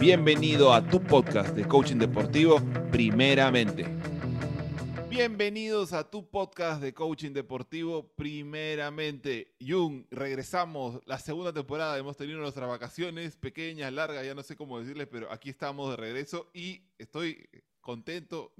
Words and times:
Bienvenido 0.00 0.72
a 0.72 0.80
tu 0.80 1.02
podcast 1.02 1.56
de 1.56 1.66
coaching 1.66 1.96
deportivo, 1.96 2.60
primeramente. 2.92 3.84
Bienvenidos 5.08 5.92
a 5.92 6.08
tu 6.08 6.30
podcast 6.30 6.80
de 6.80 6.94
coaching 6.94 7.32
deportivo, 7.32 8.06
primeramente. 8.14 9.56
Jung, 9.60 10.04
regresamos 10.12 11.00
la 11.04 11.18
segunda 11.18 11.52
temporada. 11.52 11.98
Hemos 11.98 12.16
tenido 12.16 12.38
nuestras 12.38 12.68
vacaciones 12.68 13.36
pequeñas, 13.36 13.92
largas, 13.92 14.24
ya 14.24 14.36
no 14.36 14.44
sé 14.44 14.54
cómo 14.54 14.78
decirles, 14.78 15.08
pero 15.10 15.32
aquí 15.32 15.50
estamos 15.50 15.90
de 15.90 15.96
regreso 15.96 16.48
y 16.54 16.80
estoy 16.96 17.48
contento. 17.80 18.54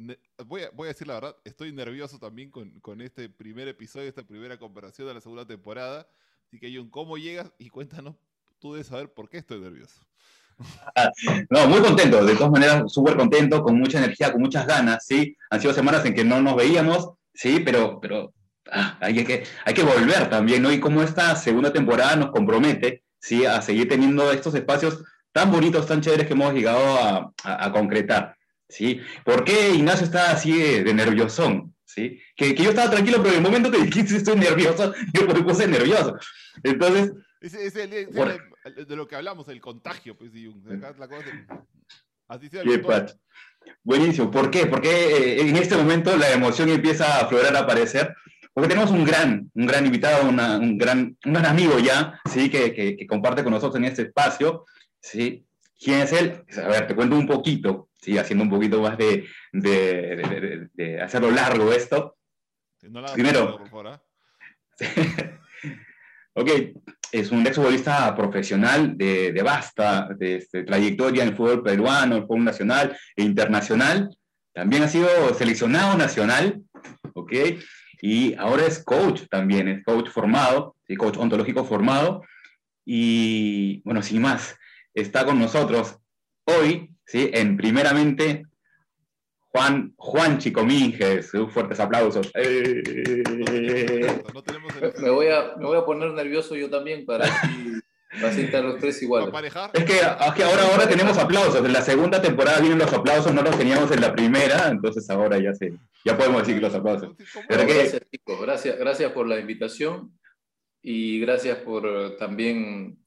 Voy 0.45 0.63
a, 0.63 0.89
decir 0.89 1.07
la 1.07 1.15
verdad, 1.15 1.37
estoy 1.45 1.71
nervioso 1.71 2.19
también 2.19 2.51
con, 2.51 3.01
este 3.01 3.29
primer 3.29 3.69
episodio, 3.69 4.09
esta 4.09 4.27
primera 4.27 4.59
conversación 4.59 5.07
de 5.07 5.15
la 5.15 5.21
segunda 5.21 5.47
temporada. 5.47 6.09
Así 6.49 6.59
que, 6.59 6.75
Jung, 6.77 6.91
¿cómo 6.91 7.17
llegas? 7.17 7.53
Y 7.59 7.69
cuéntanos, 7.69 8.17
tú 8.59 8.73
debes 8.73 8.89
saber 8.89 9.15
por 9.15 9.29
qué 9.29 9.39
estoy 9.39 9.61
nervioso. 9.61 10.01
No, 11.51 11.69
muy 11.69 11.81
contento, 11.81 12.25
de 12.25 12.35
todas 12.35 12.51
maneras, 12.51 12.93
súper 12.93 13.17
contento, 13.17 13.63
con 13.63 13.79
mucha 13.79 13.99
energía, 13.99 14.33
con 14.33 14.41
muchas 14.41 14.67
ganas, 14.67 15.05
¿sí? 15.07 15.37
Han 15.51 15.61
sido 15.61 15.73
semanas 15.73 16.05
en 16.05 16.15
que 16.15 16.25
no 16.25 16.41
nos 16.41 16.57
veíamos, 16.57 17.11
¿sí? 17.33 17.61
Pero, 17.65 18.01
pero 18.01 18.33
ah, 18.73 18.99
hay, 19.01 19.25
que, 19.25 19.45
hay 19.65 19.75
que 19.75 19.83
volver 19.83 20.29
también, 20.29 20.63
¿no? 20.63 20.73
Y 20.73 20.81
como 20.81 21.03
esta 21.03 21.37
segunda 21.37 21.73
temporada 21.73 22.17
nos 22.17 22.31
compromete, 22.31 23.05
¿sí? 23.21 23.47
A 23.47 23.63
seguir 23.63 23.89
teniendo 23.89 24.31
estos 24.33 24.55
espacios 24.55 25.03
tan 25.33 25.53
bonitos, 25.53 25.87
tan 25.87 26.01
chéveres 26.01 26.27
que 26.27 26.33
hemos 26.33 26.53
llegado 26.53 26.99
a, 26.99 27.33
a, 27.45 27.73
concretar, 27.73 28.37
¿sí? 28.69 29.01
¿Por 29.25 29.45
qué 29.45 29.71
Ignacio 29.71 30.05
está 30.05 30.33
así 30.33 30.53
de, 30.83 30.95
nerviosón? 30.95 31.75
¿Sí? 31.85 32.21
Que, 32.37 32.55
que, 32.55 32.63
yo 32.63 32.71
estaba 32.71 32.91
tranquilo, 32.91 33.19
pero 33.23 33.31
en 33.31 33.37
el 33.37 33.43
momento 33.43 33.71
que 33.71 33.83
dijiste 33.83 34.17
estoy 34.17 34.37
nervioso, 34.37 34.93
yo 35.15 35.27
me 35.27 35.43
puse 35.43 35.67
nervioso. 35.67 36.17
Entonces... 36.63 37.13
Es, 37.41 37.55
es, 37.55 37.77
el, 37.77 38.09
de 38.71 38.97
lo 38.97 39.07
que 39.07 39.17
hablamos, 39.17 39.49
el 39.49 39.61
contagio, 39.61 40.17
pues, 40.17 40.31
así 42.29 42.49
sea 42.49 42.63
Buenísimo. 43.83 44.31
¿Por 44.31 44.51
qué? 44.51 44.67
Porque 44.67 44.89
eh, 44.89 45.41
en 45.41 45.57
este 45.57 45.77
momento 45.77 46.17
la 46.17 46.33
emoción 46.33 46.69
empieza 46.69 47.07
a 47.07 47.21
aflorar, 47.23 47.55
a 47.57 47.61
aparecer, 47.61 48.15
porque 48.53 48.69
tenemos 48.69 48.91
un 48.91 49.05
gran, 49.05 49.51
un 49.55 49.67
gran 49.67 49.87
invitado, 49.87 50.29
un, 50.29 50.79
gran, 50.79 51.17
un 51.25 51.33
gran 51.33 51.47
amigo 51.47 51.79
ya, 51.79 52.21
¿sí? 52.31 52.51
Que, 52.51 52.75
que, 52.75 53.07
comparte 53.07 53.43
con 53.43 53.53
nosotros 53.53 53.77
en 53.77 53.85
este 53.85 54.03
espacio, 54.03 54.65
¿sí? 55.01 55.45
¿Quién 55.79 56.01
es 56.01 56.13
él? 56.13 56.45
A 56.63 56.69
ver, 56.69 56.87
te 56.87 56.95
cuento 56.95 57.17
un 57.17 57.27
poquito, 57.27 57.91
¿sí? 58.01 58.19
Haciendo 58.19 58.45
un 58.45 58.51
poquito 58.51 58.81
más 58.81 58.99
de, 58.99 59.27
de, 59.53 60.69
de, 60.73 61.01
hacerlo 61.01 61.31
largo 61.31 61.73
esto. 61.73 62.17
Primero. 63.15 63.59
Por 63.59 63.69
favor, 63.69 64.01
¿eh? 64.81 65.39
ok, 66.39 66.51
es 67.11 67.31
un 67.33 67.45
exfutbolista 67.47 68.15
profesional 68.15 68.97
de, 68.97 69.33
de 69.33 69.43
vasta 69.43 70.09
de, 70.17 70.37
este, 70.37 70.63
trayectoria 70.63 71.23
en 71.23 71.31
el 71.31 71.37
fútbol 71.37 71.63
peruano, 71.63 72.17
el 72.17 72.23
fútbol 72.23 72.45
nacional 72.45 72.97
e 73.17 73.25
internacional. 73.25 74.17
También 74.53 74.85
ha 74.85 74.89
sido 74.89 75.09
seleccionado 75.35 75.97
nacional, 75.97 76.63
¿ok? 77.15 77.33
Y 78.01 78.35
ahora 78.35 78.67
es 78.67 78.85
coach 78.85 79.23
también, 79.29 79.67
es 79.67 79.85
coach 79.85 80.09
formado, 80.11 80.77
coach 80.97 81.17
ontológico 81.17 81.65
formado. 81.65 82.23
Y 82.85 83.83
bueno, 83.85 84.03
sin 84.03 84.23
más, 84.23 84.57
está 84.95 85.25
con 85.25 85.39
nosotros 85.39 85.97
hoy, 86.45 86.91
¿sí? 87.05 87.31
En 87.33 87.57
primeramente 87.57 88.45
Juan, 89.51 89.95
Juan 89.97 90.39
Chicominges, 90.39 91.31
fuertes 91.51 91.81
aplausos. 91.81 92.31
me, 95.01 95.11
voy 95.11 95.29
a, 95.29 95.55
me 95.57 95.65
voy 95.65 95.79
a 95.79 95.85
poner 95.85 96.13
nervioso 96.13 96.55
yo 96.55 96.69
también 96.69 97.07
para 97.07 97.25
estar 98.37 98.63
los 98.63 98.79
tres 98.79 99.03
iguales. 99.03 99.33
Es 99.73 99.85
que, 99.85 100.03
ahora, 100.03 100.63
ahora 100.71 100.89
tenemos 100.89 101.17
aplausos. 101.17 101.65
En 101.65 101.73
la 101.73 101.83
segunda 101.83 102.21
temporada 102.21 102.61
vienen 102.61 102.79
los 102.79 102.93
aplausos, 102.93 103.33
no 103.33 103.43
los 103.43 103.57
teníamos 103.57 103.91
en 103.91 104.03
la 104.03 104.13
primera, 104.13 104.69
entonces 104.69 105.09
ahora 105.09 105.39
ya, 105.39 105.55
se, 105.55 105.73
ya 106.05 106.17
podemos 106.17 106.47
decir 106.47 106.61
los 106.61 106.75
aplausos. 106.75 107.17
gracias, 107.49 108.03
chicos. 108.11 108.41
Gracias, 108.43 108.79
gracias 108.79 109.13
por 109.13 109.27
la 109.27 109.41
invitación 109.41 110.13
y 110.83 111.21
gracias 111.21 111.59
por 111.59 112.17
también 112.17 112.99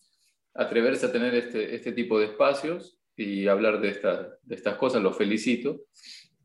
atreverse 0.54 1.06
a 1.06 1.12
tener 1.12 1.36
este, 1.36 1.76
este 1.76 1.92
tipo 1.92 2.20
de 2.20 2.26
espacios 2.26 2.98
y 3.16 3.48
hablar 3.48 3.80
de, 3.80 3.94
de 4.42 4.56
estas 4.56 4.76
cosas. 4.76 5.04
Los 5.04 5.16
felicito. 5.16 5.82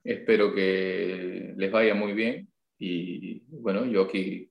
Espero 0.07 0.55
que 0.55 1.53
les 1.57 1.71
vaya 1.71 1.95
muy 1.95 2.13
bien 2.13 2.49
y 2.79 3.41
bueno, 3.49 3.85
yo 3.85 4.03
aquí 4.03 4.51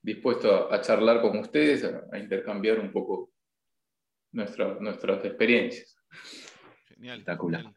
dispuesto 0.00 0.72
a, 0.72 0.80
charlar 0.80 1.20
con 1.20 1.36
ustedes, 1.38 1.84
a, 1.84 2.18
intercambiar 2.18 2.78
un 2.78 2.92
poco 2.92 3.32
nuestras 4.32 5.24
experiencias. 5.24 5.96
Genial. 6.86 7.18
Espectacular. 7.18 7.74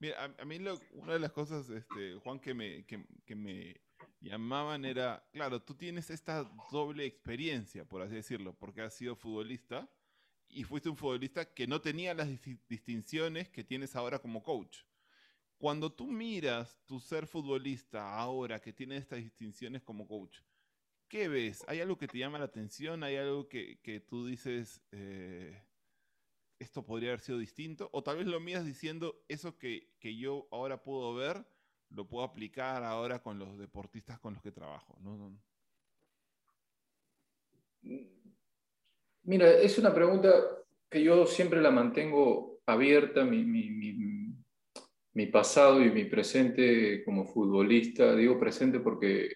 Mira, 0.00 0.34
a, 0.36 0.44
mí 0.44 0.58
una 0.92 1.12
de 1.12 1.18
las 1.18 1.30
cosas, 1.30 1.70
este, 1.70 2.14
Juan, 2.16 2.40
que 2.40 2.54
me, 2.54 2.84
que, 2.86 3.36
me 3.36 3.80
llamaban 4.20 4.84
era, 4.84 5.24
claro, 5.32 5.62
tú 5.62 5.74
tienes 5.74 6.10
esta 6.10 6.50
doble 6.72 7.04
experiencia, 7.04 7.84
por 7.84 8.02
así 8.02 8.16
decirlo, 8.16 8.54
porque 8.58 8.82
has 8.82 8.94
sido 8.94 9.14
futbolista 9.14 9.88
y 10.48 10.64
fuiste 10.64 10.88
un 10.88 10.96
futbolista 10.96 11.54
que 11.54 11.66
no 11.66 11.80
tenía 11.80 12.14
las 12.14 12.28
distinciones 12.68 13.48
que 13.48 13.62
tienes 13.62 13.94
ahora 13.94 14.18
como 14.18 14.42
coach. 14.42 14.78
Cuando 15.60 15.92
tú 15.92 16.06
miras 16.06 16.80
tu 16.86 16.98
ser 16.98 17.26
futbolista 17.26 18.18
ahora 18.18 18.62
que 18.62 18.72
tiene 18.72 18.96
estas 18.96 19.18
distinciones 19.18 19.82
como 19.82 20.08
coach, 20.08 20.38
¿qué 21.06 21.28
ves? 21.28 21.62
¿Hay 21.68 21.82
algo 21.82 21.98
que 21.98 22.08
te 22.08 22.16
llama 22.16 22.38
la 22.38 22.46
atención? 22.46 23.04
¿Hay 23.04 23.16
algo 23.16 23.46
que, 23.46 24.06
tú 24.08 24.24
dices, 24.24 24.80
eh, 24.90 25.62
esto 26.58 26.82
podría 26.86 27.10
haber 27.10 27.20
sido 27.20 27.36
distinto? 27.36 27.90
O 27.92 28.02
tal 28.02 28.16
vez 28.16 28.26
lo 28.26 28.40
miras 28.40 28.64
diciendo, 28.64 29.22
eso 29.28 29.58
que, 29.58 29.92
yo 30.00 30.48
ahora 30.50 30.82
puedo 30.82 31.14
ver, 31.14 31.44
lo 31.90 32.08
puedo 32.08 32.24
aplicar 32.24 32.82
ahora 32.82 33.22
con 33.22 33.38
los 33.38 33.58
deportistas 33.58 34.18
con 34.18 34.32
los 34.32 34.42
que 34.42 34.52
trabajo. 34.52 34.98
Mira, 39.24 39.50
es 39.58 39.76
una 39.76 39.92
pregunta 39.92 40.32
que 40.88 41.04
yo 41.04 41.26
siempre 41.26 41.60
la 41.60 41.70
mantengo 41.70 42.62
abierta, 42.64 43.26
mi, 43.26 43.44
mi 43.44 44.09
pasado 45.26 45.82
y 45.82 45.90
mi 45.90 46.04
presente 46.04 47.04
como 47.04 47.26
futbolista, 47.26 48.14
digo 48.14 48.38
presente 48.38 48.80
porque 48.80 49.34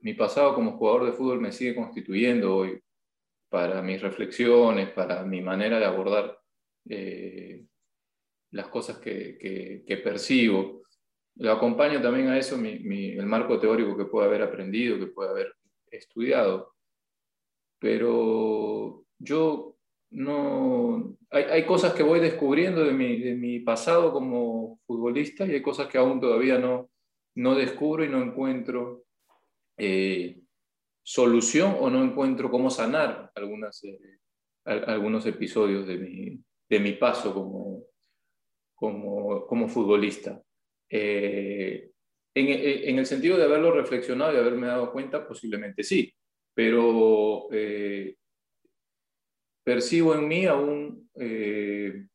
mi 0.00 0.14
pasado 0.14 0.54
como 0.54 0.76
jugador 0.76 1.06
de 1.06 1.12
fútbol 1.12 1.40
me 1.40 1.52
sigue 1.52 1.74
constituyendo 1.74 2.56
hoy 2.56 2.80
para 3.48 3.82
mis 3.82 4.02
reflexiones, 4.02 4.90
para 4.90 5.24
mi 5.24 5.40
manera 5.40 5.78
de 5.78 5.84
abordar 5.84 6.38
eh, 6.88 7.64
las 8.50 8.68
cosas 8.68 8.98
que, 8.98 9.84
percibo. 10.02 10.82
Lo 11.36 11.52
acompaño 11.52 12.00
también 12.00 12.28
a 12.28 12.38
eso 12.38 12.56
el 12.56 13.26
marco 13.26 13.58
teórico 13.58 13.96
que 13.96 14.04
puedo 14.06 14.26
haber 14.26 14.42
aprendido, 14.42 14.98
que 14.98 15.06
puedo 15.06 15.30
haber 15.30 15.54
estudiado. 15.90 16.74
Pero 17.78 19.04
yo 19.18 19.73
no, 20.14 21.16
hay, 21.30 21.66
cosas 21.66 21.92
que 21.92 22.04
voy 22.04 22.20
descubriendo 22.20 22.84
de 22.84 22.92
mi, 22.92 23.58
pasado 23.60 24.12
como 24.12 24.80
futbolista 24.86 25.44
y 25.44 25.50
hay 25.50 25.62
cosas 25.62 25.88
que 25.88 25.98
aún 25.98 26.20
todavía 26.20 26.56
no, 26.56 26.90
no 27.34 27.56
descubro 27.56 28.04
y 28.04 28.08
no 28.08 28.22
encuentro 28.22 29.04
eh, 29.76 30.38
solución 31.02 31.76
o 31.80 31.90
no 31.90 32.04
encuentro 32.04 32.48
cómo 32.48 32.70
sanar 32.70 33.32
algunas, 33.34 33.82
eh, 33.82 33.98
algunos 34.64 35.26
episodios 35.26 35.84
de 35.86 35.98
mi, 35.98 36.40
de 36.68 36.78
mi 36.78 36.92
paso 36.92 37.34
como, 37.34 37.82
como, 38.76 39.68
futbolista. 39.68 40.40
Eh, 40.88 41.90
en, 42.36 42.98
el 42.98 43.06
sentido 43.06 43.36
de 43.36 43.44
haberlo 43.44 43.72
reflexionado 43.72 44.32
y 44.32 44.36
haberme 44.36 44.68
dado 44.68 44.92
cuenta, 44.92 45.26
posiblemente 45.26 45.82
sí, 45.82 46.14
pero 46.54 47.48
percibo 49.64 50.14
en 50.14 50.28
mí 50.28 50.46
aún 50.46 51.10
eh, 51.14 52.06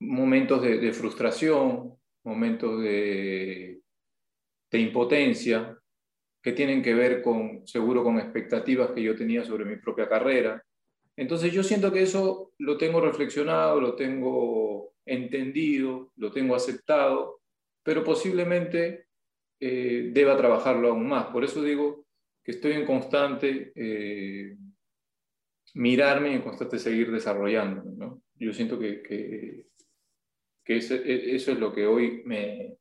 momentos 0.00 0.60
de, 0.60 0.92
frustración, 0.92 1.94
momentos 2.24 2.82
de, 2.82 3.80
impotencia, 4.72 5.78
que 6.42 6.52
tienen 6.52 6.82
que 6.82 6.94
ver 6.94 7.22
con, 7.22 7.66
seguro, 7.66 8.02
con 8.02 8.18
expectativas 8.18 8.90
que 8.90 9.02
yo 9.02 9.14
tenía 9.14 9.44
sobre 9.44 9.64
mi 9.64 9.76
propia 9.76 10.08
carrera. 10.08 10.62
Entonces 11.16 11.52
yo 11.52 11.62
siento 11.62 11.92
que 11.92 12.02
eso 12.02 12.52
lo 12.58 12.76
tengo 12.76 13.00
reflexionado, 13.00 13.80
lo 13.80 13.94
tengo 13.94 14.94
entendido, 15.06 16.12
lo 16.16 16.32
tengo 16.32 16.56
aceptado, 16.56 17.40
pero 17.84 18.02
posiblemente 18.02 19.06
eh, 19.60 20.10
deba 20.12 20.36
trabajarlo 20.36 20.88
aún 20.88 21.08
más. 21.08 21.26
Por 21.26 21.44
eso 21.44 21.62
digo 21.62 22.04
que 22.42 22.50
estoy 22.50 22.72
en 22.72 22.84
constante 22.84 23.72
eh, 23.76 24.56
mirarme 25.74 26.30
y 26.30 26.34
en 26.34 26.42
constante 26.42 26.78
seguir 26.78 27.10
desarrollando. 27.10 27.84
¿no? 27.84 28.22
Yo 28.36 28.52
siento 28.52 28.78
que, 28.78 29.02
que, 29.02 29.66
que 30.64 30.76
eso, 30.76 30.94
e, 30.94 31.34
eso, 31.34 31.52
es 31.52 31.58
lo 31.58 31.72
que 31.72 31.86
hoy 31.86 32.22
me, 32.24 32.78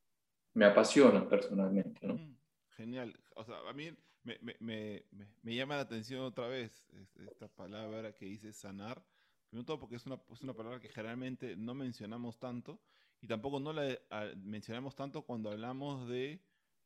me 0.53 0.65
apasiona 0.65 1.27
personalmente. 1.27 2.07
¿no? 2.07 2.15
Mm, 2.15 2.37
genial. 2.77 3.19
O 3.35 3.43
sea, 3.43 3.57
a 3.67 3.73
mí 3.73 3.91
me, 4.23 4.37
me, 4.41 4.55
me, 4.59 5.03
me, 5.41 5.55
llama 5.55 5.75
la 5.75 5.81
atención 5.81 6.21
otra 6.21 6.47
vez 6.47 6.85
esta 7.27 7.47
palabra 7.47 8.13
que 8.13 8.25
dice 8.25 8.53
sanar, 8.53 9.03
primero 9.49 9.65
todo 9.65 9.79
porque 9.79 9.95
es 9.95 10.05
una, 10.05 10.19
es 10.31 10.41
una 10.41 10.53
palabra 10.53 10.79
que 10.79 10.89
generalmente 10.89 11.55
no 11.55 11.73
mencionamos 11.73 12.39
tanto 12.39 12.79
y 13.21 13.27
tampoco 13.27 13.59
no 13.59 13.73
la 13.73 13.97
mencionamos 14.43 14.95
tanto 14.95 15.23
cuando 15.23 15.49
hablamos 15.49 16.07
de 16.07 16.41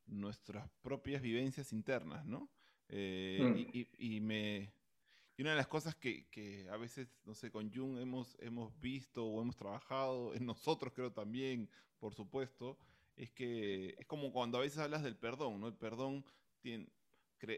nuestras 0.05 0.69
propias 0.81 1.21
vivencias 1.21 1.73
internas, 1.73 2.25
¿no? 2.25 2.49
Eh, 2.89 3.67
mm. 3.73 3.77
y, 3.97 4.21
me, 4.21 4.71
y 5.37 5.43
una 5.43 5.51
de 5.51 5.57
las 5.57 5.67
cosas 5.67 5.95
que, 5.95 6.25
que, 6.29 6.67
a 6.71 6.77
veces, 6.77 7.07
no 7.23 7.35
sé, 7.35 7.51
con 7.51 7.71
Jung 7.71 7.99
hemos, 7.99 8.35
hemos 8.39 8.77
visto 8.79 9.23
o 9.23 9.39
hemos 9.39 9.55
trabajado, 9.55 10.33
en 10.33 10.47
nosotros 10.47 10.91
creo 10.93 11.13
también, 11.13 11.69
por 11.99 12.15
supuesto, 12.15 12.79
es 13.15 13.31
que 13.31 13.95
es 13.99 14.05
como 14.07 14.33
cuando 14.33 14.57
a 14.57 14.61
veces 14.61 14.79
hablas 14.79 15.03
del 15.03 15.15
perdón, 15.15 15.59
¿no? 15.59 15.67
El 15.67 15.75
perdón 15.75 16.25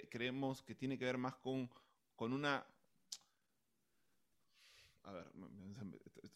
creemos 0.09 0.61
que 0.61 0.75
tiene 0.75 0.97
que 0.97 1.05
ver 1.05 1.17
más 1.17 1.35
con, 1.35 1.69
con 2.17 2.33
una... 2.33 2.65
A 5.03 5.11
ver, 5.13 5.31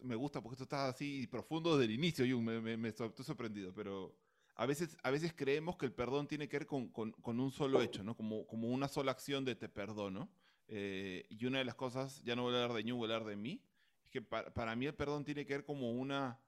me, 0.00 0.16
gusta 0.16 0.40
porque 0.40 0.54
esto 0.54 0.64
está 0.64 0.88
así 0.88 1.26
profundo 1.26 1.76
desde 1.76 1.92
el 1.92 1.98
inicio, 1.98 2.24
Jung, 2.26 2.42
me, 2.42 2.76
me, 2.78 2.88
estoy 2.88 3.12
sorprendido, 3.22 3.72
pero 3.74 4.16
a 4.54 4.64
veces, 4.64 4.96
a 5.02 5.10
veces 5.10 5.34
creemos 5.36 5.76
que 5.76 5.84
el 5.84 5.92
perdón 5.92 6.26
tiene 6.26 6.48
que 6.48 6.60
ver 6.60 6.66
con, 6.66 6.88
con, 6.88 7.12
con 7.12 7.38
un 7.38 7.52
solo 7.52 7.82
hecho, 7.82 8.02
¿no? 8.02 8.16
Como, 8.16 8.46
como 8.46 8.68
una 8.68 8.88
sola 8.88 9.12
acción 9.12 9.44
de 9.44 9.54
te 9.54 9.68
perdono. 9.68 10.30
Eh, 10.68 11.26
y 11.28 11.46
una 11.46 11.58
de 11.58 11.64
las 11.64 11.74
cosas, 11.74 12.22
ya 12.24 12.34
no 12.36 12.42
voy 12.42 12.54
a 12.54 12.62
hablar 12.62 12.76
de 12.76 12.84
Ñu, 12.84 12.96
voy 12.96 13.10
a 13.10 13.14
hablar 13.14 13.28
de 13.28 13.36
mí, 13.36 13.62
es 14.02 14.10
que 14.10 14.22
para, 14.22 14.52
para, 14.52 14.74
mí 14.76 14.86
el 14.86 14.94
perdón 14.94 15.24
tiene 15.24 15.44
que 15.44 15.54
ver 15.54 15.64
como 15.64 15.92
una, 15.92 16.40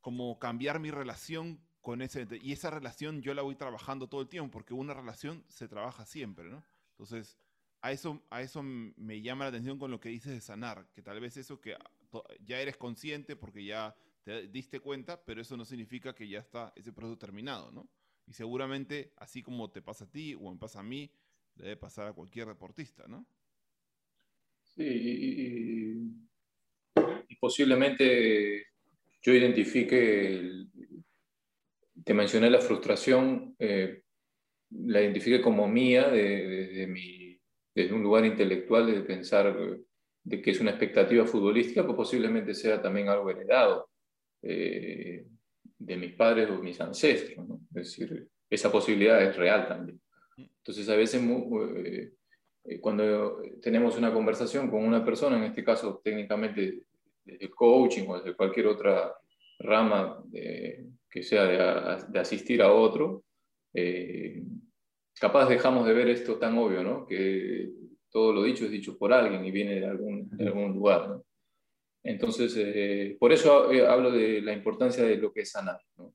como 0.00 0.38
cambiar 0.38 0.80
mi 0.80 0.90
relación 0.90 1.60
con 1.80 2.02
ese, 2.02 2.26
y 2.40 2.52
esa 2.52 2.70
relación 2.70 3.22
yo 3.22 3.34
la 3.34 3.42
voy 3.42 3.56
trabajando 3.56 4.08
todo 4.08 4.20
el 4.20 4.28
tiempo, 4.28 4.50
porque 4.50 4.74
una 4.74 4.94
relación 4.94 5.44
se 5.48 5.68
trabaja 5.68 6.04
siempre, 6.04 6.48
¿no? 6.48 6.62
Entonces, 6.90 7.38
a 7.80 7.90
eso, 7.90 8.22
a 8.30 8.42
eso 8.42 8.62
me 8.62 9.20
llama 9.20 9.44
la 9.44 9.48
atención 9.48 9.78
con 9.78 9.90
lo 9.90 10.00
que 10.00 10.08
dices 10.08 10.32
de 10.32 10.40
sanar, 10.40 10.86
que 10.94 11.02
tal 11.02 11.20
vez 11.20 11.36
eso 11.36 11.60
que 11.60 11.76
ya 12.44 12.60
eres 12.60 12.76
consciente 12.76 13.34
porque 13.34 13.64
ya 13.64 13.94
te 14.22 14.46
diste 14.48 14.78
cuenta, 14.78 15.22
pero 15.24 15.40
eso 15.40 15.56
no 15.56 15.64
significa 15.64 16.14
que 16.14 16.28
ya 16.28 16.38
está 16.38 16.72
ese 16.76 16.92
proceso 16.92 17.18
terminado, 17.18 17.72
¿no? 17.72 17.88
Y 18.26 18.34
seguramente, 18.34 19.12
así 19.16 19.42
como 19.42 19.70
te 19.70 19.82
pasa 19.82 20.04
a 20.04 20.10
ti 20.10 20.34
o 20.34 20.52
me 20.52 20.58
pasa 20.58 20.78
a 20.78 20.84
mí, 20.84 21.10
debe 21.54 21.76
pasar 21.76 22.08
a 22.08 22.12
cualquier 22.12 22.46
deportista, 22.46 23.06
¿no? 23.06 23.26
Sí, 24.62 24.84
y, 24.86 26.22
posiblemente 27.40 28.66
yo 29.20 29.32
identifique, 29.32 30.66
te 32.04 32.14
mencioné 32.14 32.48
la 32.48 32.60
frustración, 32.60 33.56
eh, 33.58 34.02
la 34.70 35.02
identifique 35.02 35.42
como 35.42 35.66
mía 35.66 36.08
de, 36.08 36.86
mi, 36.88 37.40
desde 37.74 37.94
un 37.94 38.02
lugar 38.02 38.24
intelectual 38.24 38.86
de 38.86 39.00
pensar 39.02 39.56
de 40.24 40.40
que 40.40 40.50
es 40.50 40.60
una 40.60 40.70
expectativa 40.70 41.24
futbolística, 41.24 41.84
pues 41.84 41.96
posiblemente 41.96 42.54
sea 42.54 42.80
también 42.80 43.08
algo 43.08 43.30
heredado 43.30 43.90
eh, 44.42 45.26
de 45.78 45.96
mis 45.96 46.14
padres 46.14 46.48
o 46.50 46.62
mis 46.62 46.80
ancestros. 46.80 47.46
¿no? 47.46 47.60
Es 47.74 47.98
decir, 47.98 48.28
esa 48.48 48.70
posibilidad 48.70 49.22
es 49.22 49.36
real 49.36 49.66
también. 49.66 50.00
Entonces, 50.36 50.88
a 50.88 50.96
veces 50.96 51.22
eh, 51.22 52.12
eh, 52.64 52.80
cuando 52.80 53.42
tenemos 53.60 53.96
una 53.96 54.12
conversación 54.12 54.70
con 54.70 54.84
una 54.84 55.04
persona, 55.04 55.36
en 55.36 55.44
este 55.44 55.64
caso 55.64 56.00
técnicamente 56.02 56.84
de 57.24 57.50
coaching 57.50 58.08
o 58.08 58.20
de 58.20 58.34
cualquier 58.34 58.66
otra 58.66 59.14
rama 59.58 60.24
que 60.32 61.22
sea 61.22 61.44
de, 62.08 62.18
asistir 62.18 62.62
a 62.62 62.72
otro, 62.72 63.24
eh, 63.74 64.42
capaz 65.20 65.48
dejamos 65.48 65.86
de 65.86 65.94
ver 65.94 66.08
esto 66.08 66.36
tan 66.38 66.58
obvio, 66.58 66.82
¿no? 66.82 67.06
Que 67.06 67.70
todo 68.10 68.32
lo 68.32 68.42
dicho 68.42 68.64
es 68.64 68.70
dicho 68.70 68.98
por 68.98 69.12
alguien 69.12 69.44
y 69.44 69.50
viene 69.50 69.80
de 69.80 69.86
algún, 69.86 70.28
de 70.30 70.46
algún 70.46 70.72
lugar, 70.72 71.08
¿no? 71.08 71.24
Entonces, 72.04 73.16
por 73.18 73.32
eso 73.32 73.70
hablo 73.88 74.10
de 74.10 74.42
la 74.42 74.52
importancia 74.52 75.04
de 75.04 75.16
lo 75.18 75.32
que 75.32 75.42
es 75.42 75.52
sanar, 75.52 75.80
¿no? 75.96 76.12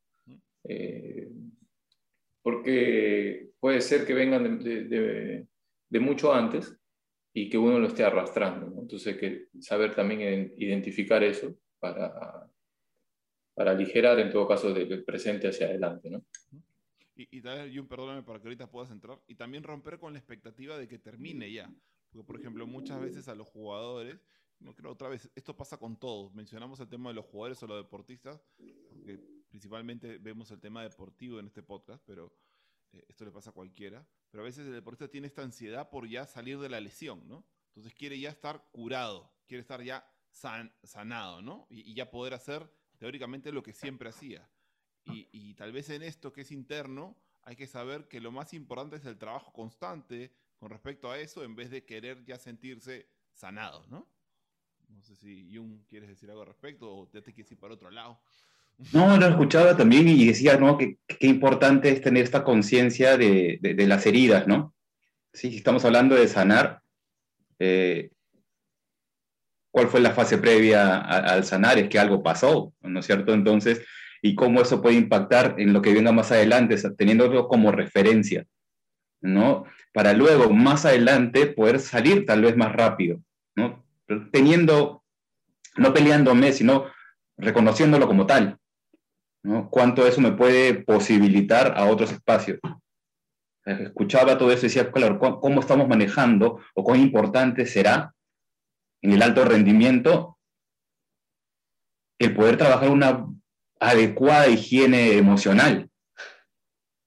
Porque 2.47 3.51
puede 3.59 3.81
ser 3.81 4.05
que 4.05 4.13
vengan 4.13 4.63
de, 4.63 5.99
mucho 5.99 6.33
antes 6.33 6.73
y 7.33 7.49
que 7.49 7.57
uno 7.57 7.77
lo 7.77 7.87
esté 7.87 8.05
arrastrando. 8.05 8.67
Entonces 8.79 9.13
hay 9.13 9.19
que 9.19 9.47
saber 9.59 9.93
también 9.93 10.53
identificar 10.55 11.21
eso 11.25 11.53
para, 11.77 12.49
para 13.53 13.71
aligerar 13.71 14.17
en 14.19 14.31
todo 14.31 14.47
caso 14.47 14.73
del 14.73 15.03
presente 15.03 15.49
hacia 15.49 15.67
adelante. 15.67 16.09
¿no? 16.09 16.23
Y, 17.17 17.27
y 17.37 17.41
tal 17.41 17.69
vez, 17.69 17.85
perdóname 17.85 18.23
para 18.23 18.39
que 18.39 18.47
ahorita 18.47 18.71
puedas 18.71 18.91
entrar, 18.91 19.19
y 19.27 19.35
también 19.35 19.63
romper 19.63 19.99
con 19.99 20.13
la 20.13 20.19
expectativa 20.19 20.77
de 20.77 20.87
que 20.87 20.99
termine 20.99 21.51
ya. 21.51 21.69
Porque, 22.09 22.25
por 22.25 22.39
ejemplo, 22.39 22.65
muchas 22.65 23.01
veces 23.01 23.27
a 23.27 23.35
los 23.35 23.49
jugadores, 23.49 24.25
no 24.61 24.73
creo 24.73 24.93
otra 24.93 25.09
vez, 25.09 25.29
esto 25.35 25.57
pasa 25.57 25.75
con 25.75 25.99
todos. 25.99 26.33
Mencionamos 26.33 26.79
el 26.79 26.87
tema 26.87 27.09
de 27.09 27.15
los 27.15 27.25
jugadores 27.25 27.61
o 27.61 27.67
los 27.67 27.83
deportistas, 27.83 28.41
porque 28.87 29.19
principalmente 29.47 30.17
vemos 30.17 30.51
el 30.51 30.59
tema 30.59 30.83
deportivo 30.83 31.39
en 31.39 31.47
este 31.47 31.63
podcast, 31.63 32.03
pero 32.05 32.33
eh, 32.91 33.05
esto 33.07 33.25
le 33.25 33.31
pasa 33.31 33.49
a 33.49 33.53
cualquiera, 33.53 34.05
pero 34.29 34.43
a 34.43 34.45
veces 34.45 34.65
el 34.67 34.73
deportista 34.73 35.09
tiene 35.09 35.27
esta 35.27 35.43
ansiedad 35.43 35.89
por 35.89 36.07
ya 36.07 36.25
salir 36.25 36.59
de 36.59 36.69
la 36.69 36.79
lesión, 36.79 37.27
¿no? 37.27 37.45
Entonces 37.69 37.93
quiere 37.93 38.19
ya 38.19 38.29
estar 38.29 38.69
curado, 38.71 39.31
quiere 39.45 39.61
estar 39.61 39.81
ya 39.81 40.07
sanado, 40.83 41.41
¿no? 41.41 41.67
Y, 41.69 41.93
ya 41.93 42.09
poder 42.09 42.33
hacer 42.33 42.69
teóricamente 42.97 43.51
lo 43.51 43.63
que 43.63 43.73
siempre 43.73 44.09
hacía. 44.09 44.49
Y, 45.05 45.53
tal 45.53 45.71
vez 45.71 45.89
en 45.89 46.03
esto 46.03 46.33
que 46.33 46.41
es 46.41 46.51
interno, 46.51 47.15
hay 47.43 47.55
que 47.55 47.65
saber 47.65 48.07
que 48.09 48.19
lo 48.19 48.31
más 48.31 48.53
importante 48.53 48.97
es 48.97 49.05
el 49.05 49.17
trabajo 49.17 49.53
constante 49.53 50.33
con 50.57 50.69
respecto 50.69 51.09
a 51.09 51.17
eso, 51.17 51.43
en 51.43 51.55
vez 51.55 51.69
de 51.69 51.85
querer 51.85 52.25
ya 52.25 52.37
sentirse 52.37 53.07
sanado, 53.31 53.85
¿no? 53.87 54.05
No 54.89 55.01
sé 55.01 55.15
si 55.15 55.55
Jung 55.55 55.85
quieres 55.87 56.09
decir 56.09 56.29
algo 56.29 56.41
al 56.41 56.47
respecto 56.47 56.93
o 56.93 57.07
te 57.07 57.21
quieres 57.21 57.51
ir 57.51 57.57
para 57.57 57.73
otro 57.73 57.89
lado. 57.89 58.19
No, 58.93 59.17
lo 59.17 59.25
escuchaba 59.25 59.75
también 59.75 60.07
y 60.07 60.25
decía, 60.25 60.57
¿no? 60.57 60.77
Qué 60.77 60.97
importante 61.21 61.89
es 61.89 62.01
tener 62.01 62.23
esta 62.23 62.43
conciencia 62.43 63.17
de, 63.17 63.57
de, 63.59 63.87
las 63.87 64.05
heridas, 64.05 64.47
¿no? 64.47 64.75
Sí, 65.33 65.57
estamos 65.57 65.83
hablando 65.83 66.15
de 66.15 66.27
sanar. 66.27 66.81
Eh, 67.57 68.11
¿Cuál 69.71 69.87
fue 69.87 69.99
la 69.99 70.11
fase 70.11 70.37
previa 70.37 70.97
al 70.97 71.43
sanar? 71.43 71.79
Es 71.79 71.89
que 71.89 71.99
algo 71.99 72.21
pasó, 72.21 72.73
¿no 72.81 72.99
es 72.99 73.05
cierto? 73.05 73.33
Entonces, 73.33 73.83
y 74.21 74.35
cómo 74.35 74.61
eso 74.61 74.81
puede 74.81 74.95
impactar 74.95 75.55
en 75.57 75.73
lo 75.73 75.81
que 75.81 75.93
venga 75.93 76.11
más 76.11 76.31
adelante, 76.31 76.75
teniéndolo 76.95 77.47
como 77.47 77.71
referencia, 77.71 78.45
¿no? 79.21 79.65
Para 79.91 80.13
luego, 80.13 80.51
más 80.51 80.85
adelante, 80.85 81.47
poder 81.47 81.79
salir 81.79 82.25
tal 82.25 82.43
vez 82.43 82.55
más 82.55 82.73
rápido, 82.73 83.19
¿no? 83.55 83.83
Teniendo, 84.31 85.03
no 85.75 85.93
peleándome, 85.93 86.53
sino 86.53 86.85
reconociéndolo 87.37 88.07
como 88.07 88.25
tal, 88.25 88.59
¿no? 89.43 89.69
¿Cuánto 89.69 90.05
eso 90.05 90.21
me 90.21 90.31
puede 90.31 90.73
posibilitar 90.73 91.73
a 91.77 91.85
otros 91.85 92.11
espacios? 92.11 92.59
Escuchaba 93.65 94.37
todo 94.37 94.51
eso 94.51 94.65
y 94.65 94.69
decía, 94.69 94.91
claro, 94.91 95.19
¿cómo 95.19 95.59
estamos 95.59 95.87
manejando 95.87 96.61
o 96.73 96.83
cuán 96.83 97.01
importante 97.01 97.65
será 97.65 98.13
en 99.01 99.11
el 99.11 99.21
alto 99.21 99.43
rendimiento 99.43 100.37
el 102.19 102.33
poder 102.33 102.57
trabajar 102.57 102.89
una 102.89 103.25
adecuada 103.79 104.47
higiene 104.47 105.17
emocional, 105.17 105.89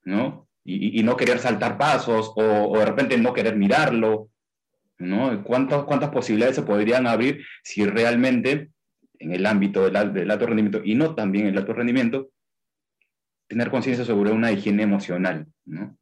¿no? 0.05 0.47
Y, 0.63 1.03
no 1.03 1.17
querer 1.17 1.39
saltar 1.41 1.79
pasos 1.79 2.33
o, 2.37 2.79
de 2.79 2.85
repente 2.85 3.19
no 3.19 3.33
querer 3.33 3.57
mirarlo, 3.57 4.29
¿no? 4.99 5.43
¿Cuántas, 5.43 5.85
¿Cuántas 5.85 6.11
posibilidades 6.11 6.57
se 6.57 6.63
podrían 6.63 7.07
abrir 7.07 7.45
si 7.65 7.85
realmente 7.87 8.71
en 9.21 9.33
el 9.33 9.47
ámbito 9.47 9.89
del, 9.89 10.13
del, 10.13 10.31
alto 10.31 10.47
rendimiento 10.47 10.81
y 10.83 10.95
no 10.95 11.15
también 11.15 11.47
el 11.47 11.59
alto 11.59 11.75
rendimiento, 11.75 12.31
tener 13.47 13.71
conciencia 13.71 14.05
sobre 14.05 14.33
una 14.33 14.51
higiene 14.51 14.83
emocional, 14.83 15.47
¿no? 15.67 15.97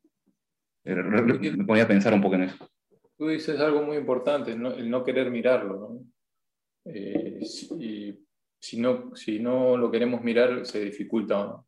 Me 0.84 1.64
ponía 1.64 1.84
a 1.84 1.88
pensar 1.88 2.14
un 2.14 2.22
poco 2.22 2.36
en 2.36 2.44
eso. 2.44 2.70
Tú 3.16 3.28
dices 3.28 3.58
algo 3.60 3.82
muy 3.82 3.96
importante, 3.96 4.52
el 4.52 4.90
no 4.90 5.04
querer 5.04 5.30
mirarlo, 5.30 5.78
¿no? 5.78 6.04
Eh, 6.84 7.40
si, 7.44 8.16
si, 8.58 8.80
no, 8.80 9.14
si 9.14 9.40
no 9.40 9.76
lo 9.76 9.90
queremos 9.90 10.22
mirar, 10.22 10.64
se 10.64 10.80
dificulta 10.80 11.62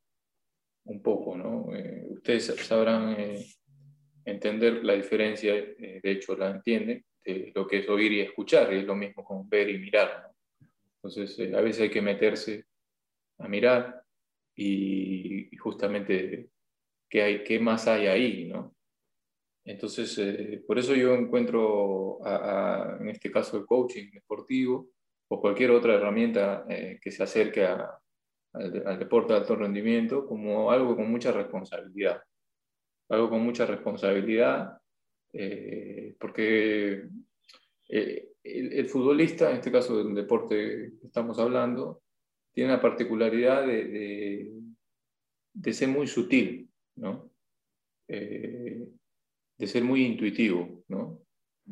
un 0.84 1.02
poco, 1.02 1.36
¿no? 1.36 1.74
Eh, 1.74 2.06
ustedes 2.10 2.46
sabrán 2.66 3.16
eh, 3.18 3.44
entender 4.24 4.84
la 4.84 4.94
diferencia, 4.94 5.54
de 5.54 6.00
hecho 6.04 6.36
la 6.36 6.50
entienden, 6.50 7.04
de 7.24 7.52
lo 7.54 7.66
que 7.66 7.78
es 7.78 7.88
oír 7.88 8.12
y 8.12 8.20
escuchar, 8.20 8.72
y 8.72 8.78
es 8.78 8.84
lo 8.84 8.94
mismo 8.94 9.24
con 9.24 9.48
ver 9.48 9.68
y 9.68 9.78
mirar, 9.78 10.22
¿no? 10.24 10.39
Entonces, 11.02 11.38
eh, 11.38 11.56
a 11.56 11.60
veces 11.62 11.82
hay 11.82 11.90
que 11.90 12.02
meterse 12.02 12.66
a 13.38 13.48
mirar 13.48 14.04
y, 14.54 15.56
justamente 15.56 16.50
qué, 17.08 17.22
hay, 17.22 17.44
qué 17.44 17.58
más 17.58 17.86
hay 17.88 18.06
ahí, 18.06 18.48
¿no? 18.48 18.74
Entonces, 19.64 20.18
eh, 20.18 20.62
por 20.66 20.78
eso 20.78 20.94
yo 20.94 21.14
encuentro, 21.14 22.18
en 23.00 23.08
este 23.08 23.30
caso, 23.30 23.56
el 23.56 23.66
coaching 23.66 24.10
deportivo 24.10 24.90
o 25.28 25.40
cualquier 25.40 25.70
otra 25.70 25.94
herramienta 25.94 26.66
eh, 26.68 26.98
que 27.00 27.10
se 27.10 27.22
acerque 27.22 27.64
al, 27.64 28.98
deporte 28.98 29.32
de 29.32 29.38
alto 29.38 29.54
rendimiento 29.54 30.26
como 30.26 30.70
algo 30.70 30.96
con 30.96 31.10
mucha 31.10 31.30
responsabilidad. 31.30 32.22
Algo 33.08 33.30
con 33.30 33.42
mucha 33.42 33.64
responsabilidad, 33.64 34.80
porque 36.18 37.08
el, 38.42 38.88
futbolista, 38.88 39.50
en 39.50 39.56
este 39.56 39.72
caso 39.72 39.96
del 40.02 40.14
deporte 40.14 40.92
que 41.00 41.06
estamos 41.06 41.38
hablando, 41.38 42.02
tiene 42.52 42.70
la 42.70 42.80
particularidad 42.80 43.66
de, 43.66 44.50
de, 45.52 45.72
ser 45.72 45.88
muy 45.88 46.06
sutil, 46.06 46.68
¿no? 46.96 47.30
Eh, 48.08 48.88
de 49.58 49.66
ser 49.66 49.84
muy 49.84 50.04
intuitivo. 50.04 50.82
¿no? 50.88 51.20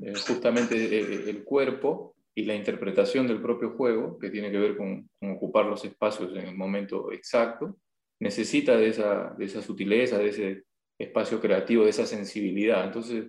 Eh, 0.03 0.13
justamente 0.15 0.77
eh, 0.77 1.31
el 1.31 1.43
cuerpo 1.43 2.15
y 2.35 2.45
la 2.45 2.55
interpretación 2.55 3.27
del 3.27 3.43
propio 3.43 3.71
juego, 3.71 4.19
que 4.19 4.31
tiene 4.31 4.51
que 4.51 4.59
ver 4.59 4.77
con, 4.77 5.09
ocupar 5.23 5.67
los 5.67 5.85
espacios 5.85 6.31
en 6.37 6.49
el 6.49 6.57
momento 6.57 7.11
exacto, 7.11 7.79
necesita 8.21 8.77
de 8.77 8.89
esa, 8.89 9.35
de 9.37 9.45
esa 9.47 9.63
sutileza, 9.63 10.19
de 10.19 10.29
ese 10.29 10.65
espacio 10.99 11.41
creativo, 11.41 11.85
de 11.85 11.91
esa 11.91 12.07
sensibilidad. 12.07 12.85
Entonces, 12.85 13.29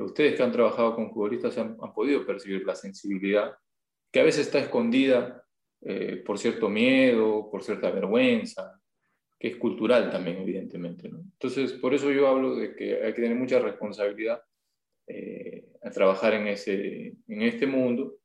ustedes 0.00 0.34
que 0.34 0.42
han 0.42 0.52
trabajado 0.52 0.94
con 0.94 1.10
futbolistas 1.10 1.56
han, 1.58 1.76
han, 1.80 1.92
podido 1.92 2.24
percibir 2.26 2.64
la 2.64 2.74
sensibilidad, 2.74 3.52
que 4.12 4.20
a 4.20 4.24
veces 4.24 4.46
está 4.46 4.58
escondida 4.58 5.44
eh, 5.82 6.16
por 6.26 6.38
cierto 6.38 6.68
miedo, 6.68 7.48
por 7.50 7.62
cierta 7.62 7.90
vergüenza, 7.90 8.78
que 9.38 9.48
es 9.48 9.56
cultural 9.56 10.10
también, 10.10 10.38
evidentemente. 10.38 11.08
Entonces, 11.08 11.72
por 11.72 11.94
eso 11.94 12.12
yo 12.12 12.28
hablo 12.28 12.56
de 12.56 12.74
que 12.76 13.02
hay 13.02 13.14
que 13.14 13.22
tener 13.22 13.36
mucha 13.36 13.58
responsabilidad 13.60 14.42
eh, 15.06 15.72
a 15.82 15.90
trabajar 15.90 16.34
en, 16.34 16.48
ese, 16.48 17.14
en 17.26 17.42
este 17.42 17.66
mundo, 17.66 18.18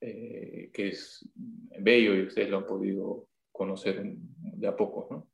eh, 0.00 0.70
que 0.72 0.88
es 0.88 1.28
bello 1.78 2.14
y 2.14 2.22
ustedes 2.22 2.48
lo 2.48 2.58
han 2.58 2.66
podido 2.66 3.28
conocer 3.52 4.02
de 4.02 4.66
a 4.66 4.74
poco. 4.74 5.06
¿no? 5.10 5.28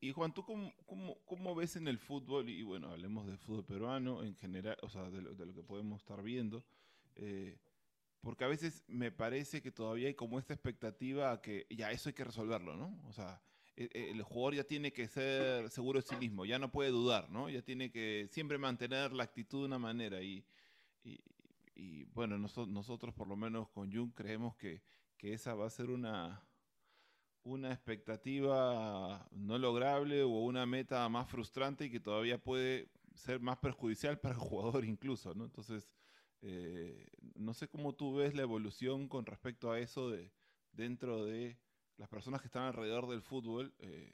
Y, 0.00 0.12
Juan, 0.12 0.34
¿tú 0.34 0.44
cómo, 0.44 0.72
cómo, 0.84 1.16
cómo, 1.24 1.54
ves 1.54 1.76
en 1.76 1.88
el 1.88 1.98
fútbol, 1.98 2.48
y 2.48 2.62
bueno, 2.62 2.90
hablemos 2.90 3.26
del 3.26 3.38
fútbol 3.38 3.64
peruano 3.64 4.22
en 4.22 4.36
general, 4.36 4.76
o 4.82 4.88
sea, 4.88 5.10
de 5.10 5.22
lo, 5.22 5.34
de 5.34 5.46
lo 5.46 5.54
que 5.54 5.62
podemos 5.62 6.00
estar 6.00 6.22
viendo, 6.22 6.64
porque 8.20 8.44
a 8.44 8.48
veces 8.48 8.82
me 8.88 9.12
parece 9.12 9.62
que 9.62 9.70
todavía 9.70 10.08
hay 10.08 10.14
como 10.14 10.38
esta 10.38 10.52
expectativa 10.52 11.40
que 11.40 11.66
ya 11.70 11.92
eso 11.92 12.08
hay 12.08 12.14
que 12.14 12.24
resolverlo, 12.24 12.76
¿no? 12.76 13.00
O 13.06 13.12
sea, 13.12 13.40
e, 13.76 13.88
e, 13.92 14.10
el, 14.10 14.22
jugador 14.22 14.54
ya 14.54 14.64
tiene 14.64 14.92
que 14.92 15.06
ser 15.06 15.70
seguro 15.70 16.00
de 16.00 16.06
sí 16.06 16.16
mismo, 16.16 16.44
ya 16.44 16.58
no 16.58 16.72
puede 16.72 16.90
dudar, 16.90 17.30
¿no? 17.30 17.48
Ya 17.48 17.62
tiene 17.62 17.90
que 17.90 18.26
siempre 18.30 18.58
mantener 18.58 19.12
la 19.12 19.24
actitud 19.24 19.60
de 19.60 19.66
una 19.66 19.78
manera 19.78 20.22
y, 20.22 20.44
y, 21.04 22.04
bueno, 22.06 22.38
nosotros 22.38 23.14
por 23.14 23.28
lo 23.28 23.36
menos 23.36 23.68
con 23.68 23.92
Jung 23.92 24.12
creemos 24.12 24.56
que, 24.56 24.82
que 25.18 25.34
esa 25.34 25.54
va 25.54 25.66
a 25.66 25.70
ser 25.70 25.90
una, 25.90 26.42
una 27.46 27.72
expectativa 27.72 29.24
no 29.30 29.56
lograble 29.56 30.24
o 30.24 30.28
una 30.28 30.66
meta 30.66 31.08
más 31.08 31.28
frustrante 31.28 31.84
y 31.84 31.90
que 31.90 32.00
todavía 32.00 32.38
puede 32.38 32.88
ser 33.14 33.40
más 33.40 33.58
perjudicial 33.58 34.18
para 34.20 34.34
el 34.34 34.40
jugador 34.40 34.84
incluso, 34.84 35.32
¿no? 35.32 35.44
Entonces, 35.44 35.88
eh, 36.42 37.06
no 37.36 37.54
sé 37.54 37.68
cómo 37.68 37.94
tú 37.94 38.16
ves 38.16 38.34
la 38.34 38.42
evolución 38.42 39.08
con 39.08 39.24
respecto 39.26 39.70
a 39.70 39.78
eso 39.78 40.10
de, 40.10 40.32
dentro 40.72 41.24
de 41.24 41.56
las 41.98 42.08
personas 42.08 42.40
que 42.40 42.48
están 42.48 42.64
alrededor 42.64 43.08
del 43.08 43.22
fútbol 43.22 43.72
eh, 43.78 44.12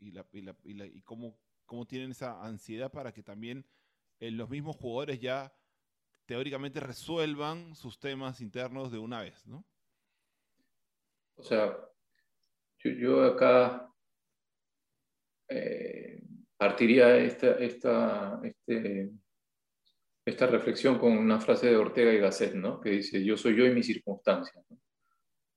y, 0.00 1.02
cómo, 1.02 1.38
cómo, 1.66 1.86
tienen 1.86 2.10
esa 2.10 2.44
ansiedad 2.44 2.90
para 2.90 3.12
que 3.12 3.22
también 3.22 3.64
eh, 4.18 4.32
los 4.32 4.50
mismos 4.50 4.76
jugadores 4.76 5.20
ya 5.20 5.54
teóricamente 6.26 6.80
resuelvan 6.80 7.76
sus 7.76 8.00
temas 8.00 8.40
internos 8.40 8.90
de 8.90 8.98
una 8.98 9.20
vez, 9.20 9.46
¿no? 9.46 9.64
O 11.36 11.42
sea, 11.42 11.76
yo, 12.90 13.24
acá 13.24 13.80
partiría 16.56 17.16
esta, 17.18 17.58
esta, 17.58 18.40
este, 18.42 19.10
esta 20.24 20.46
reflexión 20.46 20.98
con 20.98 21.12
una 21.12 21.38
frase 21.40 21.68
de 21.68 21.76
Ortega 21.76 22.12
y 22.12 22.18
Gasset, 22.18 22.54
¿no? 22.54 22.80
que 22.80 22.90
dice, 22.90 23.22
yo 23.22 23.36
soy 23.36 23.56
yo 23.56 23.66
y 23.66 23.74
mi 23.74 23.82
circunstancia. 23.82 24.62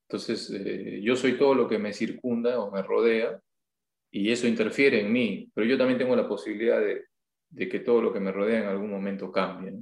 Entonces, 0.06 0.50
eh, 0.50 1.00
yo 1.02 1.16
soy 1.16 1.38
todo 1.38 1.54
lo 1.54 1.68
que 1.68 1.78
me 1.78 1.92
circunda 1.92 2.58
o 2.60 2.70
me 2.70 2.82
rodea 2.82 3.40
y 4.10 4.30
eso 4.30 4.46
interfiere 4.46 5.00
en 5.00 5.12
mí, 5.12 5.50
pero 5.54 5.66
yo 5.66 5.76
también 5.76 5.98
tengo 5.98 6.16
la 6.16 6.28
posibilidad 6.28 6.80
de, 6.80 7.06
que 7.68 7.80
todo 7.80 8.02
lo 8.02 8.12
que 8.12 8.20
me 8.20 8.32
rodea 8.32 8.60
en 8.60 8.68
algún 8.68 8.90
momento 8.90 9.32
cambie. 9.32 9.72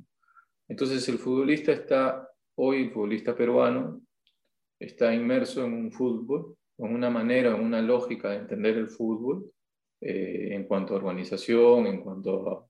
Entonces, 0.69 1.09
el 1.09 1.19
futbolista 1.19 1.73
está, 1.73 2.29
hoy 2.57 2.85
el 2.85 2.91
futbolista 2.93 3.37
peruano, 3.37 4.03
está 4.79 5.15
inmerso 5.15 5.65
en 5.65 5.73
un 5.73 5.93
fútbol, 5.93 6.57
en 6.79 6.95
una 6.95 7.11
manera, 7.11 7.55
en 7.55 7.61
una 7.61 7.81
lógica 7.81 8.31
de 8.31 8.37
entender 8.37 8.77
el 8.77 8.89
fútbol, 8.89 9.51
eh, 10.01 10.51
en 10.53 10.65
cuanto 10.65 10.95
a 10.95 10.99
organización, 10.99 11.87
en 11.87 12.03
cuanto 12.03 12.49
a 12.51 12.67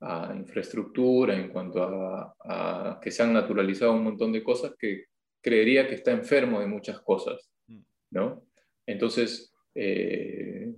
a 0.00 0.32
infraestructura, 0.36 1.34
en 1.34 1.48
cuanto 1.48 1.82
a, 1.82 3.00
que 3.02 3.10
se 3.10 3.22
han 3.22 3.32
naturalizado 3.32 3.92
un 3.92 4.04
montón 4.04 4.32
de 4.32 4.44
cosas 4.44 4.74
que 4.78 5.06
creería 5.40 5.88
que 5.88 5.96
está 5.96 6.12
enfermo 6.12 6.60
de 6.60 6.66
muchas 6.66 7.00
cosas, 7.00 7.50
mm. 7.66 7.80
¿no? 8.12 8.44
Entonces, 8.86 9.52
eh, 9.74 10.72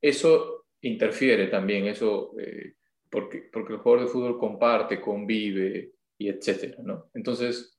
eso 0.00 0.66
interfiere 0.82 1.46
también, 1.46 1.86
eso, 1.86 2.34
eh, 2.38 2.74
porque, 3.10 3.48
porque 3.52 3.74
el 3.74 3.78
jugador 3.78 4.06
de 4.06 4.12
fútbol 4.12 4.38
comparte, 4.38 5.00
convive 5.00 5.92
y 6.18 6.28
etcétera, 6.28 6.78
¿no? 6.82 7.08
Entonces, 7.14 7.78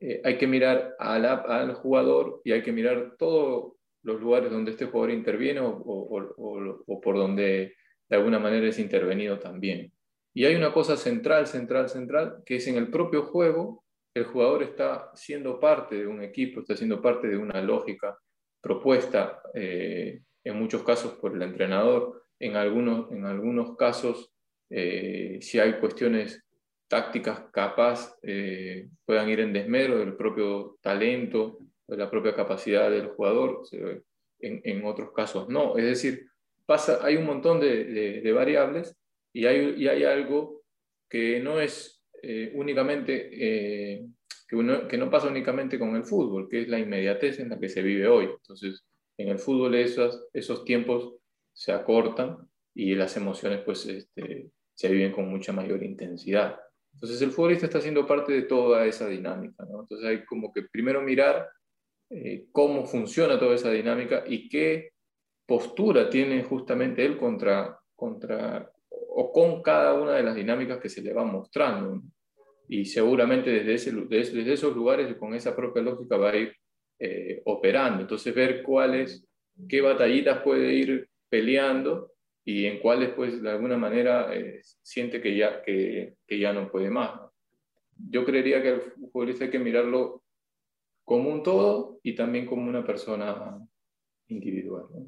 eh, 0.00 0.20
hay 0.22 0.36
que 0.36 0.46
mirar 0.46 0.94
al 0.98 1.74
jugador 1.74 2.42
y 2.44 2.52
hay 2.52 2.62
que 2.62 2.72
mirar 2.72 3.14
todos 3.18 3.72
los 4.06 4.20
lugares 4.20 4.52
donde 4.52 4.70
este 4.70 4.86
jugador 4.86 5.10
interviene 5.10 5.60
o, 5.62 7.00
por 7.02 7.16
donde 7.16 7.74
de 8.08 8.16
alguna 8.16 8.38
manera 8.38 8.68
es 8.68 8.78
intervenido 8.78 9.40
también. 9.40 9.92
Y 10.32 10.44
hay 10.44 10.54
una 10.54 10.72
cosa 10.72 10.96
central, 10.96 11.48
central, 11.48 11.88
central, 11.88 12.36
que 12.46 12.56
es 12.56 12.68
en 12.68 12.76
el 12.76 12.88
propio 12.88 13.24
juego, 13.24 13.84
el 14.14 14.24
jugador 14.24 14.62
está 14.62 15.10
siendo 15.14 15.58
parte 15.58 15.96
de 15.96 16.06
un 16.06 16.22
equipo, 16.22 16.60
está 16.60 16.76
siendo 16.76 17.02
parte 17.02 17.26
de 17.26 17.36
una 17.36 17.60
lógica 17.60 18.16
propuesta, 18.60 19.40
eh, 19.54 20.22
en 20.44 20.56
muchos 20.56 20.84
casos 20.84 21.14
por 21.14 21.34
el 21.34 21.42
entrenador, 21.42 22.22
en 22.38 22.54
algunos, 22.54 23.10
en 23.10 23.24
algunos 23.24 23.76
casos, 23.76 24.32
eh, 24.70 25.38
si 25.40 25.58
hay 25.58 25.80
cuestiones 25.80 26.44
tácticas 26.86 27.40
capaz, 27.52 28.16
eh, 28.22 28.88
puedan 29.04 29.28
ir 29.28 29.40
en 29.40 29.52
desmero 29.52 29.98
del 29.98 30.14
propio 30.14 30.78
talento, 30.80 31.58
la 31.88 32.10
propia 32.10 32.34
capacidad 32.34 32.90
del 32.90 33.08
jugador, 33.08 33.62
en, 34.40 34.60
en 34.64 34.84
otros 34.84 35.12
casos 35.12 35.48
no. 35.48 35.76
Es 35.76 35.84
decir, 35.84 36.26
pasa, 36.64 37.00
hay 37.02 37.16
un 37.16 37.26
montón 37.26 37.60
de, 37.60 37.84
de 38.20 38.32
variables 38.32 38.96
y 39.32 39.46
hay, 39.46 39.74
y 39.76 39.88
hay 39.88 40.04
algo 40.04 40.62
que 41.08 41.40
no 41.40 41.60
es 41.60 41.96
eh, 42.22 42.52
únicamente, 42.54 43.28
eh, 43.32 44.06
que, 44.48 44.86
que, 44.88 44.98
no 44.98 45.10
pasa 45.10 45.28
únicamente 45.28 45.78
con 45.78 45.94
el 45.94 46.04
fútbol, 46.04 46.48
que 46.48 46.62
es 46.62 46.68
la 46.68 46.78
inmediatez 46.78 47.38
en 47.40 47.50
la 47.50 47.58
que 47.58 47.68
se 47.68 47.82
vive 47.82 48.08
hoy. 48.08 48.24
Entonces, 48.24 48.84
en 49.18 49.28
el 49.28 49.38
fútbol 49.38 49.74
esos, 49.74 50.26
esos 50.32 50.64
tiempos 50.64 51.14
se 51.52 51.72
acortan 51.72 52.38
y 52.74 52.94
las 52.94 53.16
emociones 53.16 53.60
pues 53.64 53.86
este, 53.86 54.50
se 54.74 54.88
viven 54.88 55.12
con 55.12 55.28
mucha 55.28 55.52
mayor 55.52 55.82
intensidad. 55.82 56.58
Entonces 56.94 57.20
el 57.22 57.30
futbolista 57.30 57.66
está 57.66 57.80
siendo 57.80 58.06
parte 58.06 58.32
de 58.32 58.42
toda 58.42 58.86
esa 58.86 59.06
dinámica. 59.08 59.64
¿no? 59.64 59.82
Entonces 59.82 60.06
hay 60.06 60.24
como 60.24 60.52
que 60.52 60.62
primero 60.62 61.02
mirar 61.02 61.48
eh, 62.10 62.46
cómo 62.52 62.84
funciona 62.84 63.38
toda 63.38 63.54
esa 63.54 63.70
dinámica 63.70 64.24
y 64.26 64.48
qué 64.48 64.90
postura 65.46 66.08
tiene 66.10 66.42
justamente 66.44 67.04
él 67.04 67.16
contra, 67.16 67.78
contra, 67.94 68.70
o 68.90 69.32
con 69.32 69.62
cada 69.62 69.94
una 69.94 70.12
de 70.12 70.22
las 70.22 70.34
dinámicas 70.34 70.78
que 70.78 70.88
se 70.88 71.02
le 71.02 71.12
va 71.12 71.24
mostrando. 71.24 72.02
Y 72.68 72.84
seguramente 72.84 73.50
desde, 73.50 73.74
ese, 73.74 73.92
desde, 74.08 74.52
esos 74.52 74.74
lugares, 74.74 75.14
con 75.16 75.34
esa 75.34 75.54
propia 75.54 75.82
lógica, 75.82 76.16
va 76.16 76.30
a 76.30 76.36
ir 76.36 76.52
eh, 76.98 77.42
operando. 77.44 78.02
Entonces, 78.02 78.34
ver 78.34 78.62
cuáles, 78.62 79.24
qué 79.68 79.80
batallitas 79.80 80.42
puede 80.42 80.74
ir 80.74 81.08
peleando 81.28 82.12
y 82.44 82.66
en 82.66 82.80
cuáles, 82.80 83.10
pues, 83.10 83.40
de 83.42 83.50
alguna 83.50 83.76
manera 83.76 84.34
eh, 84.34 84.60
siente 84.82 85.20
que 85.20 85.36
ya, 85.36 85.62
que, 85.62 86.16
ya 86.28 86.52
no 86.52 86.70
puede 86.70 86.90
más. 86.90 87.20
Yo 87.96 88.24
creería 88.24 88.62
que 88.62 88.68
el 88.68 88.80
futbolista 88.80 89.44
hay 89.44 89.50
que 89.50 89.58
mirarlo 89.58 90.22
como 91.06 91.30
un 91.30 91.42
todo 91.42 92.00
y 92.02 92.14
también 92.14 92.44
como 92.44 92.68
una 92.68 92.84
persona 92.84 93.58
individual. 94.28 94.84
¿no? 94.92 95.06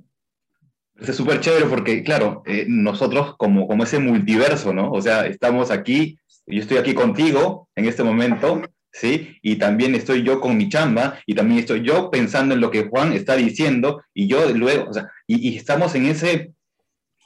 Es 0.96 1.16
súper 1.16 1.40
chévere 1.40 1.66
porque, 1.66 2.02
claro, 2.02 2.42
eh, 2.46 2.64
nosotros 2.68 3.36
como, 3.36 3.66
como 3.66 3.82
ese 3.82 3.98
multiverso, 3.98 4.72
¿no? 4.72 4.90
O 4.90 5.02
sea, 5.02 5.26
estamos 5.26 5.70
aquí, 5.70 6.18
yo 6.46 6.60
estoy 6.60 6.78
aquí 6.78 6.94
contigo 6.94 7.68
en 7.74 7.86
este 7.86 8.04
momento, 8.04 8.62
¿sí? 8.92 9.38
Y 9.42 9.56
también 9.56 9.96
estoy 9.96 10.22
yo 10.22 10.40
con 10.40 10.56
mi 10.56 10.68
chamba 10.68 11.18
y 11.26 11.34
también 11.34 11.60
estoy 11.60 11.82
yo 11.82 12.10
pensando 12.10 12.54
en 12.54 12.60
lo 12.60 12.70
que 12.70 12.88
Juan 12.88 13.12
está 13.12 13.34
diciendo 13.36 14.02
y 14.14 14.28
yo 14.28 14.48
luego, 14.50 14.88
o 14.88 14.92
sea, 14.92 15.10
y, 15.26 15.56
estamos 15.56 15.96
en 15.96 16.06
ese, 16.06 16.52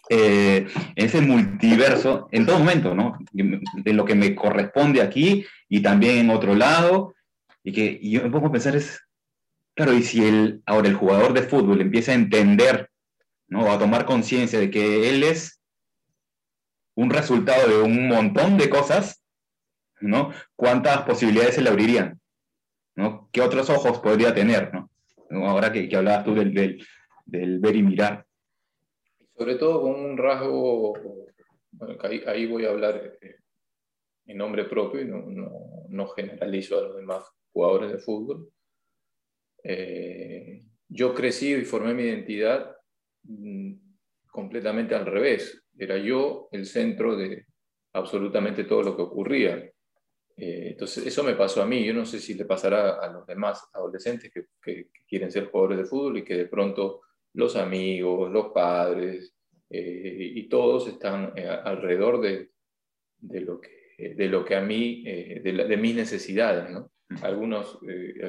eh, 0.09 0.67
en 0.97 1.07
ese 1.07 1.21
multiverso 1.21 2.26
en 2.33 2.47
todo 2.47 2.59
momento, 2.59 2.95
¿no? 2.95 3.19
De 3.33 3.93
lo 3.93 4.07
que 4.07 4.14
me 4.14 4.35
corresponde 4.35 5.02
aquí 5.02 5.45
y 5.69 5.81
también 5.81 6.19
en 6.19 6.31
otro 6.31 6.55
lado. 6.55 7.14
Y 7.64 7.73
que 7.73 7.99
y 8.00 8.12
yo 8.12 8.23
me 8.23 8.31
pongo 8.31 8.49
a 8.49 8.52
pensar 8.52 8.76
es, 8.76 9.00
claro, 9.75 9.92
y 9.92 10.02
si 10.02 10.26
el, 10.26 10.62
ahora 10.66 10.88
el 10.88 10.95
jugador 10.95 11.33
de 11.33 11.42
fútbol 11.42 11.81
empieza 11.81 12.12
a 12.12 12.16
entender 12.16 12.90
¿no? 13.49 13.71
a 13.71 13.78
tomar 13.78 14.04
conciencia 14.04 14.59
de 14.59 14.71
que 14.71 15.11
él 15.11 15.23
es 15.23 15.61
un 16.95 17.11
resultado 17.11 17.69
de 17.69 17.83
un 17.83 18.09
montón 18.09 18.59
de 18.59 18.69
cosas, 18.69 19.23
¿no? 20.00 20.33
¿Cuántas 20.57 21.02
posibilidades 21.02 21.54
se 21.54 21.62
le 21.62 21.71
abrirían? 21.71 22.21
¿no? 22.95 23.28
¿Qué 23.33 23.40
otros 23.40 23.71
ojos 23.71 24.00
podría 24.00 24.35
tener? 24.35 24.73
¿no? 24.73 25.49
Ahora 25.49 25.73
que, 25.73 25.88
que 25.88 25.97
hablabas 25.97 26.25
tú 26.25 26.35
del, 26.35 26.52
del, 26.52 26.87
del, 27.25 27.59
ver 27.59 27.76
y 27.76 27.83
mirar. 27.83 28.26
Sobre 29.37 29.54
todo 29.54 29.83
con 29.83 29.95
un 29.95 30.19
rasgo, 30.19 30.92
bueno, 31.73 31.99
ahí, 32.02 32.23
ahí, 32.26 32.47
voy 32.47 32.66
a 32.66 32.71
hablar 32.71 33.16
eh, 33.21 33.37
en 34.26 34.38
nombre 34.38 34.64
propio 34.64 35.00
y 35.00 35.07
no, 35.07 35.23
no, 35.23 35.87
no, 35.88 36.07
generalizo 36.09 36.79
a 36.79 36.83
los 36.83 36.97
demás 36.97 37.25
jugadores 37.52 37.93
de 37.93 37.99
fútbol. 37.99 38.50
Eh, 39.64 40.62
yo 40.88 41.14
crecí 41.14 41.55
y 41.55 41.64
formé 41.64 41.95
mi 41.95 42.02
identidad 42.02 42.76
mm, 43.25 43.75
completamente 44.26 44.95
al 44.95 45.07
revés. 45.07 45.64
Era 45.76 45.99
yo 45.99 46.49
el 46.52 46.67
centro 46.67 47.17
de 47.17 47.47
absolutamente 47.93 48.64
todo 48.64 48.83
lo 48.83 48.97
que 48.97 49.02
ocurría. 49.02 49.57
Eh, 50.37 50.71
entonces, 50.71 51.07
eso 51.07 51.23
me 51.23 51.35
pasó 51.35 51.62
a 51.62 51.67
mí. 51.67 51.85
Yo 51.85 51.95
no 51.95 52.05
sé 52.05 52.19
si 52.19 52.35
le 52.35 52.45
pasará 52.45 52.97
a 52.97 53.12
los 53.12 53.26
demás 53.26 53.69
adolescentes 53.73 54.31
que, 54.33 54.88
quieren 55.07 55.31
ser 55.31 55.50
jugadores 55.50 55.79
de 55.79 55.85
fútbol 55.85 56.19
y 56.19 56.25
que 56.25 56.37
de 56.37 56.47
pronto 56.47 57.02
los 57.35 57.55
amigos, 57.57 58.31
los 58.31 58.49
padres 58.49 59.35
eh, 59.69 60.33
y 60.35 60.49
todos 60.49 60.88
están 60.88 61.33
eh, 61.37 61.47
alrededor 61.47 62.21
de, 62.21 62.50
de, 63.19 63.41
lo 63.43 63.61
que, 63.61 63.82
de 64.17 64.29
lo 64.29 64.45
que 64.45 64.57
a 64.57 64.61
mí, 64.61 65.03
de, 65.05 65.41
de, 65.41 65.77
mis 65.77 65.95
necesidades, 65.95 66.71
¿no? 66.71 66.91
Algunos, 67.23 67.79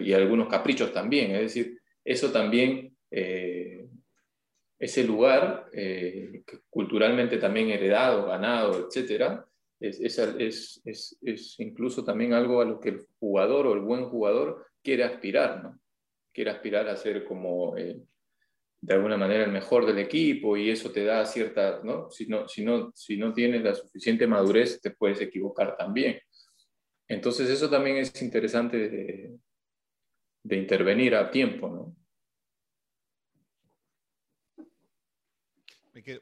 y 0.02 0.14
algunos 0.14 0.48
caprichos 0.48 0.92
también. 0.92 1.32
Es 1.32 1.42
decir, 1.42 1.80
eso 2.04 2.32
también 2.32 2.96
ese 4.80 5.04
lugar, 5.04 5.70
culturalmente 6.70 7.38
también 7.38 7.70
heredado, 7.70 8.28
ganado, 8.28 8.88
etcétera, 8.88 9.46
es, 9.84 10.18
es, 10.18 10.82
es, 11.22 11.56
incluso 11.60 12.06
también 12.06 12.34
algo 12.34 12.62
a 12.62 12.66
lo 12.66 12.80
que 12.80 12.90
el 12.90 13.06
jugador 13.20 13.68
o 13.68 13.74
el 13.74 13.82
buen 13.82 14.06
jugador 14.06 14.66
quiere 14.82 15.04
aspirar, 15.04 15.62
¿no? 15.62 15.80
Quiere 16.32 16.52
aspirar 16.52 16.88
a 16.88 16.96
ser 16.96 17.26
como, 17.26 17.78
eh, 17.78 18.02
de 18.84 18.94
alguna 18.96 19.16
manera, 19.16 19.46
el 19.46 19.52
mejor 19.52 19.86
del 19.86 19.98
equipo 20.00 20.58
y 20.58 20.70
eso 20.70 20.92
te 20.92 21.06
da 21.06 21.26
cierta, 21.26 21.80
¿no? 21.86 22.12
Si 22.12 22.28
no, 22.28 22.50
si 22.50 22.66
no, 22.66 22.92
si 22.94 23.16
no 23.16 23.34
tienes 23.34 23.64
la 23.64 23.74
suficiente 23.74 24.28
madurez, 24.28 24.82
te 24.82 24.92
puedes 24.92 25.22
equivocar 25.22 25.78
también. 25.78 26.20
Entonces 27.08 27.50
eso 27.50 27.70
también 27.70 27.96
es 27.96 28.22
interesante 28.22 28.90
de, 28.90 29.40
intervenir 30.58 31.16
a 31.16 31.32
tiempo, 31.32 31.70
¿no? 31.70 31.96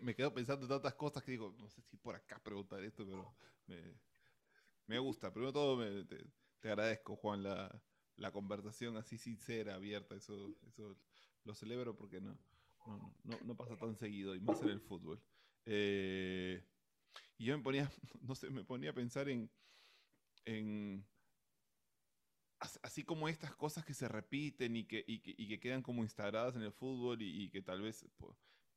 me 0.01 0.13
quedo, 0.13 0.31
pensando 0.31 0.65
en 0.65 0.69
tantas 0.69 0.93
cosas 0.93 1.23
que 1.23 1.31
digo, 1.31 1.55
no 1.57 1.67
sé 1.67 1.81
si 1.81 1.97
por 1.97 2.15
acá 2.15 2.39
preguntar 2.43 2.83
esto, 2.83 3.03
pero 3.07 3.33
me, 4.85 4.99
gusta. 4.99 5.33
Primero 5.33 5.51
todo, 5.51 5.83
te, 6.59 6.69
agradezco, 6.69 7.15
Juan, 7.15 7.41
la, 7.41 7.81
la, 8.17 8.31
conversación 8.31 8.97
así 8.97 9.17
sincera, 9.17 9.73
abierta. 9.73 10.13
Eso, 10.13 10.53
eso 10.67 10.95
lo 11.45 11.55
celebro 11.55 11.95
porque 11.95 12.21
no, 12.21 12.37
no, 12.85 13.39
no, 13.43 13.55
pasa 13.55 13.77
tan 13.77 13.95
seguido, 13.95 14.35
y 14.35 14.39
más 14.39 14.61
en 14.61 14.69
el 14.69 14.81
fútbol. 14.81 15.21
Eh, 15.65 16.63
y 17.37 17.45
yo 17.45 17.57
me 17.57 17.63
ponía, 17.63 17.91
no 18.21 18.35
sé, 18.35 18.49
me 18.49 18.63
ponía 18.63 18.91
a 18.91 18.93
pensar 18.93 19.29
en, 19.29 19.49
en 20.45 21.05
así 22.83 23.03
como 23.03 23.27
estas 23.27 23.55
cosas 23.55 23.85
que 23.85 23.93
se 23.93 24.07
repiten 24.07 24.75
y 24.75 24.85
que, 24.85 25.03
y 25.07 25.19
que, 25.19 25.59
quedan 25.59 25.81
como 25.81 26.03
instaladas 26.03 26.55
en 26.55 26.61
el 26.61 26.71
fútbol 26.71 27.21
y, 27.21 27.49
que 27.49 27.61
tal 27.61 27.81
vez 27.81 28.05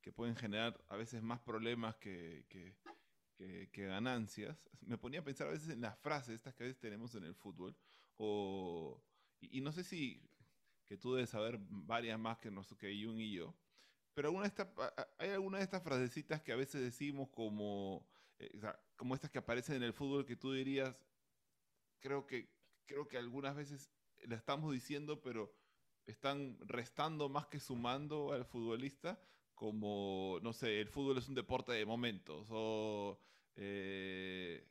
que 0.01 0.13
pueden 0.13 0.37
generar 0.37 0.83
a 0.89 0.97
veces 0.97 1.23
más 1.23 1.41
problemas 1.41 1.97
que, 1.97 2.47
que, 2.49 3.87
ganancias, 3.87 4.59
me 4.81 4.97
ponía 4.97 5.21
a 5.21 5.25
pensar 5.25 5.49
a 5.49 5.51
veces 5.51 5.69
en 5.69 5.81
las 5.81 5.99
frases 5.99 6.37
estas 6.37 6.55
que 6.55 6.65
a 6.65 6.67
veces 6.67 6.81
tenemos 6.81 7.15
en 7.15 7.25
el 7.25 7.35
fútbol, 7.35 7.77
o, 8.17 9.03
y, 9.41 9.61
no 9.61 9.73
sé 9.73 9.85
si, 9.85 10.23
que 10.87 10.97
tú 10.97 11.15
debes 11.15 11.31
saber 11.31 11.59
varias 11.61 12.19
más 12.19 12.39
que, 12.39 12.51
nosotros, 12.51 12.79
que 12.79 13.05
Jung 13.05 13.21
y 13.21 13.33
yo, 13.33 13.55
pero 14.15 14.29
alguna 14.29 14.49
de 14.49 14.67
hay 15.19 15.31
alguna 15.31 15.59
de 15.59 15.65
estas 15.65 15.83
frasecitas 15.83 16.41
que 16.41 16.53
a 16.53 16.57
veces 16.57 16.81
decimos 16.81 17.29
como, 17.31 18.07
eh, 18.39 18.51
como 18.97 19.15
estas 19.15 19.31
que 19.31 19.39
aparecen 19.39 19.77
en 19.77 19.83
el 19.83 19.93
fútbol 19.93 20.25
que 20.25 20.37
tú 20.37 20.53
dirías, 20.53 21.05
creo 22.01 22.27
que, 22.27 22.49
creo 22.87 23.09
que 23.09 23.19
algunas 23.19 23.57
veces 23.57 23.91
la 24.23 24.37
estamos 24.37 24.73
diciendo, 24.73 25.21
pero 25.21 25.53
están 26.07 26.59
restando 26.61 27.29
más 27.29 27.47
que 27.47 27.59
sumando 27.59 28.33
al 28.33 28.45
futbolista, 28.45 29.21
como, 29.55 30.39
no 30.43 30.53
sé, 30.53 30.81
el 30.81 30.89
fútbol 30.89 31.19
es 31.19 31.29
un 31.29 31.35
deporte 31.35 31.73
de 31.73 31.87
momentos, 31.87 32.49
o 32.51 33.19
eh, 33.57 34.67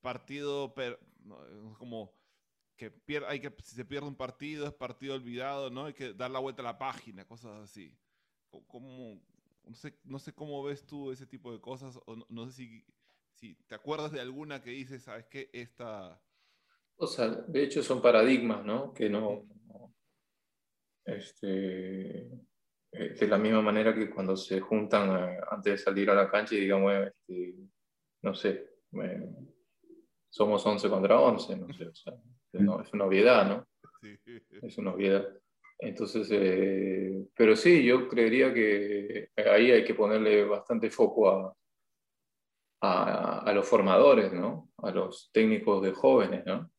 partido, 0.00 0.74
como 1.78 2.12
que 2.76 2.92
hay 3.26 3.40
que, 3.40 3.54
si 3.62 3.74
se 3.74 3.84
pierde 3.84 4.06
un 4.06 4.16
partido, 4.16 4.66
es 4.66 4.74
partido 4.74 5.14
olvidado, 5.14 5.70
¿no? 5.70 5.86
Hay 5.86 5.94
que 5.94 6.12
dar 6.12 6.30
la 6.30 6.38
vuelta 6.38 6.62
a 6.62 6.64
la 6.64 6.78
página, 6.78 7.26
cosas 7.26 7.62
así. 7.62 7.96
Como, 8.66 9.20
no, 9.64 9.74
sé, 9.74 9.98
no 10.04 10.18
sé 10.18 10.32
cómo 10.32 10.62
ves 10.62 10.86
tú 10.86 11.10
ese 11.10 11.26
tipo 11.26 11.52
de 11.52 11.60
cosas, 11.60 11.98
o 12.06 12.16
no, 12.28 12.46
sé 12.46 12.52
si, 12.52 12.84
si 13.34 13.54
te 13.66 13.74
acuerdas 13.74 14.12
de 14.12 14.20
alguna 14.20 14.62
que 14.62 14.70
dices, 14.70 15.02
¿sabes 15.02 15.26
qué? 15.26 15.50
Esta... 15.52 16.20
O 16.96 17.06
sea, 17.06 17.28
de 17.28 17.62
hecho 17.62 17.82
son 17.82 18.00
paradigmas, 18.00 18.64
¿no? 18.64 18.92
Que 18.92 19.10
no... 19.10 19.46
Este, 21.04 22.22
eh, 22.92 23.14
de 23.14 23.28
la 23.28 23.38
misma 23.38 23.62
manera 23.62 23.94
que 23.94 24.10
cuando 24.10 24.36
se 24.36 24.60
juntan 24.60 25.10
eh, 25.10 25.38
antes 25.50 25.72
de 25.72 25.78
salir 25.78 26.10
a 26.10 26.14
la 26.14 26.28
cancha 26.28 26.54
y 26.54 26.60
digamos, 26.60 26.92
este, 26.94 27.54
no 28.22 28.34
sé, 28.34 28.70
somos 30.30 30.66
11 30.66 30.88
contra 30.88 31.20
11, 31.20 31.56
no 31.56 31.72
sé, 31.72 31.86
o 31.86 31.94
sea, 31.94 32.14
es 32.52 32.92
una 32.92 33.04
obviedad, 33.04 33.48
¿no? 33.48 33.66
Es 34.62 34.78
una 34.78 34.92
obviedad. 34.92 35.26
Entonces, 35.78 36.28
eh, 36.30 37.26
pero 37.34 37.54
sí, 37.54 37.84
yo 37.84 38.08
creería 38.08 38.52
que 38.52 39.30
ahí 39.36 39.70
hay 39.70 39.84
que 39.84 39.94
ponerle 39.94 40.44
bastante 40.44 40.90
foco 40.90 41.28
a, 41.28 41.54
a, 42.80 43.52
los 43.52 43.68
formadores, 43.68 44.32
¿no? 44.32 44.70
A 44.78 44.90
los 44.90 45.30
técnicos 45.32 45.82
de 45.82 45.92
jóvenes, 45.92 46.44
¿no? 46.46 46.70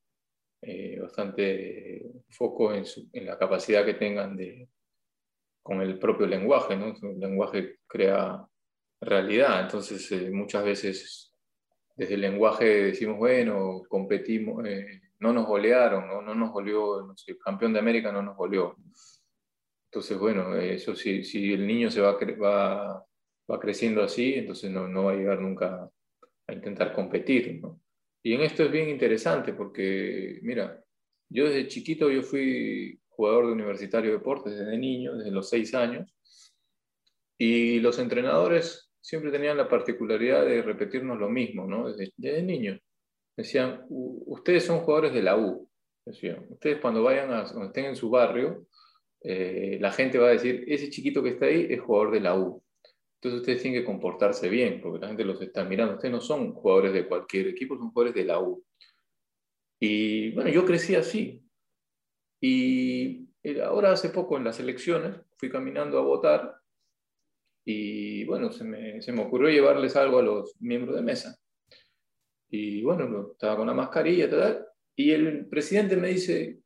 bastante 1.01 2.03
foco 2.29 2.73
en, 2.73 2.85
su, 2.85 3.07
en 3.13 3.25
la 3.25 3.37
capacidad 3.37 3.85
que 3.85 3.93
tengan 3.93 4.35
de, 4.35 4.67
con 5.67 5.81
el 5.81 5.99
propio 5.99 6.25
lenguaje, 6.27 6.75
¿no? 6.75 6.93
El 7.01 7.19
lenguaje 7.19 7.79
crea 7.87 8.45
realidad, 9.01 9.61
entonces 9.61 10.11
eh, 10.11 10.29
muchas 10.31 10.63
veces 10.63 11.33
desde 11.95 12.13
el 12.13 12.21
lenguaje 12.21 12.65
decimos, 12.65 13.17
bueno, 13.17 13.81
competimos, 13.89 14.65
eh, 14.65 15.01
no 15.19 15.33
nos 15.33 15.45
golearon, 15.45 16.07
no, 16.07 16.21
no 16.21 16.35
nos 16.35 16.51
goleó, 16.51 17.01
no 17.05 17.15
sé, 17.17 17.37
campeón 17.37 17.73
de 17.73 17.79
América 17.79 18.11
no 18.11 18.21
nos 18.21 18.35
goleó. 18.35 18.75
Entonces, 19.91 20.17
bueno, 20.17 20.55
eso 20.55 20.95
si, 20.95 21.23
si 21.23 21.53
el 21.53 21.65
niño 21.65 21.89
se 21.89 22.01
va, 22.01 22.17
va, 22.41 23.05
va 23.49 23.59
creciendo 23.59 24.03
así, 24.03 24.33
entonces 24.35 24.69
no, 24.69 24.87
no, 24.87 25.05
va 25.05 25.13
a 25.13 25.15
llegar 25.15 25.39
nunca 25.39 25.89
a 26.47 26.53
intentar 26.53 26.93
competir, 26.93 27.59
¿no? 27.61 27.79
Y 28.23 28.33
en 28.33 28.41
esto 28.41 28.63
es 28.63 28.71
bien 28.71 28.89
interesante 28.89 29.53
porque, 29.53 30.39
mira, 30.43 30.83
yo 31.29 31.45
desde 31.45 31.67
chiquito 31.67 32.09
yo 32.11 32.23
fui 32.23 32.99
jugador 33.09 33.47
de 33.47 33.53
Universitario 33.53 34.11
de 34.11 34.17
Deportes 34.17 34.57
desde 34.57 34.77
niño, 34.77 35.15
desde 35.15 35.31
los 35.31 35.49
seis 35.49 35.73
años, 35.73 36.13
y 37.37 37.79
los 37.79 37.99
entrenadores 37.99 38.91
siempre 38.99 39.31
tenían 39.31 39.57
la 39.57 39.69
particularidad 39.69 40.45
de 40.45 40.61
repetirnos 40.61 41.17
lo 41.17 41.29
mismo, 41.29 41.65
¿no? 41.65 41.89
Desde, 41.89 42.11
desde 42.17 42.43
niño. 42.43 42.79
Decían, 43.37 43.85
ustedes 43.89 44.65
son 44.65 44.79
jugadores 44.79 45.13
de 45.13 45.21
la 45.21 45.37
U. 45.37 45.69
Decían, 46.03 46.45
ustedes 46.49 46.79
cuando 46.81 47.03
vayan 47.03 47.31
a, 47.31 47.43
cuando 47.43 47.67
estén 47.67 47.85
en 47.85 47.95
su 47.95 48.09
barrio, 48.09 48.67
eh, 49.21 49.77
la 49.79 49.91
gente 49.91 50.17
va 50.17 50.29
a 50.29 50.31
decir, 50.31 50.65
ese 50.67 50.89
chiquito 50.89 51.21
que 51.21 51.29
está 51.29 51.45
ahí 51.45 51.67
es 51.69 51.79
jugador 51.79 52.11
de 52.11 52.19
la 52.21 52.37
U. 52.37 52.63
Entonces 53.15 53.41
ustedes 53.41 53.61
tienen 53.61 53.79
que 53.79 53.85
comportarse 53.85 54.49
bien, 54.49 54.81
porque 54.81 54.99
la 54.99 55.07
gente 55.07 55.23
los 55.23 55.41
está 55.41 55.63
mirando. 55.63 55.95
Ustedes 55.95 56.11
no 56.11 56.21
son 56.21 56.53
jugadores 56.53 56.93
de 56.93 57.07
cualquier 57.07 57.47
equipo, 57.47 57.77
son 57.77 57.91
jugadores 57.91 58.15
de 58.15 58.25
la 58.25 58.39
U. 58.39 58.63
Y 59.79 60.31
bueno, 60.31 60.49
yo 60.49 60.65
crecí 60.65 60.95
así. 60.95 61.43
Y 62.41 63.27
ahora 63.63 63.91
hace 63.91 64.09
poco 64.09 64.37
en 64.37 64.43
las 64.43 64.59
elecciones 64.59 65.15
fui 65.37 65.49
caminando 65.49 65.97
a 65.99 66.01
votar 66.01 66.55
y 67.69 68.23
bueno, 68.25 68.51
se 68.51 68.63
me, 68.63 69.01
se 69.01 69.11
me 69.11 69.23
ocurrió 69.23 69.49
llevarles 69.49 69.95
algo 69.95 70.19
a 70.19 70.23
los 70.23 70.55
miembros 70.61 70.95
de 70.95 71.01
mesa. 71.01 71.37
Y 72.49 72.81
bueno, 72.83 73.31
estaba 73.31 73.57
con 73.57 73.67
la 73.67 73.73
mascarilla 73.73 74.29
tal, 74.29 74.65
y 74.95 75.11
el 75.11 75.47
presidente 75.47 75.97
me 75.97 76.09
dice, 76.09 76.59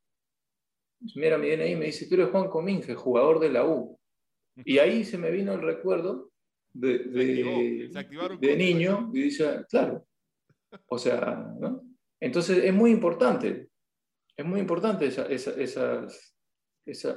mira 1.16 1.38
mi 1.38 1.50
DNI, 1.50 1.76
me 1.76 1.86
dice, 1.86 2.06
tú 2.06 2.14
eres 2.14 2.28
Juan 2.28 2.48
Cominge, 2.48 2.94
jugador 2.94 3.40
de 3.40 3.50
la 3.50 3.66
U. 3.66 3.98
Y 4.64 4.78
ahí 4.78 5.04
se 5.04 5.18
me 5.18 5.30
vino 5.30 5.52
el 5.54 5.62
recuerdo 5.62 6.30
de, 6.72 6.98
de, 6.98 7.90
de 8.40 8.56
niño 8.56 9.10
y 9.12 9.22
dice, 9.22 9.64
claro, 9.68 10.06
o 10.86 10.98
sea, 10.98 11.54
¿no? 11.58 11.82
Entonces 12.20 12.64
es 12.64 12.72
muy 12.72 12.90
importante 12.90 13.72
es 14.36 14.44
muy 14.44 14.60
importante 14.60 15.06
esas, 15.06 16.36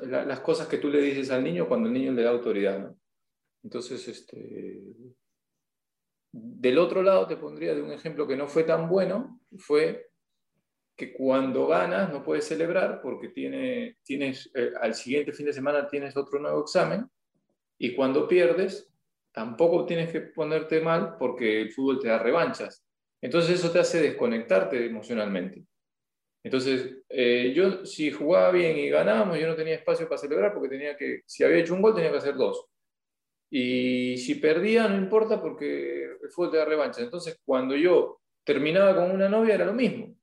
las 0.08 0.39
cosas 0.41 0.67
que 0.67 0.78
tú 0.78 0.89
le 0.89 1.01
dices 1.01 1.32
al 1.32 1.43
niño 1.43 1.67
cuando 1.67 1.88
el 1.88 1.93
niño 1.93 2.12
le 2.12 2.23
da 2.23 2.32
autoridad. 2.32 2.95
Entonces, 3.63 4.08
este, 4.08 4.82
del 6.38 6.80
otro 6.80 7.02
lado 7.02 7.28
te 7.28 7.38
pondría 7.38 7.74
de 7.74 7.82
un 7.82 7.93
ejemplo 7.93 8.28
que 8.28 8.36
no 8.36 8.48
fue 8.48 8.63
tan 8.63 8.89
bueno, 8.89 9.39
fue 9.58 10.10
que 10.93 11.13
cuando 11.13 11.67
ganas 11.67 12.12
no 12.12 12.24
puedes 12.24 12.45
celebrar 12.45 13.00
porque 13.02 13.30
tiene, 13.30 13.98
tienes, 14.04 14.52
eh, 14.54 14.71
al 14.82 14.95
siguiente 14.95 15.32
fin 15.32 15.45
de 15.45 15.54
semana 15.54 15.88
tienes 15.88 16.17
otro 16.17 16.39
nuevo 16.39 16.62
examen 16.62 17.10
y 17.78 17.95
cuando 17.95 18.28
pierdes 18.28 18.91
tampoco 19.32 19.86
tienes 19.86 20.12
que 20.12 20.21
ponerte 20.21 20.82
mal 20.82 21.15
porque 21.17 21.62
el 21.62 21.71
fútbol 21.71 22.00
te 22.02 22.10
da 22.10 22.19
revanchas. 22.19 22.84
Entonces 23.21 23.60
eso 23.60 23.71
te 23.71 23.80
hace 23.80 24.02
desconectarte 24.02 24.86
emocionalmente. 24.86 25.63
Entonces, 26.43 26.98
eh, 27.08 27.54
yo 27.56 27.86
si 27.86 28.12
jugaba 28.12 28.52
bien 28.52 28.78
y 28.78 28.89
ganábamos, 28.89 29.39
yo 29.39 29.48
no 29.48 29.56
tenía 29.56 29.76
espacio 29.76 30.08
para 30.10 30.19
celebrar 30.19 30.54
porque 30.54 30.69
tenía 30.69 30.98
que, 30.98 31.21
si 31.26 31.45
había 31.45 31.60
hecho 31.60 31.74
un 31.74 31.82
gol, 31.82 31.95
tenía 31.95 32.12
que 32.12 32.17
hacer 32.17 32.36
dos. 32.36 32.65
Y 33.50 34.18
si 34.18 34.36
perdía, 34.36 34.88
no 34.88 34.98
importa 34.98 35.42
porque 35.42 36.04
el 36.04 36.30
fútbol 36.30 36.52
te 36.52 36.58
da 36.58 36.66
revancha. 36.66 37.02
Entonces, 37.02 37.40
cuando 37.46 37.76
yo 37.76 38.22
terminaba 38.44 38.96
con 38.96 39.12
una 39.12 39.30
novia, 39.30 39.56
era 39.56 39.66
lo 39.66 39.74
mismo. 39.74 40.16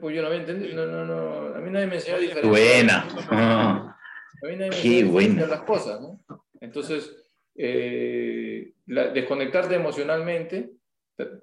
Pues 0.00 0.16
yo 0.16 0.22
no 0.22 0.28
había 0.28 0.40
entendido, 0.40 0.74
no, 0.74 0.86
no, 0.86 1.04
no, 1.04 1.54
a 1.54 1.60
mí 1.60 1.70
nadie 1.70 1.86
me 1.86 1.96
enseñó 1.96 2.16
a 2.16 2.20
diferenciar. 2.20 2.50
Buena. 2.50 3.90
A 4.42 4.46
mí 4.46 4.56
nadie 4.56 4.70
me 4.70 4.76
enseñó 4.76 4.94
a 4.94 5.20
diferenciar 5.20 5.48
las 5.48 5.62
cosas, 5.62 6.00
¿no? 6.00 6.20
Entonces, 6.60 7.14
eh, 7.54 8.72
desconectarte 8.84 9.74
emocionalmente, 9.74 10.72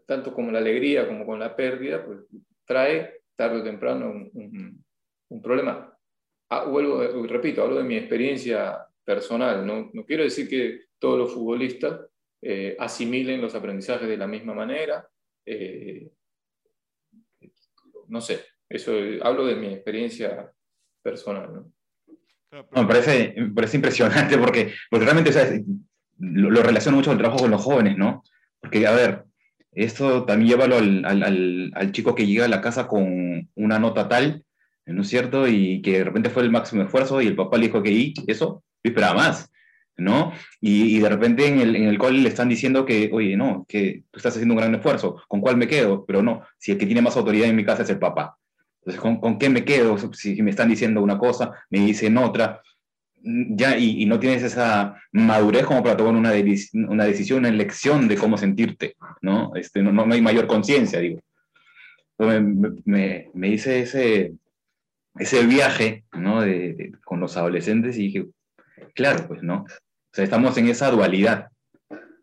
tanto 0.06 0.34
como 0.34 0.52
la 0.52 0.60
alegría 0.60 1.08
como 1.08 1.26
con 1.26 1.40
la 1.40 1.56
pérdida, 1.56 2.06
pues 2.06 2.20
trae 2.66 3.22
tarde 3.36 3.62
o 3.62 3.64
temprano 3.64 4.12
un, 4.12 4.84
un, 5.30 5.42
problema. 5.42 5.98
Ah, 6.50 6.66
vuelvo, 6.66 7.02
repito, 7.28 7.64
hablo 7.64 7.78
de 7.78 7.84
mi 7.84 7.96
experiencia 7.96 8.86
personal, 9.04 9.66
no, 9.66 9.90
no 9.94 10.06
quiero 10.06 10.24
decir 10.24 10.48
que 10.48 10.86
todos 11.00 11.18
los 11.18 11.34
futbolistas 11.34 12.00
eh, 12.42 12.76
asimilen 12.80 13.42
los 13.42 13.56
aprendizajes 13.56 14.08
de 14.08 14.18
la 14.18 14.28
misma 14.28 14.54
manera. 14.54 15.08
Eh, 15.46 16.10
no 18.08 18.22
sé, 18.22 18.42
eso 18.68 18.94
hablo 19.22 19.46
de 19.46 19.56
mi 19.56 19.68
experiencia 19.68 20.52
personal. 21.02 21.54
¿no? 21.54 21.72
me, 22.72 22.88
parece, 22.88 23.34
me 23.38 23.54
parece 23.54 23.78
impresionante 23.78 24.38
porque, 24.38 24.74
porque 24.90 25.06
realmente 25.06 25.32
lo, 26.20 26.62
relaciono 26.62 26.98
mucho 26.98 27.10
con 27.10 27.18
el 27.18 27.22
trabajo 27.22 27.44
con 27.44 27.52
los 27.52 27.62
jóvenes, 27.62 27.98
¿no? 27.98 28.24
Porque, 28.60 28.86
a 28.86 28.92
ver, 28.92 29.24
esto 29.72 30.26
también 30.26 30.50
llévalo 30.52 30.78
al, 30.78 31.06
al, 31.06 31.72
al, 31.74 31.92
chico 31.92 32.14
que 32.14 32.28
llega 32.28 32.46
a 32.46 32.50
la 32.50 32.62
casa 32.62 32.88
con 32.88 33.50
una 33.56 33.80
nota 33.80 34.08
tal, 34.10 34.44
¿no 34.86 35.02
es 35.02 35.08
cierto? 35.08 35.48
Y 35.48 35.82
que 35.82 36.00
de 36.00 36.04
repente 36.04 36.30
fue 36.30 36.44
el 36.44 36.52
máximo 36.52 36.84
esfuerzo 36.84 37.22
y 37.22 37.28
el 37.28 37.36
papá 37.36 37.58
le 37.58 37.68
dijo 37.68 37.82
que 37.82 38.14
eso, 38.28 38.64
esperaba 38.90 39.16
más, 39.16 39.52
¿no? 39.98 40.34
Y, 40.60 41.00
de 41.00 41.10
repente 41.10 41.48
en 41.48 41.60
el, 41.60 41.76
en 41.76 41.84
el 41.84 41.98
cole 41.98 42.20
le 42.20 42.30
están 42.30 42.50
diciendo 42.50 42.86
que, 42.86 43.10
oye, 43.14 43.36
no, 43.38 43.66
que 43.68 44.04
tú 44.12 44.18
estás 44.18 44.34
haciendo 44.34 44.54
un 44.54 44.60
gran 44.60 44.76
esfuerzo, 44.76 45.22
¿con 45.28 45.42
cuál 45.42 45.58
me 45.58 45.68
quedo? 45.68 46.06
Pero 46.06 46.22
no, 46.22 46.44
si 46.58 46.72
el 46.72 46.78
que 46.78 46.86
tiene 46.86 47.02
más 47.02 47.18
autoridad 47.18 47.50
en 47.50 47.56
mi 47.56 47.66
casa 47.66 47.84
es 47.84 47.90
el 47.90 48.00
papá. 48.00 48.38
Entonces, 48.80 49.02
¿con, 49.02 49.20
con 49.20 49.38
qué 49.38 49.50
me 49.50 49.64
quedo? 49.64 49.98
Si 50.14 50.42
me 50.42 50.50
están 50.50 50.70
diciendo 50.70 51.02
una 51.02 51.18
cosa, 51.18 51.52
me 51.70 51.80
dicen 51.80 52.18
otra 52.18 52.62
ya, 53.24 53.78
y, 53.78 54.06
no 54.06 54.20
tienes 54.20 54.44
esa 54.44 54.96
madurez 55.12 55.66
como 55.66 55.84
para 55.84 55.98
tomar 55.98 56.16
una, 56.16 56.34
una 56.88 57.06
decisión, 57.06 57.40
una 57.40 57.50
elección 57.50 58.08
de 58.08 58.18
cómo 58.18 58.38
sentirte, 58.38 58.96
¿no? 59.22 59.56
Este, 59.56 59.82
no, 59.82 59.92
no, 59.92 60.12
hay 60.12 60.22
mayor 60.22 60.48
conciencia, 60.48 61.00
digo. 61.00 61.20
Me, 62.18 62.40
me, 62.86 63.30
me, 63.34 63.50
hice 63.50 63.82
ese, 63.82 64.34
ese 65.18 65.46
viaje, 65.46 66.04
¿no? 66.14 66.42
De, 66.42 66.94
con 67.04 67.20
los 67.20 67.38
adolescentes 67.38 67.98
y 67.98 68.04
dije, 68.04 68.26
claro, 68.94 69.28
pues, 69.28 69.44
¿no? 69.44 69.64
O 69.64 70.14
sea, 70.14 70.24
estamos 70.24 70.58
en 70.58 70.68
esa 70.68 70.90
dualidad, 70.92 71.48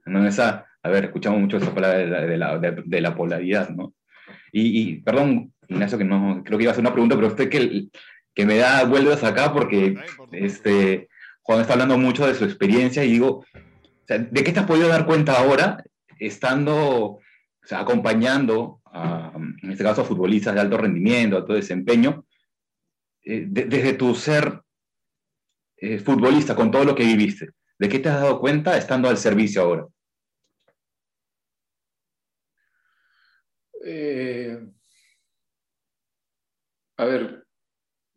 ¿no? 0.07 0.21
En 0.21 0.27
esa, 0.27 0.67
a 0.83 0.89
ver, 0.89 1.07
escuchamos 1.07 1.41
mucho 1.41 1.57
esa 1.57 1.75
palabra 1.75 1.99
de 1.99 2.37
la, 2.37 2.59
de 2.59 3.01
la, 3.01 3.15
polaridad, 3.15 3.71
¿no? 3.71 3.95
Y, 4.53 4.81
y, 4.81 4.97
perdón, 5.03 5.53
Ignacio, 5.69 5.99
que 5.99 6.05
no, 6.05 6.43
creo 6.45 6.59
que 6.59 6.65
iba 6.65 6.71
a 6.71 6.73
hacer 6.73 6.83
una 6.83 6.93
pregunta, 6.93 7.17
pero 7.17 7.29
usted 7.29 7.49
que 7.49 7.89
que 8.39 8.47
me 8.47 8.57
da 8.57 8.85
vueltas 8.85 9.25
acá 9.25 9.53
porque 9.53 9.97
este, 10.31 11.09
Juan 11.43 11.61
está 11.61 11.73
hablando 11.73 11.99
mucho 11.99 12.25
de 12.25 12.37
su 12.37 12.45
experiencia 12.45 13.03
y 13.03 13.11
digo, 13.11 13.45
¿de 14.07 14.45
qué 14.45 14.53
te 14.53 14.61
has 14.61 14.67
podido 14.67 14.87
dar 14.87 15.07
cuenta 15.07 15.33
ahora 15.33 15.83
estando, 16.21 17.19
acompañando 17.69 18.81
a, 18.85 19.33
en 19.35 19.73
este 19.73 19.83
caso, 19.83 20.03
a 20.03 20.05
futbolistas 20.05 20.55
de 20.55 20.61
alto 20.61 20.79
rendimiento, 20.79 21.37
alto 21.37 21.53
desempeño, 21.53 22.27
eh, 23.25 23.45
desde 23.49 23.95
tu 23.95 24.15
ser 24.15 24.61
eh, 25.81 25.99
futbolista, 25.99 26.55
con 26.55 26.71
todo 26.71 26.85
lo 26.85 26.95
que 26.95 27.05
viviste? 27.05 27.51
¿De 27.79 27.89
qué 27.89 27.99
te 27.99 28.09
has 28.09 28.21
dado 28.21 28.41
cuenta 28.41 28.77
estando 28.77 29.09
al 29.09 29.17
servicio 29.17 29.63
ahora? 29.63 29.87
Eh, 33.85 34.59
a 36.97 37.05
ver, 37.05 37.47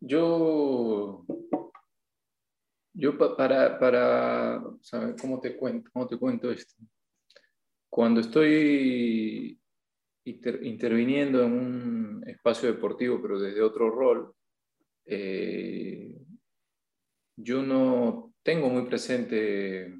yo, 0.00 1.24
yo 2.92 3.16
para, 3.16 3.78
para 3.78 4.60
¿cómo 5.20 5.40
te, 5.40 5.56
cuento, 5.56 5.90
¿cómo 5.92 6.08
te 6.08 6.18
cuento 6.18 6.50
esto? 6.50 6.74
Cuando 7.88 8.20
estoy 8.20 9.60
interviniendo 10.24 11.44
en 11.44 11.52
un 11.52 12.24
espacio 12.26 12.72
deportivo, 12.72 13.20
pero 13.22 13.38
desde 13.38 13.62
otro 13.62 13.90
rol, 13.90 14.34
eh, 15.04 16.16
yo 17.42 17.62
no 17.62 18.32
tengo 18.42 18.68
muy 18.68 18.86
presente 18.86 19.94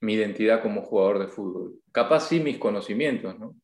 mi 0.00 0.14
identidad 0.14 0.62
como 0.62 0.82
jugador 0.82 1.18
de 1.18 1.28
fútbol. 1.28 1.80
Capaz 1.92 2.28
sí 2.28 2.40
mis 2.40 2.58
conocimientos, 2.58 3.38
¿no? 3.38 3.56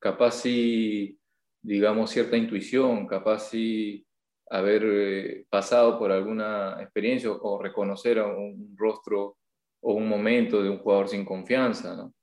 Capaz 0.00 0.42
sí, 0.42 1.18
digamos, 1.62 2.10
cierta 2.10 2.36
intuición, 2.36 3.06
capaz 3.06 3.50
sí 3.50 4.06
haber 4.50 4.82
eh, 4.84 5.46
pasado 5.50 5.98
por 5.98 6.12
alguna 6.12 6.76
experiencia 6.80 7.30
o 7.30 7.62
reconocer 7.62 8.20
un 8.20 8.74
rostro 8.76 9.36
o 9.80 9.94
un 9.94 10.08
momento 10.08 10.62
de 10.62 10.70
un 10.70 10.78
jugador 10.78 11.08
sin 11.08 11.24
confianza. 11.24 11.96
¿no? 11.96 12.14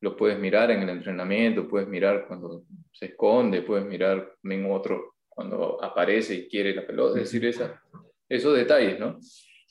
Lo 0.00 0.16
puedes 0.16 0.38
mirar 0.38 0.70
en 0.70 0.82
el 0.82 0.90
entrenamiento, 0.90 1.68
puedes 1.68 1.88
mirar 1.88 2.26
cuando 2.26 2.64
se 2.92 3.06
esconde, 3.06 3.62
puedes 3.62 3.86
mirar 3.86 4.34
en 4.42 4.70
otro 4.70 5.14
cuando 5.28 5.82
aparece 5.82 6.34
y 6.34 6.48
quiere 6.48 6.74
la 6.74 6.86
pelota, 6.86 7.18
es 7.18 7.32
decir, 7.32 7.46
esa, 7.46 7.82
esos 8.28 8.54
detalles, 8.56 8.98
¿no? 8.98 9.18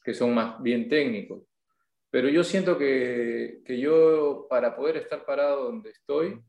Que 0.03 0.13
son 0.13 0.33
más 0.33 0.61
bien 0.61 0.89
técnicos. 0.89 1.43
Pero 2.11 2.27
yo 2.29 2.43
siento 2.43 2.77
que, 2.77 3.61
que 3.65 3.79
yo, 3.79 4.47
para 4.49 4.75
poder 4.75 4.97
estar 4.97 5.25
parado 5.25 5.65
donde 5.65 5.91
estoy, 5.91 6.41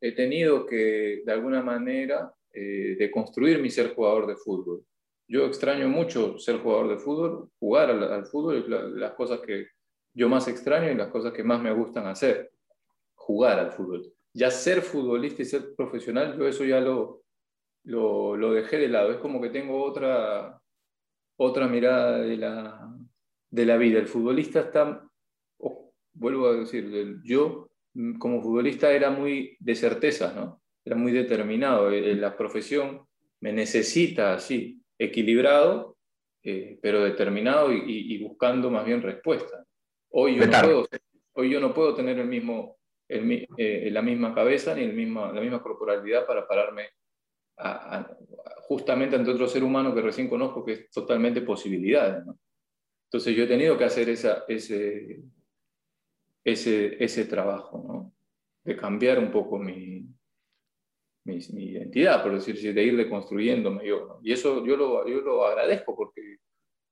he 0.00 0.12
tenido 0.12 0.66
que, 0.66 1.22
de 1.24 1.32
alguna 1.32 1.62
manera, 1.62 2.32
eh, 2.52 2.94
de 2.98 3.10
construir 3.10 3.60
mi 3.60 3.70
ser 3.70 3.94
jugador 3.94 4.26
de 4.26 4.36
fútbol. 4.36 4.84
Yo 5.26 5.46
extraño 5.46 5.88
mucho 5.88 6.38
ser 6.38 6.58
jugador 6.58 6.88
de 6.88 6.98
fútbol, 6.98 7.48
jugar 7.58 7.90
al, 7.90 8.26
fútbol 8.26 8.58
es 8.58 8.68
las 8.68 9.14
cosas 9.14 9.40
que 9.40 9.68
yo 10.12 10.28
más 10.28 10.46
extraño 10.46 10.92
y 10.92 10.94
las 10.94 11.08
cosas 11.08 11.32
que 11.32 11.42
más 11.42 11.60
me 11.60 11.72
gustan 11.72 12.06
hacer, 12.06 12.52
jugar 13.14 13.58
al 13.58 13.72
fútbol. 13.72 14.12
Ya 14.34 14.50
ser 14.50 14.82
futbolista 14.82 15.42
y 15.42 15.46
ser 15.46 15.74
profesional, 15.74 16.38
yo 16.38 16.46
eso 16.46 16.64
ya 16.64 16.80
lo, 16.80 17.22
lo, 17.84 18.36
lo 18.36 18.52
dejé 18.52 18.76
de 18.78 18.88
lado. 18.88 19.10
Es 19.10 19.18
como 19.18 19.40
que 19.40 19.48
tengo 19.48 19.82
otra, 19.82 20.60
otra 21.36 21.68
mirada 21.68 22.18
de 22.18 22.36
la, 22.36 22.94
de 23.50 23.66
la 23.66 23.76
vida. 23.76 23.98
El 23.98 24.06
futbolista 24.06 24.60
está, 24.60 25.06
oh, 25.58 25.92
vuelvo 26.12 26.48
a 26.48 26.54
decir, 26.54 27.20
yo 27.24 27.70
como 28.18 28.42
futbolista 28.42 28.92
era 28.92 29.10
muy 29.10 29.56
de 29.60 29.74
certeza, 29.74 30.32
¿no? 30.34 30.62
era 30.84 30.96
muy 30.96 31.12
determinado. 31.12 31.90
Eh, 31.90 32.12
eh, 32.12 32.14
la 32.14 32.36
profesión 32.36 33.06
me 33.40 33.52
necesita 33.52 34.34
así, 34.34 34.82
equilibrado, 34.98 35.96
eh, 36.42 36.78
pero 36.82 37.02
determinado 37.02 37.72
y, 37.72 38.18
buscando 38.18 38.70
más 38.70 38.84
bien 38.84 39.02
respuesta. 39.02 39.64
Hoy 40.10 40.36
yo, 40.36 40.46
no 40.46 40.60
puedo, 40.60 40.88
hoy 41.34 41.50
yo 41.50 41.60
no 41.60 41.74
puedo 41.74 41.94
tener 41.94 42.18
el 42.18 42.28
mismo, 42.28 42.76
la 43.08 44.02
misma 44.02 44.34
cabeza 44.34 44.74
ni 44.74 44.82
el 44.82 44.92
mismo, 44.92 45.32
la 45.32 45.40
misma 45.40 45.62
corporalidad 45.62 46.26
para 46.26 46.46
pararme 46.46 46.90
justamente 48.68 49.16
ante 49.16 49.30
otro 49.30 49.46
ser 49.46 49.62
humano 49.62 49.94
que 49.94 50.02
recién 50.02 50.28
conozco, 50.28 50.64
que 50.64 50.72
es 50.72 50.90
totalmente 50.90 51.42
posibilidades. 51.42 52.24
Entonces 53.06 53.36
yo 53.36 53.44
he 53.44 53.48
tenido 53.48 53.78
que 53.78 53.84
hacer 53.84 54.08
esa, 54.08 54.44
ese, 54.48 55.22
ese, 56.42 57.02
ese 57.02 57.24
trabajo, 57.26 57.84
¿no? 57.86 58.14
de 58.64 58.76
cambiar 58.76 59.18
un 59.18 59.30
poco 59.30 59.58
mi, 59.58 60.06
mi, 61.24 61.36
identidad, 61.36 62.22
por 62.22 62.34
decir, 62.34 62.74
de 62.74 62.82
ir 62.82 62.96
deconstruyéndome 62.96 63.86
yo. 63.86 64.18
Y 64.22 64.32
eso 64.32 64.64
yo 64.64 64.76
lo, 64.76 65.06
yo 65.06 65.20
lo 65.20 65.46
agradezco 65.46 65.94
porque 65.94 66.38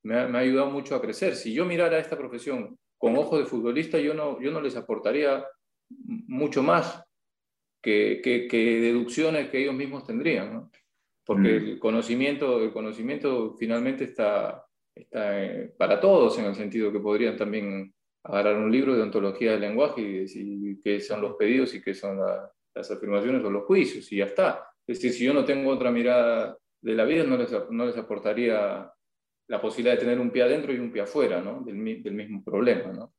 me 0.03 0.19
ha, 0.19 0.29
me 0.29 0.39
ha, 0.39 0.41
ayudado 0.43 0.71
mucho 0.71 0.95
a 0.95 1.01
crecer. 1.01 1.35
Si 1.35 1.53
yo 1.53 1.65
mirara 1.65 1.99
esta 1.99 2.17
profesión 2.17 2.79
con 2.99 3.17
ojos 3.17 3.39
de 3.39 3.47
futbolista, 3.47 3.99
yo 3.99 4.15
no, 4.15 4.41
yo 4.41 4.51
no 4.51 4.61
les 4.61 4.77
aportaría 4.77 5.45
mucho 5.89 6.63
más 6.63 7.03
que, 7.83 8.21
que, 8.23 8.47
que 8.47 8.81
deducciones 8.81 9.51
que 9.51 9.63
ellos 9.63 9.75
mismos 9.75 10.07
tendrían, 10.07 10.53
¿no? 10.55 10.71
Porque 11.25 11.49
mm. 11.49 11.55
el, 11.55 11.79
conocimiento, 11.79 12.63
el 12.63 12.73
conocimiento 12.73 13.57
finalmente 13.59 14.05
está, 14.05 14.65
está 14.95 15.43
eh, 15.43 15.75
para 15.77 16.01
todos, 16.01 16.39
en 16.39 16.47
el 16.47 16.55
sentido 16.55 16.93
que 16.93 17.01
podrían 17.01 17.37
también 17.37 17.93
agarrar 18.25 18.57
un 18.57 18.71
libro 18.71 18.95
de 18.95 19.03
ontología 19.03 19.53
del 19.53 19.61
lenguaje 19.61 20.01
y 20.01 20.19
decir 20.21 20.79
qué 20.83 21.01
son 21.01 21.21
los 21.21 21.35
pedidos 21.35 21.75
y 21.75 21.83
qué 21.83 21.93
son 21.93 22.19
las 22.19 22.51
las 22.75 22.91
afirmaciones 22.91 23.45
o 23.45 23.51
los 23.51 23.65
juicios 23.65 24.11
y 24.13 24.19
ya 24.19 24.27
está. 24.27 24.71
Es 24.87 24.99
decir, 24.99 25.13
si 25.13 25.25
yo 25.25 25.35
no 25.35 25.45
tengo 25.45 25.71
otra 25.71 25.91
mirada 25.91 26.59
de 26.81 26.95
la 26.95 27.05
vida, 27.05 27.25
no 27.25 27.37
les, 27.37 27.51
no 27.71 27.87
les 27.87 27.97
aportaría 27.97 28.91
la 29.49 29.61
posibilidad 29.61 29.95
de 29.95 30.01
tener 30.01 30.19
un 30.19 30.31
pie 30.31 30.43
adentro 30.43 30.73
y 30.73 30.79
un 30.79 30.93
pie 30.93 31.03
afuera, 31.03 31.41
¿no? 31.41 31.63
Del, 31.63 32.03
del 32.03 32.15
mismo 32.15 32.43
problema, 32.43 32.93
¿no? 32.93 33.15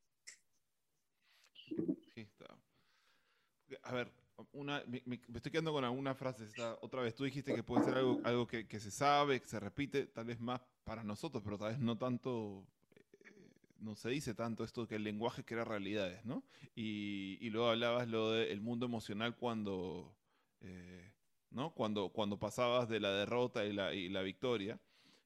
A 3.83 3.93
ver, 3.93 4.11
una, 4.53 4.83
me, 4.85 5.19
estoy 5.33 5.51
quedando 5.51 5.73
con 5.73 5.83
alguna 5.83 6.15
frase. 6.15 6.45
otra 6.81 7.01
vez, 7.01 7.15
tú 7.15 7.23
dijiste 7.23 7.53
que 7.53 7.63
puede 7.63 7.83
ser 7.83 7.97
algo, 7.97 8.21
algo 8.23 8.47
que, 8.47 8.67
que, 8.67 8.79
se 8.79 8.91
sabe, 8.91 9.41
que 9.41 9.47
se 9.47 9.59
repite, 9.59 10.05
tal 10.07 10.25
vez 10.25 10.39
más 10.39 10.61
para 10.83 11.03
nosotros, 11.03 11.43
pero 11.43 11.57
tal 11.57 11.71
vez 11.71 11.79
no 11.79 11.97
tanto, 11.97 12.65
eh, 12.95 13.31
no 13.79 13.95
se 13.95 14.09
dice 14.09 14.33
tanto 14.33 14.63
esto 14.63 14.87
que 14.87 14.95
el 14.95 15.03
lenguaje 15.03 15.43
crea 15.43 15.63
realidades, 15.63 16.23
¿no? 16.25 16.43
Y, 16.75 17.37
y 17.41 17.49
luego 17.49 17.69
hablabas 17.69 18.07
lo 18.07 18.31
del 18.31 18.61
mundo 18.61 18.85
emocional 18.85 19.35
cuando, 19.35 20.15
eh, 20.61 21.11
¿no? 21.49 21.73
Cuando, 21.73 22.09
cuando 22.09 22.37
pasabas 22.37 22.87
de 22.89 22.99
la 22.99 23.11
derrota 23.11 23.65
y 23.65 23.73
la, 23.73 23.93
y 23.93 24.09
la 24.09 24.21
victoria, 24.21 24.79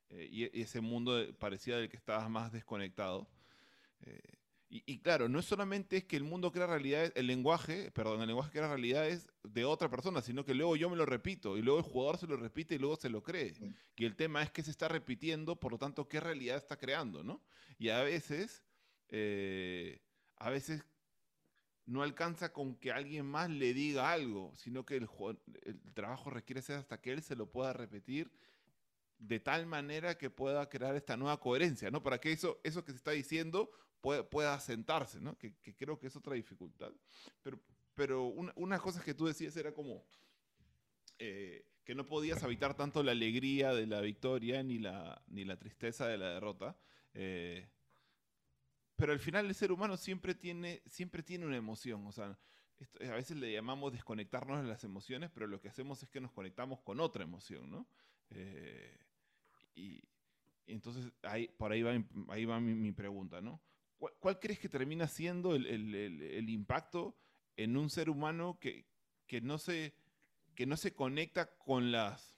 eh, 0.09 0.29
y, 0.31 0.61
ese 0.61 0.81
mundo 0.81 1.13
parecía 1.37 1.77
del 1.77 1.89
que 1.89 1.97
estabas 1.97 2.29
más 2.29 2.51
desconectado. 2.51 3.27
Y, 4.69 4.99
claro, 4.99 5.29
no 5.29 5.39
es 5.39 5.45
solamente 5.45 5.95
es 5.95 6.03
que 6.03 6.17
el 6.17 6.25
mundo 6.25 6.51
crea 6.51 6.67
realidades, 6.67 7.13
el 7.15 7.27
lenguaje, 7.27 7.89
perdón, 7.91 8.19
el 8.19 8.27
lenguaje 8.27 8.51
crea 8.51 8.67
realidades 8.67 9.29
de 9.43 9.63
otra 9.63 9.89
persona, 9.89 10.21
sino 10.21 10.43
que 10.43 10.53
luego 10.53 10.75
yo 10.75 10.89
me 10.89 10.97
lo 10.97 11.05
repito 11.05 11.57
y 11.57 11.61
luego 11.61 11.79
el 11.79 11.85
jugador 11.85 12.17
se 12.17 12.27
lo 12.27 12.35
repite 12.35 12.75
y 12.75 12.77
luego 12.77 12.97
se 12.97 13.09
lo 13.09 13.23
cree. 13.23 13.53
Y 13.95 14.03
el 14.03 14.17
tema 14.17 14.43
es 14.43 14.51
que 14.51 14.63
se 14.63 14.71
está 14.71 14.89
repitiendo, 14.89 15.57
por 15.57 15.71
lo 15.71 15.77
tanto, 15.77 16.09
qué 16.09 16.19
realidad 16.19 16.57
está 16.57 16.77
creando, 16.77 17.23
¿no? 17.23 17.41
Y 17.79 17.89
a 17.89 18.03
veces, 18.03 18.61
eh, 19.07 20.01
a 20.35 20.49
veces 20.49 20.83
no 21.85 22.03
alcanza 22.03 22.51
con 22.51 22.75
que 22.75 22.91
alguien 22.91 23.25
más 23.25 23.49
le 23.49 23.73
diga 23.73 24.11
algo, 24.11 24.53
sino 24.57 24.85
que 24.85 24.97
el, 24.97 25.07
el 25.61 25.93
trabajo 25.93 26.29
requiere 26.29 26.61
ser 26.61 26.75
hasta 26.75 26.99
que 26.99 27.13
él 27.13 27.23
se 27.23 27.37
lo 27.37 27.49
pueda 27.49 27.71
repetir 27.71 28.29
de 29.17 29.39
tal 29.39 29.65
manera 29.65 30.17
que 30.17 30.29
pueda 30.29 30.67
crear 30.69 30.95
esta 30.95 31.17
nueva 31.17 31.39
coherencia, 31.39 31.89
¿no? 31.89 32.03
Para 32.03 32.19
que 32.19 32.33
eso, 32.33 32.59
eso 32.63 32.83
que 32.83 32.91
se 32.91 32.97
está 32.97 33.11
diciendo 33.11 33.71
pueda, 34.01 34.59
sentarse, 34.59 35.19
¿no? 35.19 35.37
Que, 35.37 35.53
creo 35.75 35.99
que 35.99 36.07
es 36.07 36.15
otra 36.15 36.33
dificultad. 36.33 36.91
Pero, 37.41 37.59
pero 37.93 38.25
una, 38.25 38.53
una 38.55 38.79
cosa 38.79 39.03
que 39.03 39.13
tú 39.13 39.25
decías 39.25 39.55
era 39.57 39.73
como 39.73 40.05
eh, 41.19 41.65
que 41.83 41.95
no 41.95 42.05
podías 42.05 42.43
habitar 42.43 42.75
tanto 42.75 43.01
la 43.01 43.13
alegría 43.13 43.73
de 43.73 43.87
la 43.87 44.01
victoria 44.01 44.61
ni 44.61 44.77
la, 44.77 45.23
ni 45.27 45.45
la 45.45 45.57
tristeza 45.57 46.05
de 46.07 46.17
la 46.17 46.31
derrota. 46.31 46.77
Eh, 47.13 47.69
pero 48.97 49.13
al 49.13 49.19
final 49.19 49.45
el 49.45 49.55
ser 49.55 49.71
humano 49.71 49.95
siempre 49.95 50.35
tiene, 50.35 50.81
siempre 50.85 51.23
tiene 51.23 51.45
una 51.45 51.55
emoción. 51.55 52.05
O 52.05 52.11
sea, 52.11 52.37
a 53.01 53.15
veces 53.15 53.37
le 53.37 53.53
llamamos 53.53 53.93
desconectarnos 53.93 54.61
de 54.61 54.67
las 54.67 54.83
emociones, 54.83 55.31
pero 55.33 55.47
lo 55.47 55.61
que 55.61 55.69
hacemos 55.69 56.03
es 56.03 56.09
que 56.09 56.19
nos 56.19 56.31
conectamos 56.31 56.81
con 56.81 56.99
otra 56.99 57.23
emoción, 57.23 57.69
¿no? 57.69 57.87
Eh, 58.31 58.97
y, 59.75 60.03
entonces 60.65 61.09
ahí, 61.21 61.47
por 61.47 61.71
ahí 61.71 61.81
va, 61.81 61.93
ahí 62.27 62.43
va 62.43 62.59
mi, 62.59 62.75
mi 62.75 62.91
pregunta, 62.91 63.39
¿no? 63.39 63.61
¿Cuál, 63.97 64.39
crees 64.39 64.59
que 64.59 64.69
termina 64.69 65.07
siendo 65.07 65.55
el, 65.55 66.49
impacto 66.49 67.17
en 67.55 67.77
un 67.77 67.89
ser 67.89 68.09
humano 68.09 68.59
que, 68.59 68.85
no 69.41 69.57
se, 69.57 69.93
que 70.55 70.65
no 70.65 70.77
se 70.77 70.93
conecta 70.93 71.57
con 71.57 71.91
las 71.91 72.37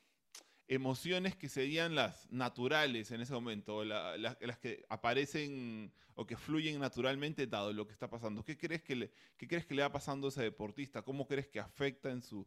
emociones 0.67 1.35
que 1.35 1.49
serían 1.49 1.95
las 1.95 2.31
naturales 2.31 3.11
en 3.11 3.21
ese 3.21 3.33
momento, 3.33 3.83
las 3.83 4.59
que 4.59 4.85
aparecen 4.87 5.91
o 6.15 6.25
que 6.25 6.37
fluyen 6.37 6.79
naturalmente 6.79 7.47
dado 7.47 7.73
lo 7.73 7.87
que 7.87 7.93
está 7.93 8.09
pasando. 8.09 8.43
¿Qué 8.43 8.57
crees 8.57 8.83
que 8.83 8.95
le, 8.95 9.11
crees 9.37 9.65
que 9.65 9.73
le 9.73 9.81
va 9.81 9.91
pasando 9.91 10.27
a 10.27 10.29
ese 10.29 10.43
deportista? 10.43 11.01
¿Cómo 11.01 11.25
crees 11.25 11.47
que 11.47 11.59
afecta 11.59 12.11
en 12.11 12.21
su, 12.21 12.45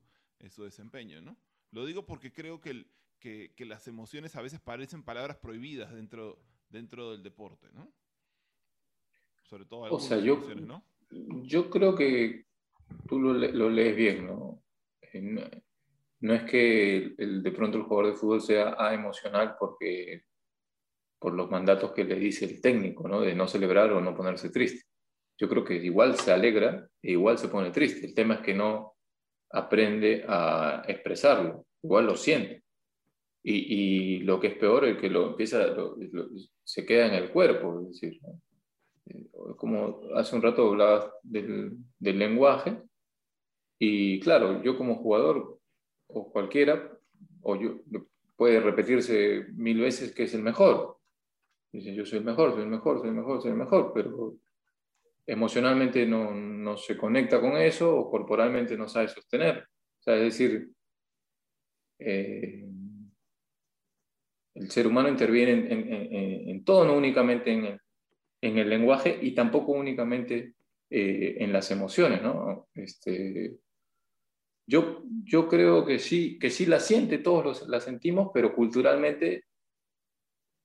su 0.51 0.63
desempeño? 0.63 1.21
¿no? 1.21 1.37
Lo 1.71 1.85
digo 1.85 2.07
porque 2.07 2.33
creo 2.33 2.61
que, 2.61 2.87
que, 3.19 3.65
las 3.65 3.89
emociones 3.89 4.37
a 4.37 4.43
veces 4.43 4.61
parecen 4.61 5.03
palabras 5.03 5.39
prohibidas 5.39 5.93
dentro, 5.93 6.39
dentro 6.69 7.13
del 7.13 7.23
deporte. 7.23 7.69
¿no? 7.73 7.93
Sobre 9.43 9.65
todo 9.67 9.83
o 9.83 10.01
sea, 10.01 10.19
yo, 10.19 10.41
¿no? 10.57 10.85
Yo 11.11 11.69
creo 11.71 11.95
que 11.95 12.47
tú 13.07 13.21
lo, 13.21 13.71
lees 13.71 13.97
bien, 13.97 14.27
¿no? 14.27 14.63
No 16.21 16.35
es 16.35 16.45
que 16.45 17.15
el, 17.19 17.43
de 17.43 17.53
pronto 17.53 17.79
el 17.79 17.85
jugador 17.85 18.13
de 18.13 18.19
fútbol 18.19 18.41
sea 18.41 18.75
emocional 18.93 19.57
porque 19.59 20.23
por 21.19 21.35
los 21.35 21.51
mandatos 21.51 21.93
que 21.93 22.05
le 22.05 22.17
dice 22.17 22.45
el 22.45 22.61
técnico, 22.61 23.09
¿no? 23.09 23.21
De 23.21 23.35
no 23.35 23.47
celebrar 23.47 23.93
o 23.93 24.01
no 24.01 24.17
ponerse 24.17 24.51
triste. 24.51 24.87
Yo 25.39 25.49
creo 25.49 25.65
que 25.65 25.75
igual 25.75 26.17
se 26.17 26.33
alegra 26.33 26.89
e 27.03 27.13
igual 27.13 27.39
se 27.39 27.49
pone 27.49 27.71
triste. 27.71 28.07
El 28.07 28.15
tema 28.15 28.35
es 28.35 28.41
que 28.41 28.55
no 28.55 28.95
aprende 29.51 30.25
a 30.27 30.83
expresarlo, 30.89 31.67
igual 31.83 32.07
lo 32.07 32.17
siente. 32.17 32.63
Y, 33.45 34.19
lo 34.21 34.39
que 34.39 34.49
es 34.49 34.55
peor 34.57 34.85
es 34.85 34.99
que 34.99 35.11
lo 35.11 35.31
empieza, 35.31 35.67
se 36.63 36.87
queda 36.87 37.07
en 37.07 37.15
el 37.15 37.31
cuerpo, 37.31 37.81
es 37.81 38.01
decir, 38.01 38.21
como 39.57 40.01
hace 40.15 40.37
un 40.37 40.43
rato 40.43 40.69
hablabas 40.69 41.11
del, 41.23 41.77
del, 41.99 42.19
lenguaje, 42.19 42.83
y 43.79 44.21
claro, 44.21 44.63
yo 44.63 44.77
como 44.77 44.97
jugador 44.97 45.59
o 46.09 46.33
cualquiera, 46.33 46.99
o 47.43 47.57
yo, 47.57 47.81
puede 48.37 48.61
repetirse 48.61 49.47
mil 49.55 49.81
veces 49.81 50.15
que 50.15 50.25
es 50.25 50.35
el 50.35 50.43
mejor. 50.43 50.99
Dice, 51.73 51.95
yo 51.95 52.05
soy 52.05 52.19
el 52.19 52.25
mejor, 52.25 52.53
soy 52.53 52.63
el 52.63 52.69
mejor, 52.69 52.99
soy 53.01 53.09
el 53.09 53.15
mejor, 53.15 53.41
soy 53.41 53.51
el 53.51 53.57
mejor, 53.57 53.93
pero 53.95 54.35
emocionalmente 55.27 56.07
no, 56.07 56.35
no 56.35 56.77
se 56.77 56.97
conecta 56.97 57.41
con 57.41 57.57
eso 57.57 57.97
o 57.97 58.11
corporalmente 58.11 58.77
no 58.77 58.89
sabe 58.89 59.09
sostener. 59.09 59.59
O 60.01 60.03
sea, 60.03 60.17
es 60.17 60.23
decir, 60.23 60.71
eh, 61.99 62.69
el 64.55 64.71
ser 64.71 64.87
humano 64.87 65.09
interviene 65.09 65.53
en, 65.53 65.93
en, 65.93 66.49
en, 66.49 66.65
todo, 66.65 66.85
no 66.85 66.97
únicamente 66.97 67.53
en 67.53 67.65
el, 67.65 67.81
en 68.43 68.59
el 68.59 68.69
lenguaje 68.69 69.19
y 69.23 69.33
tampoco 69.35 69.73
únicamente 69.73 70.55
eh, 70.91 71.37
en 71.39 71.53
las 71.53 71.71
emociones, 71.71 72.23
¿no? 72.23 72.69
Este, 72.75 73.57
yo, 74.67 75.05
yo 75.25 75.49
creo 75.49 75.87
que 75.87 75.99
sí, 75.99 76.39
que 76.39 76.51
sí 76.51 76.67
la 76.67 76.81
siente, 76.81 77.19
todos 77.19 77.45
los, 77.45 77.69
la 77.69 77.81
sentimos, 77.81 78.31
pero 78.35 78.55
culturalmente 78.55 79.45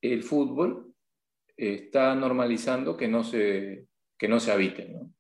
el 0.01 0.23
fútbol 0.23 0.93
está 1.55 2.13
normalizando 2.15 2.97
que 2.97 3.07
no 3.07 3.23
se, 3.23 3.87
que 4.17 4.27
no 4.27 4.39
se 4.39 4.51
habite, 4.51 4.89
¿no? 4.89 5.11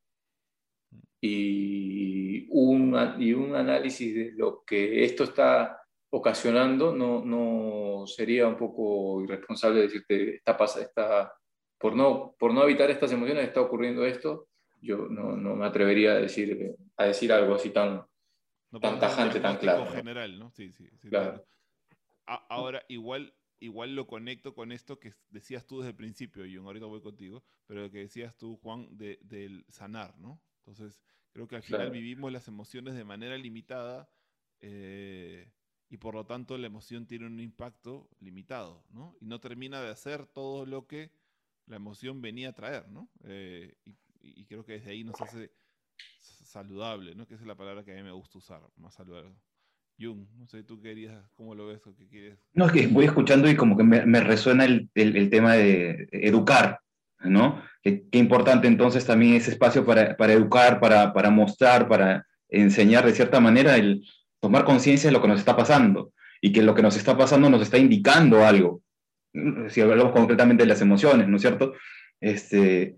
Y 1.21 2.47
un, 2.49 2.95
y 3.19 3.33
un 3.33 3.55
análisis 3.55 4.13
de 4.13 4.31
lo 4.33 4.63
que 4.63 5.03
esto 5.03 5.23
está 5.23 5.81
ocasionando 6.09 6.95
no, 6.95 7.23
no 7.25 8.05
sería 8.05 8.47
un 8.47 8.55
poco 8.57 9.23
irresponsable 9.23 9.81
decirte, 9.81 10.35
está, 10.35 10.57
está, 10.79 11.33
por 11.77 11.95
no, 11.95 12.35
por 12.39 12.53
no 12.53 12.63
evitar 12.63 12.89
estas 12.89 13.11
emociones 13.11 13.45
está 13.45 13.61
ocurriendo 13.61 14.05
esto, 14.05 14.47
yo 14.81 15.07
no, 15.09 15.35
no 15.35 15.55
me 15.55 15.65
atrevería 15.65 16.11
a 16.11 16.19
decir, 16.19 16.75
a 16.97 17.05
decir 17.05 17.31
algo 17.31 17.55
así 17.55 17.69
tan, 17.69 18.05
tan 18.81 18.99
tajante, 18.99 19.39
tan 19.39 19.57
claro. 19.57 19.85
general, 19.87 20.37
¿no? 20.37 20.51
Sí, 20.51 20.71
sí, 20.71 20.87
sí 21.01 21.09
claro. 21.09 21.45
ahora, 22.25 22.83
igual, 22.87 23.33
igual 23.59 23.95
lo 23.95 24.07
conecto 24.07 24.53
con 24.53 24.71
esto 24.71 24.99
que 24.99 25.13
decías 25.29 25.65
tú 25.65 25.79
desde 25.79 25.91
el 25.91 25.95
principio, 25.95 26.45
y 26.45 26.55
ahorita 26.55 26.85
voy 26.85 27.01
contigo, 27.01 27.43
pero 27.65 27.81
lo 27.81 27.91
que 27.91 27.99
decías 27.99 28.35
tú, 28.37 28.57
Juan, 28.57 28.87
de, 28.97 29.19
del 29.21 29.65
sanar, 29.69 30.17
¿no? 30.17 30.41
Entonces, 30.59 31.01
creo 31.31 31.47
que 31.47 31.55
al 31.55 31.63
final 31.63 31.91
vivimos 31.91 32.31
las 32.31 32.47
emociones 32.47 32.95
de 32.95 33.03
manera 33.03 33.37
limitada 33.37 34.09
eh, 34.59 35.51
y 35.89 35.97
por 35.97 36.15
lo 36.15 36.25
tanto 36.25 36.57
la 36.57 36.67
emoción 36.67 37.05
tiene 37.05 37.27
un 37.27 37.39
impacto 37.39 38.09
limitado, 38.19 38.83
¿no? 38.89 39.15
Y 39.21 39.25
no 39.25 39.39
termina 39.39 39.81
de 39.81 39.89
hacer 39.89 40.25
todo 40.25 40.65
lo 40.65 40.87
que 40.87 41.11
la 41.67 41.75
emoción 41.75 42.21
venía 42.21 42.49
a 42.49 42.53
traer, 42.53 42.89
¿no? 42.89 43.09
Eh, 43.25 43.75
y, 44.21 44.45
creo 44.45 44.65
que 44.65 44.73
desde 44.73 44.91
ahí 44.91 45.03
nos 45.03 45.19
hace 45.21 45.51
saludable, 46.17 47.15
¿no? 47.15 47.27
Que 47.27 47.35
esa 47.35 47.43
es 47.43 47.47
la 47.47 47.55
palabra 47.55 47.83
que 47.83 47.91
a 47.91 47.95
mí 47.95 48.03
me 48.03 48.11
gusta 48.11 48.37
usar, 48.37 48.61
más 48.77 48.95
saludable. 48.95 49.35
Jung, 49.99 50.27
no 50.37 50.47
sé, 50.47 50.63
tú 50.63 50.79
querías, 50.79 51.29
¿cómo 51.33 51.55
lo 51.55 51.67
ves 51.67 51.85
o 51.87 51.95
qué 51.95 52.07
quieres? 52.07 52.39
No, 52.53 52.65
es 52.65 52.71
que 52.71 52.87
voy 52.87 53.05
escuchando 53.05 53.49
y 53.49 53.55
como 53.55 53.75
que 53.75 53.83
me, 53.83 54.19
resuena 54.21 54.65
el, 54.65 54.89
tema 55.29 55.53
de 55.53 56.07
educar, 56.11 56.79
¿no? 57.19 57.63
Qué, 57.81 58.07
importante 58.11 58.67
entonces 58.67 59.05
también 59.05 59.33
ese 59.33 59.51
espacio 59.51 59.85
para, 59.85 60.15
educar, 60.33 60.79
para, 60.79 61.29
mostrar, 61.31 61.87
para 61.87 62.27
enseñar 62.47 63.05
de 63.05 63.13
cierta 63.13 63.39
manera, 63.39 63.75
el 63.75 64.05
tomar 64.39 64.65
conciencia 64.65 65.09
de 65.09 65.13
lo 65.13 65.21
que 65.21 65.29
nos 65.29 65.39
está 65.39 65.55
pasando 65.55 66.13
y 66.41 66.51
que 66.53 66.61
lo 66.61 66.75
que 66.75 66.83
nos 66.83 66.95
está 66.95 67.17
pasando 67.17 67.49
nos 67.49 67.61
está 67.63 67.77
indicando 67.79 68.45
algo, 68.45 68.83
si 69.69 69.81
hablamos 69.81 70.11
concretamente 70.11 70.63
de 70.63 70.69
las 70.69 70.81
emociones, 70.81 71.27
¿no 71.27 71.35
es 71.35 71.41
cierto? 71.41 71.73
Este, 72.19 72.97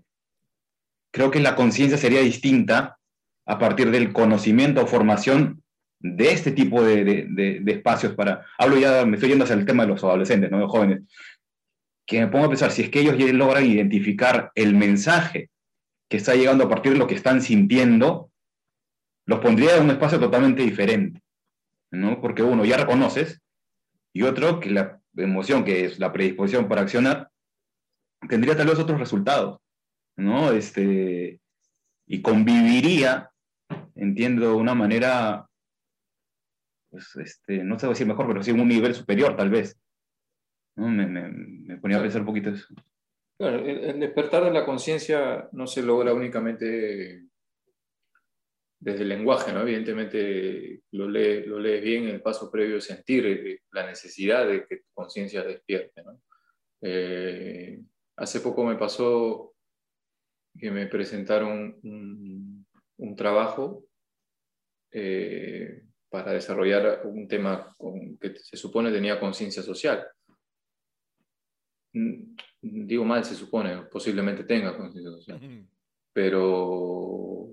creo 1.12 1.30
que 1.30 1.40
la 1.40 1.56
conciencia 1.56 1.98
sería 1.98 2.20
distinta 2.20 2.98
a 3.46 3.58
partir 3.58 3.90
del 3.90 4.12
conocimiento 4.12 4.82
o 4.82 4.86
formación 4.86 5.62
de 5.98 6.32
este 6.32 6.52
tipo 6.52 6.82
de, 6.82 7.04
de, 7.28 7.62
espacios 7.66 8.14
para... 8.14 8.46
Hablo 8.58 8.78
ya, 8.78 9.04
me 9.04 9.16
estoy 9.16 9.30
yendo 9.30 9.44
hacia 9.44 9.56
el 9.56 9.66
tema 9.66 9.82
de 9.82 9.90
los 9.90 10.02
adolescentes, 10.02 10.50
¿no? 10.50 10.56
de 10.56 10.62
los 10.62 10.70
jóvenes, 10.70 11.02
que 12.06 12.20
me 12.20 12.28
pongo 12.28 12.46
a 12.46 12.48
pensar, 12.48 12.70
si 12.70 12.82
es 12.82 12.90
que 12.90 13.00
ellos 13.00 13.18
ya 13.18 13.30
logran 13.32 13.66
identificar 13.66 14.50
el 14.54 14.74
mensaje 14.74 15.50
que 16.08 16.16
está 16.16 16.34
llegando 16.34 16.64
a 16.64 16.68
partir 16.68 16.92
de 16.92 16.98
lo 16.98 17.06
que 17.06 17.14
están 17.14 17.42
sintiendo, 17.42 18.30
los 19.26 19.40
pondría 19.40 19.76
en 19.76 19.84
un 19.84 19.90
espacio 19.90 20.18
totalmente 20.18 20.62
diferente. 20.62 21.20
¿no? 21.92 22.20
Porque 22.20 22.42
uno, 22.42 22.64
ya 22.64 22.78
reconoces, 22.78 23.40
y 24.12 24.22
otro, 24.22 24.58
que 24.58 24.70
la 24.70 24.99
emoción, 25.16 25.64
que 25.64 25.84
es 25.84 25.98
la 25.98 26.12
predisposición 26.12 26.68
para 26.68 26.82
accionar, 26.82 27.30
tendría 28.28 28.56
tal 28.56 28.68
vez 28.68 28.78
otros 28.78 28.98
resultados, 28.98 29.60
¿no? 30.16 30.52
Este, 30.52 31.40
y 32.06 32.22
conviviría, 32.22 33.30
entiendo, 33.94 34.48
de 34.48 34.54
una 34.54 34.74
manera, 34.74 35.48
pues, 36.90 37.16
este, 37.16 37.64
no 37.64 37.78
sé 37.78 37.88
decir 37.88 38.06
mejor, 38.06 38.26
pero 38.26 38.42
sí 38.42 38.50
un 38.50 38.66
nivel 38.68 38.94
superior, 38.94 39.36
tal 39.36 39.50
vez. 39.50 39.78
¿no? 40.76 40.88
Me, 40.88 41.06
me, 41.06 41.28
me, 41.28 41.76
ponía 41.78 41.98
a 41.98 42.02
pensar 42.02 42.22
un 42.22 42.26
poquito 42.26 42.50
eso. 42.50 42.66
El, 43.38 43.98
despertar 44.00 44.44
de 44.44 44.50
la 44.50 44.66
conciencia 44.66 45.48
no 45.52 45.66
se 45.66 45.82
logra 45.82 46.12
únicamente 46.12 47.24
desde 48.80 49.02
el 49.02 49.10
lenguaje, 49.10 49.52
¿no? 49.52 49.60
Evidentemente 49.60 50.82
lo, 50.92 51.08
lee, 51.08 51.44
lo 51.44 51.60
lees 51.60 51.82
bien, 51.82 52.08
el 52.08 52.22
paso 52.22 52.50
previo 52.50 52.78
es 52.78 52.84
sentir 52.84 53.26
eh, 53.26 53.62
la 53.72 53.86
necesidad 53.86 54.48
de 54.48 54.66
que 54.66 54.78
tu 54.78 54.88
conciencia 54.92 55.42
despierte, 55.42 56.02
¿no? 56.02 56.20
Eh, 56.82 57.78
hace 58.16 58.40
poco 58.40 58.64
me 58.64 58.76
pasó 58.76 59.54
que 60.58 60.70
me 60.70 60.86
presentaron 60.86 61.78
un, 61.82 62.66
un 62.96 63.16
trabajo 63.16 63.84
eh, 64.92 65.84
para 66.08 66.32
desarrollar 66.32 67.02
un 67.04 67.28
tema 67.28 67.72
con, 67.78 68.18
que 68.18 68.34
se 68.36 68.56
supone 68.56 68.90
tenía 68.90 69.20
conciencia 69.20 69.62
social. 69.62 70.04
Mm, 71.92 72.34
digo 72.60 73.04
mal, 73.04 73.24
se 73.24 73.34
supone, 73.34 73.84
posiblemente 73.84 74.44
tenga 74.44 74.76
conciencia 74.76 75.12
social. 75.12 75.68
Pero, 76.12 77.50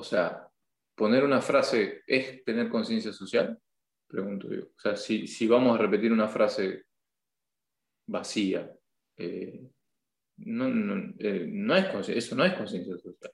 o 0.00 0.02
sea, 0.02 0.48
poner 0.94 1.24
una 1.24 1.42
frase 1.42 2.02
es 2.06 2.42
tener 2.42 2.70
conciencia 2.70 3.12
social, 3.12 3.58
pregunto 4.06 4.48
yo. 4.50 4.64
O 4.64 4.80
sea, 4.80 4.96
si, 4.96 5.26
si, 5.26 5.46
vamos 5.46 5.78
a 5.78 5.82
repetir 5.82 6.10
una 6.10 6.26
frase 6.26 6.84
vacía, 8.06 8.72
eh, 9.18 9.62
no, 10.38 10.68
no, 10.68 11.14
eh, 11.18 11.46
no, 11.46 11.76
es, 11.76 12.08
eso 12.08 12.34
no 12.34 12.44
es 12.46 12.54
conciencia 12.54 12.96
social. 12.96 13.32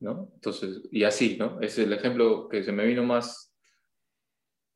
¿no? 0.00 0.30
Entonces, 0.34 0.82
y 0.92 1.02
así, 1.04 1.38
¿no? 1.38 1.58
Es 1.62 1.78
el 1.78 1.94
ejemplo 1.94 2.46
que 2.48 2.62
se 2.62 2.72
me 2.72 2.84
vino 2.84 3.02
más 3.02 3.54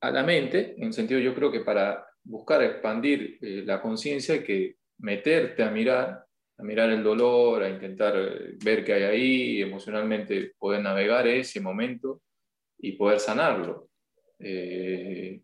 a 0.00 0.10
la 0.10 0.22
mente, 0.22 0.74
en 0.78 0.94
sentido 0.94 1.20
yo 1.20 1.34
creo 1.34 1.52
que 1.52 1.60
para 1.60 2.06
buscar 2.24 2.62
expandir 2.62 3.38
eh, 3.42 3.62
la 3.66 3.82
conciencia 3.82 4.36
hay 4.36 4.42
que 4.42 4.76
meterte 4.98 5.62
a 5.62 5.70
mirar, 5.70 6.24
a 6.60 6.62
mirar 6.62 6.90
el 6.90 7.02
dolor, 7.02 7.62
a 7.62 7.70
intentar 7.70 8.14
eh, 8.16 8.56
ver 8.62 8.84
qué 8.84 8.92
hay 8.92 9.02
ahí, 9.04 9.62
emocionalmente 9.62 10.52
poder 10.58 10.82
navegar 10.82 11.26
ese 11.26 11.60
momento 11.60 12.22
y 12.78 12.92
poder 12.92 13.18
sanarlo. 13.18 13.88
Eh, 14.38 15.40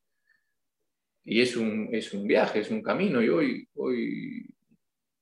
y 1.24 1.40
es 1.40 1.57
un, 1.57 1.88
es 1.90 2.12
un 2.12 2.26
viaje, 2.26 2.61
es 2.61 2.70
un 2.70 2.83
camino. 2.83 3.22
Y 3.22 3.29
hoy, 3.29 3.68
hoy 3.74 4.46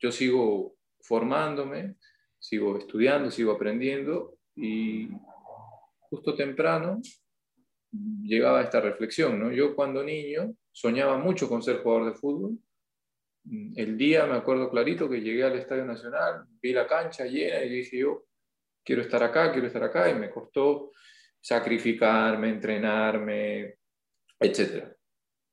yo 0.01 0.11
sigo 0.11 0.77
formándome, 1.01 1.95
sigo 2.39 2.77
estudiando, 2.77 3.31
sigo 3.31 3.53
aprendiendo 3.53 4.37
y 4.57 5.09
justo 6.01 6.35
temprano 6.35 7.01
llegaba 8.23 8.63
esta 8.63 8.81
reflexión. 8.81 9.39
¿no? 9.39 9.53
Yo 9.53 9.77
cuando 9.77 10.03
niño 10.03 10.55
soñaba 10.73 11.19
mucho 11.19 11.49
con 11.49 11.63
ser 11.63 11.79
jugador 11.79 12.13
de 12.13 12.19
fútbol. 12.19 12.59
El 13.45 13.99
día 13.99 14.27
me 14.27 14.37
acuerdo 14.37 14.71
clarito 14.71 15.09
que 15.09 15.21
llegué 15.21 15.45
al 15.45 15.57
Estadio 15.57 15.85
Nacional, 15.85 16.47
vi 16.63 16.73
la 16.73 16.87
cancha 16.87 17.27
llena 17.27 17.63
y 17.63 17.69
dije 17.69 17.99
yo, 17.99 18.25
quiero 18.85 19.03
estar 19.03 19.23
acá, 19.23 19.53
quiero 19.53 19.67
estar 19.67 19.83
acá, 19.83 20.11
y 20.11 20.15
me 20.15 20.31
costó 20.31 20.93
sacrificarme, 21.41 22.49
entrenarme, 22.49 23.77
etc. 24.41 24.89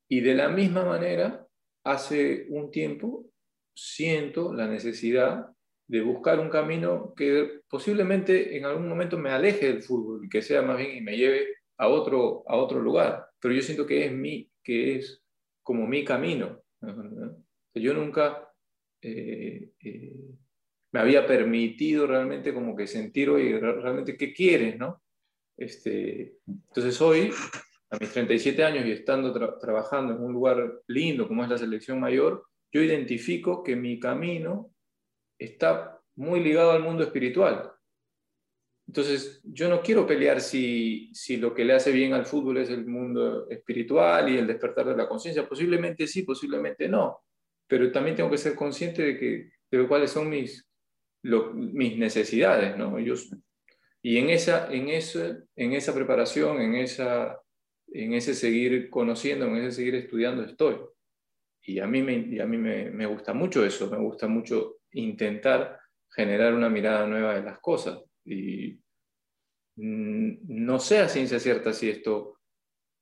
Y 0.10 0.22
de 0.22 0.36
la 0.36 0.50
misma 0.50 0.86
manera, 0.86 1.46
hace 1.84 2.46
un 2.50 2.72
tiempo 2.72 3.26
siento 3.76 4.54
la 4.54 4.68
necesidad 4.68 5.48
de 5.88 6.02
buscar 6.02 6.40
un 6.40 6.50
camino 6.50 7.14
que 7.16 7.62
posiblemente 7.70 8.56
en 8.56 8.66
algún 8.66 8.88
momento 8.88 9.18
me 9.18 9.32
aleje 9.32 9.68
del 9.68 9.84
fútbol, 9.84 10.30
que 10.30 10.42
sea 10.42 10.62
más 10.62 10.78
bien 10.78 10.96
y 10.96 11.02
me 11.02 11.18
lleve 11.18 11.56
a 11.78 11.90
otro, 11.90 12.44
a 12.48 12.56
otro 12.56 12.80
lugar. 12.80 13.28
Pero 13.40 13.54
yo 13.54 13.62
siento 13.62 13.86
que 13.86 14.06
es 14.06 14.12
mi, 14.14 14.50
que 14.64 14.96
es 14.96 15.22
como 15.64 15.86
mi 15.88 16.06
camino. 16.06 16.62
Yo 17.74 17.94
nunca 17.94 18.50
eh, 19.02 19.72
eh, 19.80 20.36
me 20.92 21.00
había 21.00 21.26
permitido 21.26 22.06
realmente 22.06 22.54
como 22.54 22.76
que 22.76 22.88
sentir, 22.88 23.30
oye, 23.30 23.60
realmente 23.60 24.18
qué 24.18 24.34
quieres, 24.34 24.78
¿no? 24.78 25.02
Este, 25.58 26.38
entonces 26.48 27.00
hoy, 27.02 27.32
a 27.90 27.98
mis 27.98 28.12
37 28.12 28.64
años 28.64 28.86
y 28.86 28.92
estando 28.92 29.34
trabajando 29.60 30.14
en 30.14 30.22
un 30.22 30.34
lugar 30.34 30.82
lindo 30.88 31.28
como 31.28 31.44
es 31.44 31.50
la 31.50 31.58
selección 31.58 32.00
mayor, 32.00 32.46
yo 32.74 32.82
identifico 32.82 33.64
que 33.64 33.76
mi 33.76 34.00
camino 34.00 34.74
está 35.38 36.00
muy 36.16 36.42
ligado 36.42 36.72
al 36.72 36.84
mundo 36.84 37.04
espiritual. 37.04 37.72
Entonces, 38.88 39.42
yo 39.44 39.70
no 39.70 39.82
quiero 39.82 40.06
pelear 40.06 40.42
si, 40.42 41.12
si 41.14 41.38
lo 41.38 41.54
que 41.54 41.64
le 41.64 41.74
hace 41.74 41.92
bien 41.92 42.14
al 42.14 42.26
fútbol 42.26 42.58
es 42.58 42.70
el 42.70 42.86
mundo 42.86 43.50
espiritual 43.50 44.30
y 44.30 44.38
el 44.38 44.48
despertar 44.48 44.88
de 44.88 44.98
la 44.98 45.08
conciencia. 45.08 45.48
Posiblemente 45.48 46.08
sí, 46.08 46.24
posiblemente 46.24 46.90
no. 46.90 47.24
Pero 47.72 47.90
también 47.90 48.18
tengo 48.18 48.30
que 48.30 48.38
ser 48.38 48.54
consciente 48.54 49.02
de, 49.02 49.18
que, 49.18 49.52
de 49.72 49.88
cuáles 49.88 50.12
son 50.12 50.30
mis, 50.30 50.70
mis 51.24 51.98
necesidades. 51.98 52.76
¿no? 52.76 53.00
Yo, 53.00 53.16
y 54.02 54.18
en 54.18 54.30
esa, 54.30 54.70
en, 54.74 54.90
eso, 54.90 55.22
en 55.56 55.72
esa 55.72 55.94
preparación, 55.96 56.60
en, 56.60 56.76
esa, 56.76 57.40
en 57.88 58.12
ese 58.12 58.34
seguir 58.34 58.90
conociendo, 58.90 59.46
en 59.46 59.56
ese 59.56 59.72
seguir 59.72 59.96
estudiando 59.96 60.44
estoy. 60.44 60.82
Y 61.62 61.80
a 61.80 61.88
mí, 61.88 62.02
me, 62.02 62.18
y 62.18 62.42
a 62.42 62.46
mí 62.46 62.58
me, 62.58 62.92
me 62.92 63.06
gusta 63.06 63.34
mucho 63.34 63.66
eso, 63.66 63.90
me 63.90 64.00
gusta 64.00 64.28
mucho 64.28 64.80
intentar 64.92 65.80
generar 66.14 66.54
una 66.54 66.68
mirada 66.68 67.08
nueva 67.08 67.36
de 67.36 67.44
las 67.44 67.60
cosas. 67.60 68.02
Y 68.26 68.82
mm, 69.78 70.40
no 70.66 70.78
sé 70.78 71.00
a 71.00 71.08
ciencia 71.08 71.40
cierta 71.40 71.72
si 71.72 71.90
esto 71.90 72.38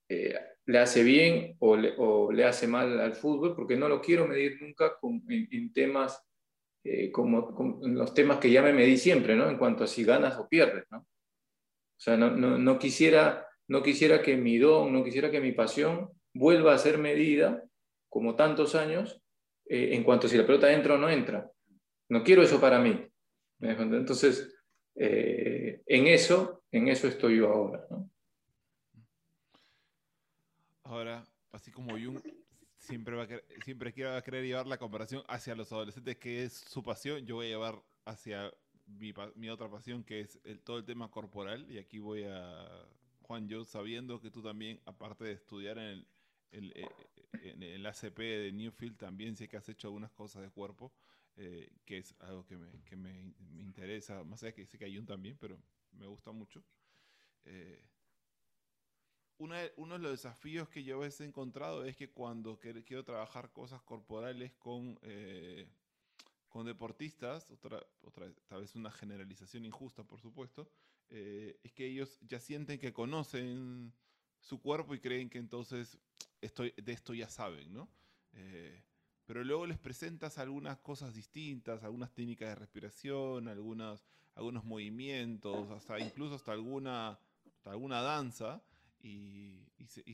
eh, 0.08 0.36
le 0.70 0.78
hace 0.78 1.02
bien 1.02 1.56
o 1.58 2.32
le, 2.32 2.46
hace 2.46 2.68
mal 2.68 3.00
al 3.00 3.16
fútbol, 3.16 3.56
porque 3.56 3.76
no 3.76 3.90
lo 3.90 4.00
quiero 4.00 4.28
medir 4.28 4.62
nunca 4.62 5.00
en, 5.28 5.74
temas 5.74 6.24
eh, 6.84 7.12
como, 7.12 7.80
los 7.82 8.14
temas 8.14 8.38
que 8.38 8.52
ya 8.52 8.62
me 8.62 8.72
medí 8.72 8.96
siempre, 8.96 9.36
¿no? 9.36 9.50
En 9.50 9.58
cuanto 9.58 9.84
a 9.84 9.88
si 9.88 10.04
ganas 10.04 10.38
o 10.38 10.48
pierdes, 10.48 10.86
¿no? 10.92 11.00
O 11.00 12.00
sea, 12.00 12.18
no, 12.18 12.78
quisiera, 12.78 13.48
no 13.68 13.82
quisiera 13.82 14.22
que 14.22 14.38
mi 14.38 14.60
don, 14.60 14.94
no 14.94 15.04
quisiera 15.04 15.32
que 15.32 15.42
mi 15.42 15.54
pasión 15.54 16.12
vuelva 16.36 16.76
a 16.76 16.78
ser 16.78 17.00
medida, 17.00 17.64
como 18.08 18.36
tantos 18.36 18.76
años, 18.76 19.24
eh, 19.66 19.96
en 19.96 20.04
cuanto 20.04 20.28
a 20.28 20.30
si 20.30 20.38
la 20.38 20.46
pelota 20.46 20.72
entra 20.72 20.94
o 20.94 20.98
no 21.00 21.10
entra. 21.10 21.50
No 22.10 22.24
quiero 22.24 22.44
eso 22.44 22.62
para 22.62 22.78
mí. 22.78 23.08
Entonces, 23.60 24.56
eh, 24.94 25.82
en 25.88 26.06
eso, 26.06 26.62
en 26.72 26.90
eso 26.90 27.08
estoy 27.08 27.38
yo 27.38 27.50
ahora. 27.50 27.88
Ahora, 30.90 31.24
así 31.52 31.70
como 31.70 31.92
Jung 31.92 32.20
siempre, 32.76 33.16
va 33.16 33.26
a 33.26 33.64
siempre 33.64 33.94
quiere 33.94 34.20
querer 34.24 34.44
llevar 34.44 34.66
la 34.66 34.80
comparación 34.80 35.24
hacia 35.28 35.54
los 35.54 35.72
adolescentes, 35.72 36.18
que 36.18 36.44
es 36.44 36.54
su 36.54 36.82
pasión, 36.82 37.24
yo 37.28 37.36
voy 37.36 37.46
a 37.46 37.50
llevar 37.50 37.80
hacia 38.06 38.52
mi, 38.88 39.50
otra 39.52 39.70
pasión, 39.70 40.04
que 40.04 40.22
es 40.22 40.40
el, 40.44 40.62
todo 40.62 40.80
el 40.80 40.86
tema 40.86 41.12
corporal. 41.12 41.70
Y 41.70 41.78
aquí 41.78 42.00
voy 42.00 42.24
a, 42.24 42.68
Juan, 43.22 43.48
yo 43.48 43.66
sabiendo 43.66 44.20
que 44.20 44.32
tú 44.32 44.42
también, 44.42 44.82
aparte 44.86 45.26
de 45.26 45.34
estudiar 45.34 45.78
en 45.78 46.08
el, 46.50 46.74
eh, 46.76 46.90
en 47.44 47.62
el 47.62 47.86
ACP 47.86 48.18
de 48.18 48.52
Newfield, 48.52 48.98
también 48.98 49.36
sé 49.36 49.48
que 49.48 49.58
has 49.58 49.70
hecho 49.70 49.90
algunas 49.90 50.12
cosas 50.12 50.42
de 50.42 50.50
cuerpo. 50.50 50.92
Eh, 51.36 51.70
que 51.86 52.00
es 52.00 52.16
algo 52.20 52.44
que, 52.48 52.58
me, 52.58 52.68
que 52.84 52.96
me, 52.96 53.32
me, 53.52 53.62
interesa, 53.62 54.24
más 54.24 54.42
allá 54.42 54.54
que 54.54 54.66
sé 54.66 54.80
que 54.80 54.86
hay 54.86 54.98
un 54.98 55.06
también, 55.06 55.38
pero 55.40 55.62
me 55.92 56.08
gusta 56.08 56.32
mucho. 56.32 56.64
Eh, 57.46 57.80
uno 59.40 59.56
de 59.56 60.00
los 60.00 60.12
desafíos 60.12 60.70
que 60.70 60.84
yo 60.84 60.98
a 60.98 61.00
veces 61.00 61.22
he 61.22 61.26
encontrado 61.26 61.86
es 61.86 61.96
que 61.96 62.12
cuando 62.12 62.60
quiero 62.60 63.04
trabajar 63.04 63.52
cosas 63.52 63.82
corporales 63.82 64.54
con, 64.54 65.00
eh, 65.02 65.68
con 66.50 66.66
deportistas, 66.66 67.50
otra, 67.50 67.82
otra 68.04 68.32
tal 68.48 68.62
vez 68.62 68.76
una 68.76 68.92
generalización 68.92 69.66
injusta, 69.66 70.04
por 70.04 70.20
supuesto, 70.20 70.70
es 71.10 71.74
que 71.74 71.88
ellos 71.88 72.20
ya 72.22 72.40
sienten 72.40 72.78
que 72.80 72.94
conocen 72.94 73.94
su 74.40 74.62
cuerpo 74.62 74.94
y 74.94 75.00
creen 75.00 75.30
que 75.30 75.40
entonces 75.40 75.98
estoy, 76.40 76.72
de 76.78 76.92
esto 76.92 77.16
ya 77.16 77.30
saben, 77.30 77.74
¿no? 77.74 77.90
pero 79.30 79.44
luego 79.44 79.68
les 79.68 79.78
presentas 79.78 80.40
algunas 80.40 80.80
cosas 80.80 81.14
distintas, 81.14 81.84
algunas 81.84 82.12
técnicas 82.16 82.50
de 82.50 82.56
respiración, 82.56 83.48
algunos, 83.48 84.04
algunos 84.34 84.64
movimientos, 84.64 85.70
hasta 85.70 86.00
incluso 86.00 86.34
hasta 86.34 86.52
alguna, 86.52 87.20
alguna 87.66 88.02
danza, 88.02 88.60
y, 89.02 89.66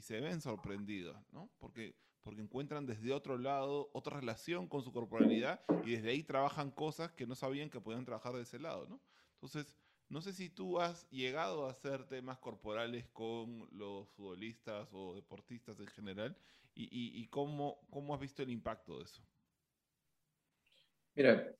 se, 0.01 0.21
ven 0.21 0.41
sorprendidos, 0.41 1.17
¿no? 1.31 1.49
Porque, 1.57 1.95
porque 2.21 2.41
encuentran 2.41 2.85
desde 2.85 3.13
otro 3.13 3.37
lado 3.37 3.89
otra 3.93 4.19
relación 4.19 4.67
con 4.67 4.83
su 4.83 4.91
corporalidad 4.91 5.61
y 5.83 5.91
desde 5.91 6.11
ahí 6.11 6.23
trabajan 6.23 6.71
cosas 6.71 7.11
que 7.11 7.27
no 7.27 7.35
sabían 7.35 7.69
que 7.69 7.81
podían 7.81 8.05
trabajar 8.05 8.33
de 8.33 8.43
ese 8.43 8.59
lado, 8.59 8.87
¿no? 8.87 9.01
Entonces, 9.33 9.75
No 10.07 10.21
sé 10.21 10.33
si 10.33 10.49
tú 10.49 10.79
has 10.79 11.09
llegado 11.09 11.65
a 11.65 11.71
hacer 11.71 12.05
temas 12.07 12.37
corporales 12.37 13.07
con 13.11 13.67
los 13.71 14.07
futbolistas 14.09 14.87
o 14.91 15.15
deportistas 15.15 15.79
en 15.79 15.87
general 15.87 16.37
y, 16.75 17.27
cómo, 17.29 17.79
cómo 17.89 18.13
has 18.13 18.19
visto 18.19 18.43
el 18.43 18.51
impacto 18.51 18.99
de 18.99 19.05
eso. 19.05 19.23
Mira, 21.15 21.55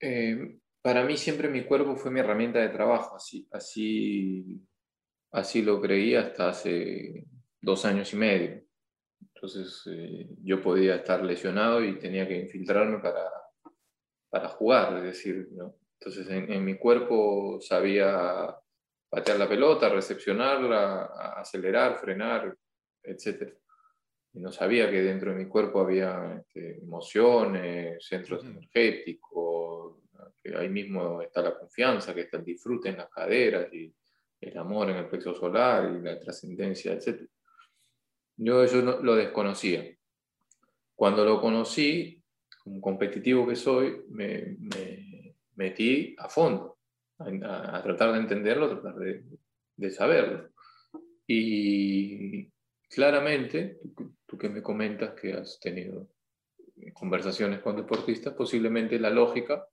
eh, 0.00 0.58
para 0.82 1.04
mí 1.04 1.16
siempre 1.16 1.48
mi 1.48 1.64
cuerpo 1.64 1.96
fue 1.96 2.10
mi 2.10 2.20
herramienta 2.20 2.58
de 2.58 2.68
trabajo, 2.68 3.16
así, 3.16 3.48
así, 3.52 4.60
así 5.32 5.62
lo 5.62 5.80
creí 5.80 6.14
hasta 6.14 6.50
hace 6.50 7.26
dos 7.60 7.84
años 7.84 8.12
y 8.12 8.16
medio. 8.16 8.62
Entonces 9.34 9.82
eh, 9.90 10.28
yo 10.44 10.62
podía 10.62 10.96
estar 10.96 11.24
lesionado 11.24 11.82
y 11.82 11.98
tenía 11.98 12.28
que 12.28 12.38
infiltrarme 12.38 12.98
para, 12.98 13.28
para 14.30 14.48
jugar, 14.48 14.98
es 14.98 15.02
decir, 15.04 15.48
¿no? 15.52 15.76
entonces 15.98 16.28
en, 16.28 16.64
mi 16.64 16.76
cuerpo 16.76 17.60
sabía 17.60 18.56
patear 19.08 19.38
la 19.38 19.48
pelota, 19.48 19.88
recepcionarla, 19.88 21.04
acelerar, 21.36 21.98
frenar, 21.98 22.56
etc. 23.04 23.54
Y 24.32 24.40
no 24.40 24.50
sabía 24.50 24.90
que 24.90 25.02
dentro 25.02 25.32
de 25.32 25.38
mi 25.38 25.48
cuerpo 25.48 25.80
había 25.80 26.40
este, 26.40 26.78
emociones, 26.82 28.04
centros 28.04 28.44
energéticos, 28.44 29.98
que 30.42 30.56
ahí 30.56 30.68
mismo 30.68 31.20
está 31.22 31.42
la 31.42 31.56
confianza, 31.56 32.14
que 32.14 32.22
está 32.22 32.38
el 32.38 32.44
disfrute 32.44 32.88
en 32.88 32.96
las 32.96 33.10
caderas 33.10 33.72
y 33.72 33.94
el 34.42 34.58
amor 34.58 34.90
en 34.90 34.96
el 34.96 35.08
plexo 35.08 35.34
solar 35.34 35.96
y 35.96 36.02
la 36.02 36.18
trascendencia, 36.18 36.92
etc. 36.92 37.22
Yo 38.36 38.62
eso 38.64 38.82
no, 38.82 39.00
lo 39.00 39.14
desconocía. 39.14 39.88
Cuando 40.94 41.24
lo 41.24 41.40
conocí, 41.40 42.20
como 42.62 42.80
competitivo 42.80 43.46
que 43.46 43.56
soy, 43.56 44.02
me, 44.08 44.56
metí 45.54 46.14
a 46.18 46.28
fondo 46.28 46.78
a, 47.18 47.80
tratar 47.82 48.12
de 48.12 48.18
entenderlo, 48.18 48.66
a 48.66 48.80
tratar 48.80 48.96
de, 48.96 49.24
de 49.76 49.90
saberlo. 49.90 50.50
Y 51.26 52.50
claramente, 52.88 53.78
tú 54.26 54.36
que 54.36 54.48
me 54.48 54.60
comentas 54.60 55.14
que 55.14 55.34
has 55.34 55.60
tenido 55.60 56.08
conversaciones 56.92 57.60
con 57.60 57.76
deportistas, 57.76 58.34
posiblemente 58.34 58.98
la 58.98 59.10
lógica, 59.10 59.66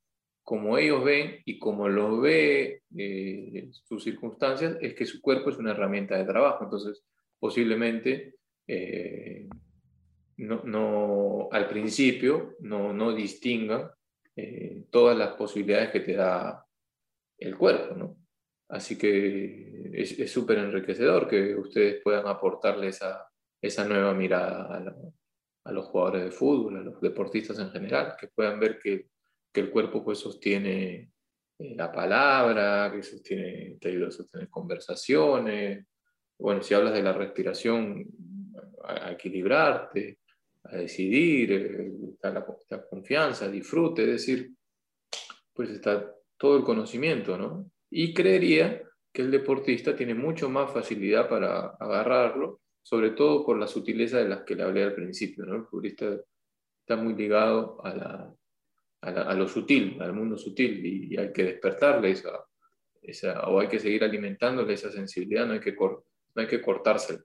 como 0.50 0.80
ellos 0.80 1.04
ven 1.04 1.43
y 1.45 1.60
como 1.60 1.88
lo 1.88 2.22
ve 2.22 2.82
eh, 2.97 3.70
sus 3.72 4.04
circunstancias, 4.04 4.78
es 4.82 4.95
que 4.95 5.06
su 5.06 5.22
cuerpo 5.22 5.52
es 5.52 5.58
una 5.58 5.74
herramienta 5.74 6.18
de 6.18 6.26
trabajo. 6.26 6.64
Entonces, 6.64 7.04
posiblemente, 7.38 8.34
eh, 8.66 9.47
no, 10.38 10.64
no, 10.64 11.50
al 11.52 11.70
principio, 11.70 12.56
no, 12.62 12.91
no 12.93 13.14
distingan 13.14 13.91
eh, 14.36 14.86
todas 14.89 15.16
las 15.16 15.36
posibilidades 15.36 15.91
que 15.91 16.00
te 16.00 16.14
da 16.14 16.66
el 17.38 17.56
cuerpo. 17.56 17.93
¿no? 17.93 18.18
Así 18.70 18.97
que 18.97 19.91
es 19.93 20.32
súper 20.32 20.58
enriquecedor 20.58 21.28
que 21.28 21.54
ustedes 21.54 22.02
puedan 22.04 22.26
aportarle 22.26 22.88
esa, 22.88 23.30
esa 23.62 23.88
nueva 23.88 24.16
mirada 24.16 24.84
a, 25.64 25.72
los 25.72 25.86
jugadores 25.86 26.24
de 26.24 26.32
fútbol, 26.32 26.78
a 26.78 26.82
los 26.82 27.00
deportistas 27.02 27.60
en 27.60 27.70
general, 27.70 28.16
que 28.20 28.30
puedan 28.30 28.60
ver 28.60 28.80
que, 28.80 29.10
que 29.52 29.62
el 29.62 29.70
cuerpo 29.70 30.04
pues 30.04 30.20
sostiene 30.20 31.12
eh, 31.58 31.76
la 31.76 31.91
palabra, 31.91 32.91
que 32.93 33.04
sostiene, 33.04 33.78
te 33.80 33.89
ayuda 33.89 34.08
a 34.08 34.12
sostener 34.12 34.50
conversaciones. 34.50 35.86
Bueno, 36.38 36.62
si 36.62 36.74
hablas 36.74 36.93
de 36.93 37.04
la 37.04 37.14
respiración, 37.14 38.06
a, 38.84 39.12
equilibrarte, 39.12 40.20
a 40.64 40.78
decidir, 40.78 41.52
eh, 41.52 41.91
está 42.14 42.32
la, 42.32 42.45
la, 42.70 42.86
confianza, 42.88 43.50
disfrute, 43.50 44.04
es 44.04 44.10
decir, 44.10 44.52
pues 45.54 45.70
está 45.70 46.16
todo 46.38 46.58
el 46.58 46.64
conocimiento, 46.64 47.38
¿no? 47.38 47.70
Y 47.89 48.14
creería 48.14 48.84
que 49.12 49.24
el 49.24 49.32
deportista 49.32 49.95
tiene 49.95 50.14
mucho 50.14 50.50
más 50.50 50.72
facilidad 50.72 51.28
para 51.28 51.76
agarrarlo 51.80 52.62
sobre 52.89 53.12
todo 53.12 53.45
por 53.45 53.60
la 53.60 53.68
sutileza 53.68 54.18
de 54.18 54.28
las 54.28 54.41
que 54.41 54.56
le 54.56 54.64
hablé 54.64 54.82
al 54.82 54.95
principio. 54.95 55.43
El 55.43 55.64
futbolista 55.66 56.08
está 56.82 56.95
muy 56.95 57.14
ligado 57.14 57.78
a, 57.86 58.34
a, 59.02 59.34
lo 59.34 59.47
sutil, 59.47 60.02
al 60.02 60.14
mundo 60.14 60.38
sutil, 60.38 60.86
y, 60.86 61.18
hay 61.18 61.32
que 61.32 61.43
despertarle 61.43 62.12
esa, 62.12 62.45
esa, 63.02 63.47
o 63.47 63.60
hay 63.60 63.68
que 63.68 63.80
seguir 63.80 64.04
alimentándole 64.04 64.74
esa 64.74 64.91
sensibilidad, 64.91 65.45
no 65.45 65.54
hay 65.54 65.60
que, 65.60 65.74
no 65.74 66.04
hay 66.36 66.47
que 66.47 66.62
cortársela. 66.62 67.24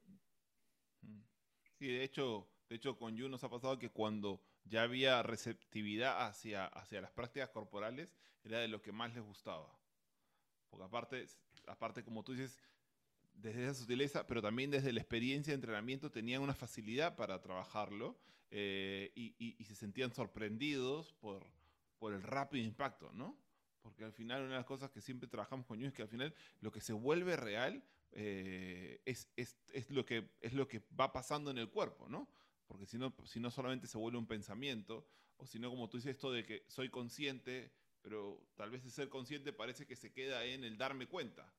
Sí, 1.78 1.88
de 1.88 2.04
hecho, 2.04 2.48
de 2.68 2.76
hecho 2.76 2.96
con 2.96 3.16
Yu 3.16 3.28
nos 3.28 3.44
ha 3.44 3.50
pasado 3.50 3.78
que 3.78 3.90
cuando 3.90 4.40
ya 4.64 4.82
había 4.82 5.22
receptividad 5.22 6.26
hacia, 6.26 6.66
hacia 6.66 7.00
las 7.00 7.10
prácticas 7.10 7.50
corporales, 7.50 8.14
era 8.44 8.60
de 8.60 8.68
lo 8.68 8.80
que 8.80 8.92
más 8.92 9.14
les 9.14 9.24
gustaba. 9.24 9.76
Porque 10.70 10.84
aparte, 10.84 11.26
aparte 11.66 12.04
como 12.04 12.22
tú 12.22 12.32
dices, 12.32 12.58
desde 13.34 13.64
esa 13.64 13.74
sutileza, 13.74 14.26
pero 14.26 14.40
también 14.40 14.70
desde 14.70 14.92
la 14.92 15.00
experiencia 15.00 15.50
de 15.50 15.56
entrenamiento 15.56 16.10
tenían 16.10 16.42
una 16.42 16.54
facilidad 16.54 17.16
para 17.16 17.40
trabajarlo 17.40 18.16
eh, 18.50 19.10
y, 19.14 19.64
se 19.64 19.74
sentían 19.74 20.12
sorprendidos 20.12 21.12
por, 21.14 21.44
por 22.04 22.12
el 22.12 22.22
rápido 22.22 22.62
impacto, 22.62 23.10
¿no? 23.14 23.34
Porque 23.80 24.04
al 24.04 24.12
final 24.12 24.42
una 24.42 24.50
de 24.50 24.56
las 24.58 24.66
cosas 24.66 24.90
que 24.90 25.00
siempre 25.00 25.26
trabajamos 25.26 25.64
con 25.64 25.78
ellos 25.78 25.88
es 25.88 25.96
que 25.96 26.02
al 26.02 26.08
final 26.10 26.34
lo 26.60 26.70
que 26.70 26.82
se 26.82 26.92
vuelve 26.92 27.34
real 27.34 27.82
eh, 28.12 29.00
es, 29.06 29.32
es, 29.36 29.56
es, 29.72 29.88
lo 29.88 30.04
que, 30.04 30.28
es 30.42 30.52
lo 30.52 30.68
que 30.68 30.82
va 31.00 31.14
pasando 31.14 31.50
en 31.50 31.56
el 31.56 31.70
cuerpo, 31.70 32.06
¿no? 32.06 32.28
Porque 32.66 32.84
si 32.84 32.98
no, 32.98 33.14
si 33.24 33.40
no 33.40 33.50
solamente 33.50 33.86
se 33.86 33.96
vuelve 33.96 34.18
un 34.18 34.26
pensamiento, 34.26 35.08
o 35.38 35.46
si 35.46 35.58
no, 35.58 35.70
como 35.70 35.88
tú 35.88 35.96
dices, 35.96 36.10
esto 36.10 36.30
de 36.30 36.44
que 36.44 36.66
soy 36.68 36.90
consciente, 36.90 37.72
pero 38.02 38.38
tal 38.54 38.68
vez 38.68 38.84
el 38.84 38.90
ser 38.90 39.08
consciente 39.08 39.54
parece 39.54 39.86
que 39.86 39.96
se 39.96 40.12
queda 40.12 40.44
en 40.44 40.62
el 40.62 40.76
darme 40.76 41.06
cuenta 41.06 41.54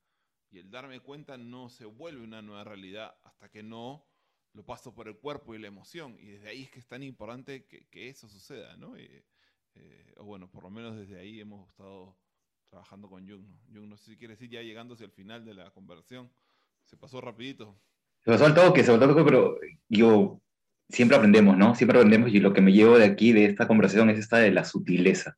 y 0.52 0.60
el 0.60 0.70
darme 0.70 1.00
cuenta 1.00 1.40
no 1.40 1.70
se 1.70 1.86
vuelve 1.86 2.24
una 2.24 2.44
nueva 2.44 2.66
realidad 2.66 3.18
hasta 3.24 3.50
que 3.50 3.64
no 3.64 4.06
lo 4.54 4.64
paso 4.64 4.94
por 4.94 5.08
el 5.08 5.18
cuerpo 5.18 5.56
y 5.56 5.58
la 5.58 5.70
emoción. 5.70 6.16
Y 6.20 6.28
desde 6.28 6.50
ahí 6.50 6.62
es 6.66 6.70
que 6.70 6.78
es 6.78 6.86
tan 6.86 7.02
importante 7.02 7.66
que, 7.66 8.10
eso 8.10 8.30
suceda, 8.30 8.78
¿no? 8.78 8.96
Eh, 8.96 9.26
o 10.18 10.24
bueno, 10.24 10.50
por 10.50 10.64
lo 10.64 10.70
menos 10.70 10.96
desde 10.96 11.20
ahí 11.20 11.40
hemos 11.40 11.70
estado 11.70 12.16
trabajando 12.70 13.10
con 13.10 13.28
Jung. 13.28 13.46
¿no? 13.46 13.60
Jung, 13.74 13.90
no 13.90 13.98
sé 13.98 14.12
si 14.12 14.18
quiere 14.18 14.34
decir 14.34 14.50
ya 14.50 14.62
llegando 14.62 14.94
hacia 14.94 15.06
el 15.06 15.12
final 15.12 15.46
de 15.46 15.54
la 15.54 15.72
conversación. 15.72 16.32
Se 16.84 16.98
pasó 16.98 17.22
rapidito. 17.22 17.80
Se 18.24 18.32
pasó 18.32 18.46
al 18.46 18.54
toque, 18.54 18.84
se 18.84 18.92
pasó 18.92 19.04
al 19.04 19.10
toque, 19.10 19.24
pero 19.24 19.58
yo 19.90 20.42
siempre 20.90 21.18
aprendemos, 21.18 21.58
¿no? 21.58 21.76
Siempre 21.76 21.98
aprendemos 21.98 22.34
y 22.34 22.40
lo 22.40 22.54
que 22.54 22.62
me 22.62 22.74
llevo 22.74 22.98
de 22.98 23.06
aquí, 23.06 23.34
de 23.34 23.46
esta 23.46 23.68
conversación, 23.68 24.10
es 24.10 24.20
esta 24.20 24.38
de 24.38 24.52
la 24.52 24.66
sutileza. 24.66 25.38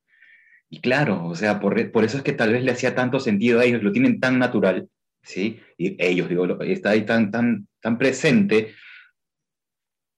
Y 0.69 0.81
claro, 0.81 1.25
o 1.25 1.35
sea, 1.35 1.59
por, 1.59 1.91
por 1.91 2.03
eso 2.03 2.17
es 2.17 2.23
que 2.23 2.33
tal 2.33 2.51
vez 2.51 2.63
le 2.63 2.71
hacía 2.71 2.95
tanto 2.95 3.19
sentido 3.19 3.59
a 3.59 3.65
ellos, 3.65 3.83
lo 3.83 3.91
tienen 3.91 4.19
tan 4.19 4.39
natural, 4.39 4.89
¿sí? 5.21 5.61
Y 5.77 5.95
ellos, 6.03 6.29
digo, 6.29 6.45
está 6.61 6.91
ahí 6.91 7.05
tan, 7.05 7.31
tan, 7.31 7.67
tan 7.81 7.97
presente. 7.97 8.73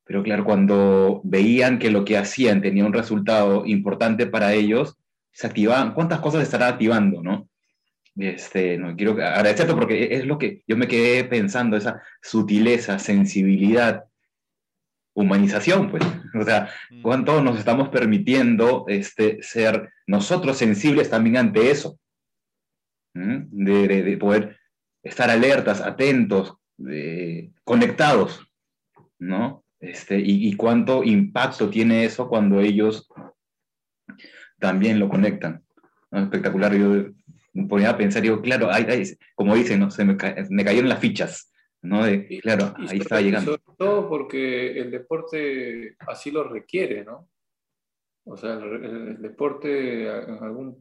Pero 0.10 0.24
claro, 0.24 0.44
cuando 0.44 1.22
veían 1.24 1.78
que 1.78 1.92
lo 1.92 2.04
que 2.04 2.18
hacían 2.18 2.64
tenía 2.64 2.84
un 2.84 2.94
resultado 2.94 3.64
importante 3.68 4.26
para 4.26 4.54
ellos, 4.54 4.98
se 5.32 5.46
activaban. 5.46 5.94
¿Cuántas 5.94 6.20
cosas 6.20 6.42
estará 6.42 6.68
activando, 6.68 7.22
no? 7.22 7.48
Este, 8.16 8.76
no 8.80 8.96
quiero 8.96 9.12
agradecerte 9.12 9.76
porque 9.76 10.16
es 10.16 10.26
lo 10.26 10.40
que 10.40 10.64
yo 10.66 10.76
me 10.78 10.88
quedé 10.88 11.26
pensando, 11.26 11.78
esa 11.78 12.02
sutileza, 12.24 12.98
sensibilidad, 12.98 14.06
humanización, 15.14 15.92
pues. 15.92 16.04
O 16.34 16.44
sea, 16.44 16.72
mm. 16.90 17.04
cuánto 17.04 17.44
nos 17.44 17.60
estamos 17.60 17.90
permitiendo 17.90 18.86
este, 18.88 19.44
ser 19.44 19.92
nosotros 20.08 20.58
sensibles 20.58 21.12
también 21.12 21.38
ante 21.38 21.70
eso. 21.70 22.00
De, 23.14 23.88
de, 23.88 24.02
de, 24.02 24.18
poder 24.18 24.58
estar 25.04 25.30
alertas, 25.30 25.82
atentos, 25.82 26.56
eh, 26.90 27.52
conectados, 27.64 28.42
¿no? 29.20 29.64
Este, 29.80 30.20
y, 30.20 30.56
cuánto 30.56 31.04
impacto 31.04 31.70
tiene 31.70 32.04
eso 32.04 32.28
cuando 32.28 32.60
ellos 32.60 33.08
también 34.60 35.00
lo 35.00 35.08
conectan. 35.08 35.64
Espectacular. 36.12 36.76
Yo 36.76 37.06
me 37.54 37.68
ponía 37.68 37.92
a 37.92 37.98
pensar, 37.98 38.22
digo, 38.22 38.42
claro, 38.42 38.70
como 39.36 39.56
dicen, 39.56 39.80
¿no? 39.80 39.90
Se 39.90 40.04
me, 40.04 40.18
cayeron 40.18 40.90
las 40.90 41.00
fichas, 41.00 41.52
¿no? 41.82 42.02
claro, 42.42 42.74
ahí 42.90 43.00
está 43.00 43.22
llegando. 43.22 43.52
Sobre 43.52 43.78
todo 43.78 44.10
porque 44.10 44.80
el 44.80 44.92
deporte 44.92 45.96
así 46.00 46.30
lo 46.32 46.44
requiere, 46.44 47.06
¿no? 47.06 47.30
O 48.26 48.36
sea, 48.36 48.56
el 48.56 49.22
deporte 49.22 50.08
en 50.08 50.44
algún 50.44 50.78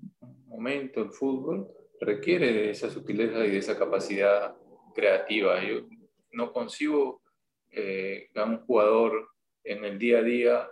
momento, 0.46 1.02
el 1.02 1.10
fútbol, 1.10 1.68
requiere 2.00 2.52
de 2.52 2.70
esa 2.70 2.90
sutileza 2.90 3.44
y 3.46 3.50
de 3.50 3.58
esa 3.58 3.78
capacidad 3.78 4.54
creativa. 4.94 5.62
Yo 5.62 5.86
no 6.32 6.52
concibo 6.52 7.22
eh, 7.70 8.30
a 8.34 8.44
un 8.44 8.58
jugador 8.60 9.28
en 9.64 9.84
el 9.84 9.98
día 9.98 10.18
a 10.18 10.22
día 10.22 10.68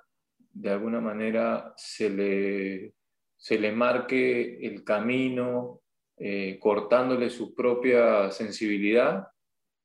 de 0.52 0.70
alguna 0.70 1.00
manera 1.00 1.74
se 1.76 2.08
le, 2.08 2.94
se 3.36 3.58
le 3.58 3.72
marque 3.72 4.58
el 4.66 4.84
camino 4.84 5.82
eh, 6.16 6.58
cortándole 6.58 7.28
su 7.28 7.54
propia 7.54 8.30
sensibilidad 8.30 9.28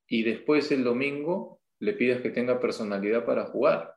y 0.08 0.24
después 0.24 0.72
el 0.72 0.84
domingo 0.84 1.60
le 1.80 1.94
pidas 1.94 2.22
que 2.22 2.30
tenga 2.30 2.60
personalidad 2.60 3.26
para 3.26 3.46
jugar. 3.46 3.96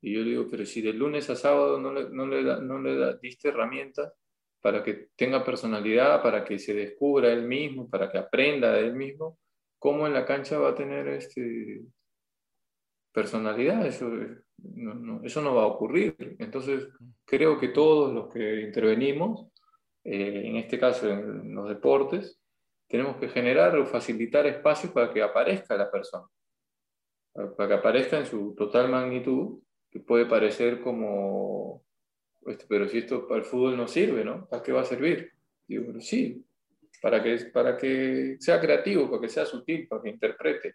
Y 0.00 0.14
yo 0.14 0.22
digo, 0.22 0.46
pero 0.48 0.64
si 0.64 0.82
de 0.82 0.92
lunes 0.92 1.28
a 1.30 1.34
sábado 1.34 1.80
no 1.80 1.92
le, 1.92 2.10
no 2.10 2.26
le, 2.26 2.42
no 2.60 2.78
le 2.78 3.16
diste 3.20 3.48
herramientas, 3.48 4.12
para 4.60 4.82
que 4.82 5.10
tenga 5.16 5.44
personalidad, 5.44 6.22
para 6.22 6.44
que 6.44 6.58
se 6.58 6.74
descubra 6.74 7.32
él 7.32 7.42
mismo, 7.42 7.88
para 7.88 8.10
que 8.10 8.18
aprenda 8.18 8.72
de 8.72 8.80
él 8.80 8.94
mismo, 8.94 9.38
¿cómo 9.78 10.06
en 10.06 10.12
la 10.12 10.24
cancha 10.24 10.58
va 10.58 10.70
a 10.70 10.74
tener 10.74 11.06
este, 11.08 11.82
personalidad? 13.16 13.86
Eso, 13.86 14.10
no, 14.58 15.22
eso 15.24 15.40
no 15.40 15.54
va 15.54 15.62
a 15.62 15.68
ocurrir. 15.68 16.14
Entonces, 16.38 16.86
creo 17.24 17.58
que 17.58 17.68
todos 17.68 18.12
los 18.12 18.28
que 18.30 18.60
intervenimos, 18.60 19.48
eh, 20.04 20.42
en 20.44 20.56
este 20.56 20.78
caso 20.78 21.08
en 21.08 21.54
los 21.54 21.66
deportes, 21.66 22.38
tenemos 22.86 23.16
que 23.16 23.30
generar 23.30 23.74
o 23.78 23.86
facilitar 23.86 24.46
espacios 24.46 24.92
para 24.92 25.10
que 25.14 25.22
aparezca 25.22 25.78
la 25.78 25.90
persona, 25.90 26.26
para 27.56 27.68
que 27.68 27.74
aparezca 27.74 28.18
en 28.18 28.26
su 28.26 28.54
total 28.54 28.90
magnitud, 28.90 29.60
que 29.90 30.00
puede 30.00 30.26
parecer 30.26 30.82
como, 30.82 31.86
este, 32.44 32.66
pero 32.68 32.86
si 32.86 32.98
esto 32.98 33.26
para 33.26 33.40
el 33.40 33.46
fútbol 33.46 33.78
no 33.78 33.88
sirve, 33.88 34.26
¿no? 34.26 34.46
¿Para 34.46 34.62
qué 34.62 34.72
va 34.72 34.82
a 34.82 34.84
servir? 34.84 35.32
Digo, 35.66 35.84
pero 35.86 36.00
sí, 36.02 36.44
para 37.00 37.22
que, 37.22 37.34
para 37.46 37.78
que 37.78 38.36
sea 38.40 38.60
creativo, 38.60 39.08
para 39.08 39.22
que 39.22 39.30
sea 39.30 39.46
sutil, 39.46 39.88
para 39.88 40.02
que 40.02 40.10
interprete, 40.10 40.74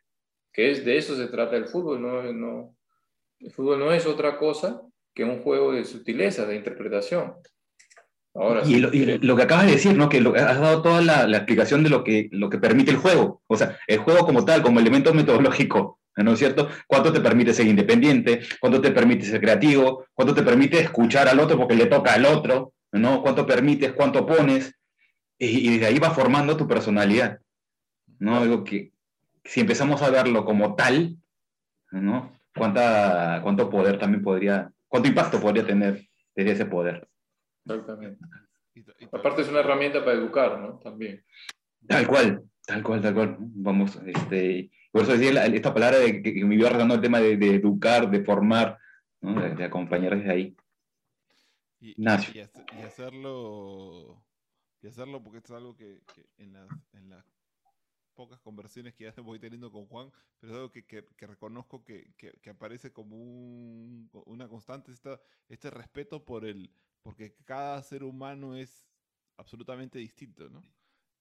que 0.53 0.71
es 0.71 0.85
de 0.85 0.97
eso 0.97 1.15
se 1.15 1.27
trata 1.27 1.55
el 1.55 1.67
fútbol, 1.67 2.01
no, 2.01 2.31
no, 2.33 2.75
el 3.39 3.51
fútbol 3.51 3.79
no 3.79 3.91
es 3.91 4.05
otra 4.05 4.37
cosa 4.37 4.81
que 5.13 5.23
un 5.23 5.41
juego 5.41 5.73
de 5.73 5.85
sutileza, 5.85 6.45
de 6.45 6.55
interpretación 6.55 7.35
y, 8.65 8.79
lo, 8.79 9.35
que 9.35 9.43
acabas 9.43 9.65
de 9.65 9.73
decir, 9.73 9.97
¿no? 9.97 10.07
que 10.07 10.19
has 10.19 10.59
dado 10.59 10.81
toda 10.81 11.01
la, 11.01 11.27
la, 11.27 11.37
explicación 11.37 11.83
de 11.83 11.89
lo 11.89 12.03
que, 12.03 12.29
lo 12.31 12.49
que 12.49 12.59
permite 12.59 12.91
el 12.91 12.97
juego. 12.97 13.41
O 13.47 13.57
sea, 13.57 13.77
el 13.87 13.99
juego 13.99 14.25
como 14.25 14.45
tal, 14.45 14.61
como 14.61 14.79
elemento 14.79 15.13
metodológico, 15.13 15.99
¿no 16.15 16.33
es 16.33 16.39
cierto? 16.39 16.69
¿Cuánto 16.87 17.11
te 17.11 17.19
permite 17.19 17.53
ser 17.53 17.67
independiente? 17.67 18.41
¿Cuánto 18.59 18.79
te 18.79 18.91
permite 18.91 19.25
ser 19.25 19.41
creativo? 19.41 20.05
¿Cuánto 20.13 20.33
te 20.33 20.43
permite 20.43 20.79
escuchar 20.79 21.27
al 21.27 21.39
otro 21.39 21.57
porque 21.57 21.75
le 21.75 21.87
toca 21.87 22.13
al 22.13 22.25
otro? 22.25 22.73
¿no? 22.93 23.21
¿Cuánto 23.21 23.45
permites? 23.45 23.91
¿Cuánto 23.93 24.25
pones? 24.25 24.73
Y, 25.37 25.73
y 25.73 25.77
de 25.79 25.87
ahí 25.87 25.99
va 25.99 26.11
formando 26.11 26.55
tu 26.55 26.67
personalidad. 26.67 27.39
¿no? 28.19 28.37
Algo 28.37 28.63
que 28.63 28.90
si 29.43 29.61
empezamos 29.61 30.01
a 30.01 30.09
verlo 30.09 30.45
como 30.45 30.75
tal, 30.75 31.17
¿no? 31.91 32.31
¿Cuánta, 32.55 33.39
¿Cuánto 33.43 33.69
poder 33.69 33.97
también 33.97 34.23
podría, 34.23 34.71
cuánto 34.87 35.09
impacto 35.09 35.39
podría 35.39 35.65
tener, 35.65 36.07
tener 36.33 36.53
ese 36.53 36.65
poder? 36.65 37.07
Exactamente. 37.65 38.25
Aparte 39.11 39.41
es 39.41 39.49
una 39.49 39.59
herramienta 39.59 40.03
para 40.03 40.17
educar, 40.17 40.59
¿no? 40.59 40.79
También. 40.79 41.23
Tal 41.87 42.07
cual, 42.07 42.43
tal 42.65 42.83
cual, 42.83 43.01
tal 43.01 43.13
cual. 43.13 43.37
Vamos, 43.39 43.99
este, 44.05 44.71
por 44.91 45.03
eso 45.03 45.17
decía 45.17 45.45
esta 45.45 45.73
palabra 45.73 45.99
de 45.99 46.21
que, 46.21 46.45
me 46.45 46.55
iba 46.55 46.67
arrastrando 46.67 46.95
el 46.95 47.01
tema 47.01 47.19
de, 47.19 47.33
educar, 47.33 48.09
de 48.09 48.23
formar, 48.23 48.77
de, 49.21 49.63
acompañar 49.63 50.17
desde 50.17 50.31
ahí. 50.31 50.55
Y, 51.79 51.95
y, 51.97 52.07
hacerlo, 52.83 54.23
y 54.81 54.87
hacerlo 54.87 55.23
porque 55.23 55.39
esto 55.39 55.53
es 55.53 55.57
algo 55.57 55.75
que, 55.75 55.99
en, 56.37 56.53
las, 56.53 56.69
en 56.93 57.09
las 57.09 57.25
pocas 58.11 58.39
conversiones 58.39 58.93
que 58.93 59.05
ya 59.05 59.13
voy 59.23 59.39
teniendo 59.39 59.71
con 59.71 59.85
Juan, 59.87 60.11
pero 60.39 60.53
es 60.53 60.57
algo 60.57 60.71
que, 60.71 61.05
reconozco 61.19 61.83
que, 61.83 62.13
aparece 62.49 62.91
como 62.91 63.17
un, 63.17 64.09
una 64.25 64.47
constante, 64.47 64.91
esta, 64.91 65.19
este 65.49 65.69
respeto 65.69 66.23
por 66.23 66.45
el, 66.45 66.71
porque 67.01 67.35
cada 67.45 67.81
ser 67.83 68.03
humano 68.03 68.55
es 68.55 68.87
absolutamente 69.37 69.99
distinto, 69.99 70.49
¿no? 70.49 70.63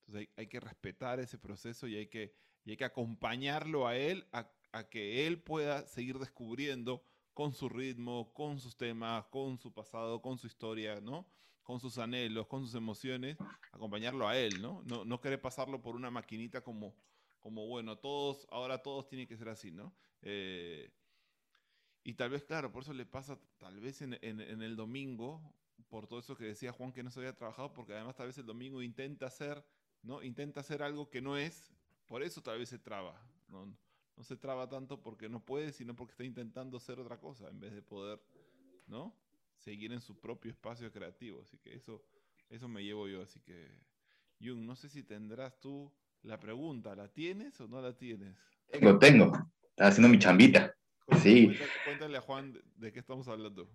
Entonces 0.07 0.29
hay, 0.37 0.47
que 0.47 0.61
respetar 0.61 1.21
ese 1.21 1.39
proceso 1.39 1.87
y 1.87 1.97
hay 1.97 2.07
que, 2.09 2.35
hay 2.67 2.77
que 2.77 2.85
acompañarlo 2.85 3.87
a 3.87 3.97
él, 3.97 4.27
a, 4.33 4.51
que 4.89 5.27
él 5.27 5.43
pueda 5.43 5.87
seguir 5.87 6.19
descubriendo 6.19 7.03
con 7.35 7.53
su 7.53 7.69
ritmo, 7.69 8.33
con 8.35 8.59
sus 8.59 8.77
temas, 8.77 9.25
con 9.27 9.59
su 9.59 9.73
pasado, 9.73 10.21
con 10.21 10.39
su 10.39 10.47
historia, 10.47 11.01
¿no? 11.01 11.27
Con 11.63 11.81
sus 11.81 11.99
anhelos, 11.99 12.47
con 12.47 12.63
sus 12.63 12.75
emociones, 12.75 13.37
acompañarlo 13.73 14.27
a 14.27 14.37
él, 14.37 14.61
¿no? 14.61 14.83
No, 14.87 15.05
no 15.05 15.21
querer 15.21 15.41
pasarlo 15.41 15.81
por 15.81 15.95
una 15.95 16.11
maquinita 16.11 16.63
como, 16.63 16.95
como, 17.39 17.67
bueno, 17.67 17.99
todos, 17.99 18.47
ahora 18.51 18.83
todos 18.83 19.09
tienen 19.09 19.27
que 19.29 19.37
ser 19.37 19.49
así, 19.49 19.71
¿no? 19.71 19.95
Eh, 20.23 20.91
y 22.03 22.15
tal 22.15 22.31
vez, 22.31 22.45
claro, 22.45 22.73
por 22.73 22.83
eso 22.83 22.93
le 22.93 23.07
pasa, 23.07 23.39
tal 23.59 23.79
vez 23.79 24.03
en, 24.03 24.19
en 24.23 24.63
el 24.63 24.75
domingo, 24.75 25.55
por 25.89 26.07
todo 26.07 26.21
eso 26.21 26.37
que 26.37 26.45
decía 26.45 26.73
Juan 26.73 26.93
que 26.93 27.03
no 27.03 27.11
se 27.11 27.21
había 27.21 27.37
trabajado, 27.37 27.73
porque 27.73 27.93
además 27.95 28.17
tal 28.17 28.29
vez 28.29 28.39
el 28.39 28.47
domingo 28.47 28.81
intenta 28.81 29.27
hacer, 29.27 29.63
¿no? 30.03 30.23
Intenta 30.23 30.61
hacer 30.61 30.83
algo 30.83 31.11
que 31.11 31.21
no 31.21 31.37
es, 31.37 31.73
por 32.07 32.23
eso 32.23 32.43
tal 32.43 32.59
vez 32.59 32.69
se 32.69 32.79
traba, 32.79 33.21
¿no? 33.49 33.67
No 34.17 34.25
se 34.25 34.37
traba 34.37 34.69
tanto 34.69 35.03
porque 35.03 35.29
no 35.29 35.45
puede, 35.45 35.73
sino 35.73 35.95
porque 35.97 36.13
está 36.13 36.25
intentando 36.25 36.77
hacer 36.77 36.99
otra 37.01 37.19
cosa, 37.19 37.49
en 37.49 37.61
vez 37.61 37.73
de 37.75 37.83
poder, 37.83 38.23
¿no? 38.87 39.15
Seguir 39.61 39.93
en 39.93 40.01
su 40.01 40.19
propio 40.19 40.51
espacio 40.51 40.91
creativo. 40.91 41.43
Así 41.43 41.59
que 41.59 41.75
eso, 41.75 42.03
eso 42.49 42.69
me 42.69 42.83
llevo 42.83 43.09
yo. 43.09 43.23
Así 43.23 43.41
que, 43.41 43.69
Jung, 44.41 44.61
no 44.61 44.75
sé 44.75 44.89
si 44.89 45.03
tendrás 45.03 45.59
tú 45.61 45.93
la 46.23 46.39
pregunta, 46.39 46.95
¿la 46.95 47.09
tienes 47.09 47.61
o 47.61 47.69
no 47.69 47.81
la 47.81 47.97
tienes? 47.97 48.37
Tengo, 48.71 48.99
tengo. 48.99 49.33
Estaba 49.71 49.91
haciendo 49.91 50.09
mi 50.09 50.19
chambita. 50.19 50.75
Sí. 51.23 51.57
cuéntale 51.85 52.17
a 52.17 52.21
Juan 52.21 52.59
de 52.77 52.93
qué 52.93 53.01
estamos 53.01 53.29
hablando. 53.29 53.71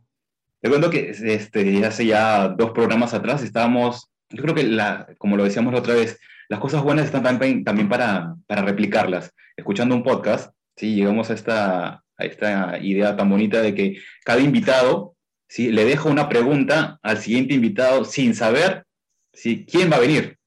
Te 0.62 0.70
cuento 0.70 0.90
que 0.90 1.10
este, 1.10 1.86
hace 1.86 2.06
ya 2.06 2.48
dos 2.50 2.72
programas 2.72 3.14
atrás 3.14 3.44
estábamos, 3.44 4.10
yo 4.30 4.42
creo 4.42 4.56
que, 4.56 4.64
la, 4.64 5.08
como 5.18 5.38
lo 5.38 5.44
decíamos 5.44 5.74
la 5.74 5.80
otra 5.80 5.96
vez, 5.96 6.20
las 6.48 6.60
cosas 6.60 6.82
buenas 6.82 7.06
están 7.06 7.24
también, 7.24 7.64
también 7.64 7.90
para, 7.90 8.36
para 8.48 8.64
replicarlas. 8.64 9.34
Escuchando 9.56 9.96
un 9.96 10.04
podcast, 10.04 10.56
¿sí? 10.76 10.96
llegamos 10.96 11.30
a 11.30 11.34
esta, 11.34 11.88
a 12.18 12.26
esta 12.26 12.80
idea 12.80 13.16
tan 13.16 13.30
bonita 13.30 13.62
de 13.62 13.76
que 13.76 14.02
cada 14.24 14.40
invitado 14.40 15.15
¿sí? 15.48 15.72
le 15.72 15.86
deja 15.86 16.10
una 16.10 16.30
pregunta 16.30 17.00
al 17.02 17.18
siguiente 17.18 17.54
invitado 17.54 18.06
sin 18.06 18.34
saber 18.36 18.86
¿sí? 19.34 19.66
quién 19.66 19.92
va 19.92 19.98
a 19.98 20.02
venir. 20.02 20.38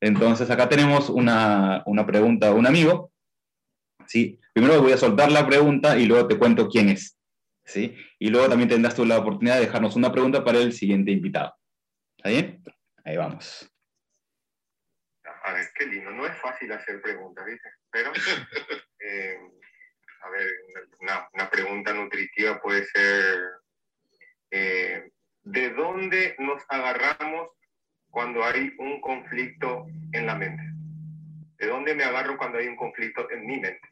Entonces 0.00 0.50
acá 0.50 0.68
tenemos 0.68 1.10
una, 1.10 1.82
una 1.86 2.06
pregunta 2.06 2.46
de 2.46 2.54
un 2.54 2.66
amigo. 2.66 3.12
¿sí? 4.06 4.38
Primero 4.52 4.80
voy 4.80 4.92
a 4.92 4.96
soltar 4.96 5.30
la 5.30 5.46
pregunta 5.46 5.98
y 5.98 6.06
luego 6.06 6.26
te 6.26 6.38
cuento 6.38 6.68
quién 6.68 6.88
es. 6.88 7.16
¿sí? 7.64 7.96
Y 8.18 8.30
luego 8.30 8.48
también 8.48 8.68
tendrás 8.68 8.94
tú 8.94 9.04
la 9.04 9.18
oportunidad 9.18 9.56
de 9.56 9.66
dejarnos 9.66 9.96
una 9.96 10.12
pregunta 10.12 10.44
para 10.44 10.58
el 10.58 10.72
siguiente 10.72 11.10
invitado. 11.10 11.54
¿Está 12.16 12.30
bien? 12.30 12.62
Ahí 13.04 13.16
vamos. 13.16 13.70
A 15.42 15.52
ver, 15.52 15.66
qué 15.74 15.86
lindo. 15.86 16.10
No 16.10 16.26
es 16.26 16.36
fácil 16.38 16.70
hacer 16.72 17.00
preguntas, 17.00 17.44
¿viste? 17.46 17.70
Pero, 17.90 18.12
eh, 19.00 19.38
a 20.22 20.30
ver, 20.30 20.48
una, 21.00 21.50
pregunta 21.50 21.94
nutritiva 21.94 22.60
puede 22.60 22.84
ser, 22.86 23.38
eh, 24.50 25.10
¿de 25.42 25.70
dónde 25.70 26.34
nos 26.38 26.62
agarramos 26.68 27.50
cuando 28.10 28.44
hay 28.44 28.72
un 28.78 29.00
conflicto 29.00 29.86
en 30.12 30.26
la 30.26 30.34
mente? 30.34 30.62
¿De 31.58 31.66
dónde 31.68 31.94
me 31.94 32.04
agarro 32.04 32.36
cuando 32.36 32.58
hay 32.58 32.66
un 32.66 32.76
conflicto 32.76 33.30
en 33.30 33.46
mi 33.46 33.60
mente? 33.60 33.88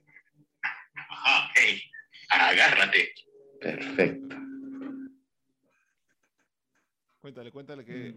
Ajá, 0.94 1.50
hey, 1.54 1.82
agárrate. 2.28 3.12
Perfecto. 3.60 4.36
Cuéntale, 7.20 7.50
cuéntale 7.52 7.84
que... 7.84 8.14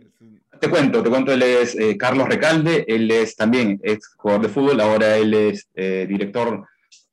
Te 0.60 0.70
cuento, 0.70 1.04
te 1.04 1.10
cuento, 1.10 1.34
él 1.34 1.42
es 1.42 1.76
eh, 1.76 1.98
Carlos 1.98 2.30
Recalde, 2.30 2.86
él 2.88 3.12
es 3.12 3.36
también 3.36 3.80
ex 3.84 4.14
jugador 4.16 4.44
de 4.44 4.50
fútbol, 4.50 4.80
ahora 4.80 5.18
él 5.18 5.34
es 5.34 5.68
eh, 5.74 6.06
director 6.08 6.66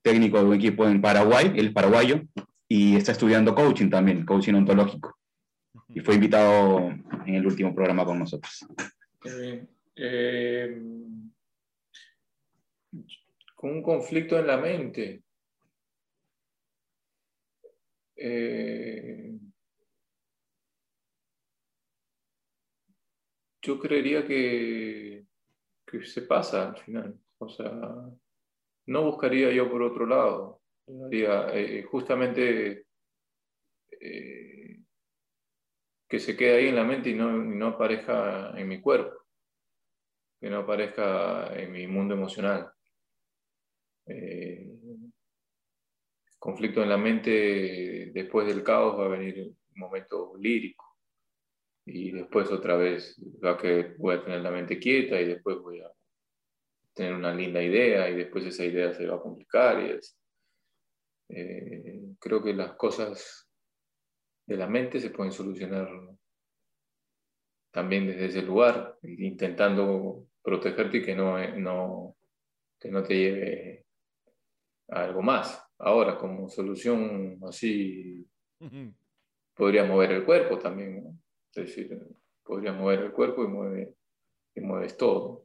técnico 0.02 0.38
de 0.38 0.44
un 0.44 0.54
equipo 0.54 0.86
en 0.86 1.00
Paraguay, 1.00 1.52
él 1.56 1.66
es 1.66 1.72
paraguayo, 1.72 2.22
y 2.68 2.94
está 2.94 3.12
estudiando 3.12 3.54
coaching 3.54 3.88
también, 3.88 4.24
coaching 4.24 4.54
ontológico. 4.54 5.17
Y 5.88 6.00
fue 6.00 6.14
invitado 6.14 6.90
en 7.26 7.34
el 7.34 7.46
último 7.46 7.74
programa 7.74 8.04
con 8.04 8.18
nosotros. 8.18 8.66
Eh, 9.96 10.80
con 13.54 13.70
un 13.70 13.82
conflicto 13.82 14.38
en 14.38 14.46
la 14.46 14.56
mente. 14.56 15.22
Eh, 18.16 19.38
yo 23.62 23.78
creería 23.78 24.26
que, 24.26 25.24
que, 25.86 26.04
se 26.04 26.22
pasa 26.22 26.70
al 26.70 26.76
final. 26.78 27.18
O 27.38 27.48
sea, 27.48 27.70
no 28.86 29.04
buscaría 29.04 29.52
yo 29.52 29.70
por 29.70 29.82
otro 29.82 30.06
lado. 30.06 30.60
Eh, 31.10 31.84
justamente 31.90 32.86
eh, 34.00 34.80
que 36.08 36.18
se 36.18 36.36
quede 36.36 36.56
ahí 36.56 36.68
en 36.68 36.76
la 36.76 36.84
mente 36.84 37.10
y 37.10 37.14
no, 37.14 37.30
no 37.32 37.68
aparezca 37.68 38.52
en 38.58 38.68
mi 38.68 38.80
cuerpo, 38.80 39.16
que 40.40 40.50
no 40.50 40.58
aparezca 40.58 41.54
en 41.54 41.72
mi 41.72 41.86
mundo 41.86 42.14
emocional 42.14 42.72
conflicto 46.38 46.82
en 46.82 46.88
la 46.88 46.96
mente, 46.96 48.10
después 48.12 48.46
del 48.46 48.62
caos 48.62 48.98
va 48.98 49.06
a 49.06 49.08
venir 49.08 49.40
un 49.42 49.56
momento 49.74 50.34
lírico. 50.38 50.84
Y 51.84 52.12
después 52.12 52.50
otra 52.50 52.76
vez 52.76 53.16
va 53.44 53.56
que 53.56 53.94
voy 53.98 54.16
a 54.16 54.22
tener 54.22 54.40
la 54.40 54.50
mente 54.50 54.78
quieta 54.78 55.20
y 55.20 55.26
después 55.26 55.58
voy 55.58 55.80
a 55.80 55.90
tener 56.94 57.14
una 57.14 57.34
linda 57.34 57.62
idea 57.62 58.08
y 58.10 58.14
después 58.14 58.44
esa 58.44 58.64
idea 58.64 58.92
se 58.92 59.06
va 59.06 59.16
a 59.16 59.20
complicar. 59.20 59.82
Y 59.82 59.98
eh, 61.30 62.00
creo 62.18 62.42
que 62.42 62.52
las 62.52 62.72
cosas 62.74 63.47
de 64.48 64.56
la 64.56 64.66
mente 64.66 64.98
se 64.98 65.10
pueden 65.10 65.30
solucionar 65.30 65.90
también 67.70 68.06
desde 68.06 68.26
ese 68.26 68.42
lugar, 68.42 68.96
intentando 69.02 70.26
protegerte 70.42 70.96
y 70.96 71.02
que 71.02 71.14
no, 71.14 71.38
no, 71.56 72.16
que 72.80 72.90
no 72.90 73.02
te 73.02 73.14
lleve 73.14 73.84
a 74.88 75.04
algo 75.04 75.20
más. 75.20 75.62
Ahora, 75.78 76.16
como 76.16 76.48
solución 76.48 77.38
así, 77.46 78.26
podría 79.54 79.84
mover 79.84 80.12
el 80.12 80.24
cuerpo 80.24 80.58
también, 80.58 81.20
es 81.54 81.66
decir, 81.66 81.98
podría 82.42 82.72
mover 82.72 83.00
el 83.00 83.12
cuerpo 83.12 83.44
y, 83.44 83.48
mueve, 83.48 83.94
y 84.54 84.60
mueves 84.62 84.96
todo. 84.96 85.44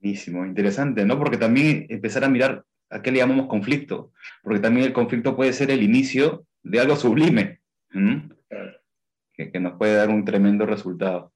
Buenísimo, 0.00 0.46
interesante, 0.46 1.04
¿no? 1.04 1.18
Porque 1.18 1.36
también 1.36 1.86
empezar 1.88 2.22
a 2.22 2.28
mirar 2.28 2.64
a 2.90 3.02
qué 3.02 3.10
le 3.10 3.18
llamamos 3.18 3.48
conflicto, 3.48 4.12
porque 4.44 4.60
también 4.60 4.86
el 4.86 4.92
conflicto 4.92 5.34
puede 5.34 5.52
ser 5.52 5.72
el 5.72 5.82
inicio 5.82 6.46
de 6.62 6.78
algo 6.78 6.94
sublime, 6.94 7.57
que, 7.90 9.50
que, 9.52 9.60
nos 9.60 9.78
puede 9.78 9.94
dar 9.94 10.08
un 10.08 10.24
tremendo 10.24 10.66
resultado. 10.66 11.32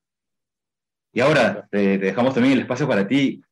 Y 1.12 1.20
ahora 1.20 1.68
te, 1.70 1.98
dejamos 1.98 2.34
también 2.34 2.54
el 2.54 2.60
espacio 2.60 2.88
para 2.88 3.06
ti, 3.06 3.42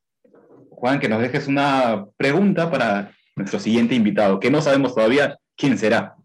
Juan, 0.70 0.98
que 0.98 1.08
nos 1.08 1.20
dejes 1.20 1.46
una 1.46 2.06
pregunta 2.16 2.70
para 2.70 3.12
nuestro 3.36 3.58
siguiente 3.58 3.94
invitado, 3.94 4.40
que 4.40 4.50
no 4.50 4.62
sabemos 4.62 4.94
todavía 4.94 5.38
quién 5.56 5.76
será. 5.78 6.16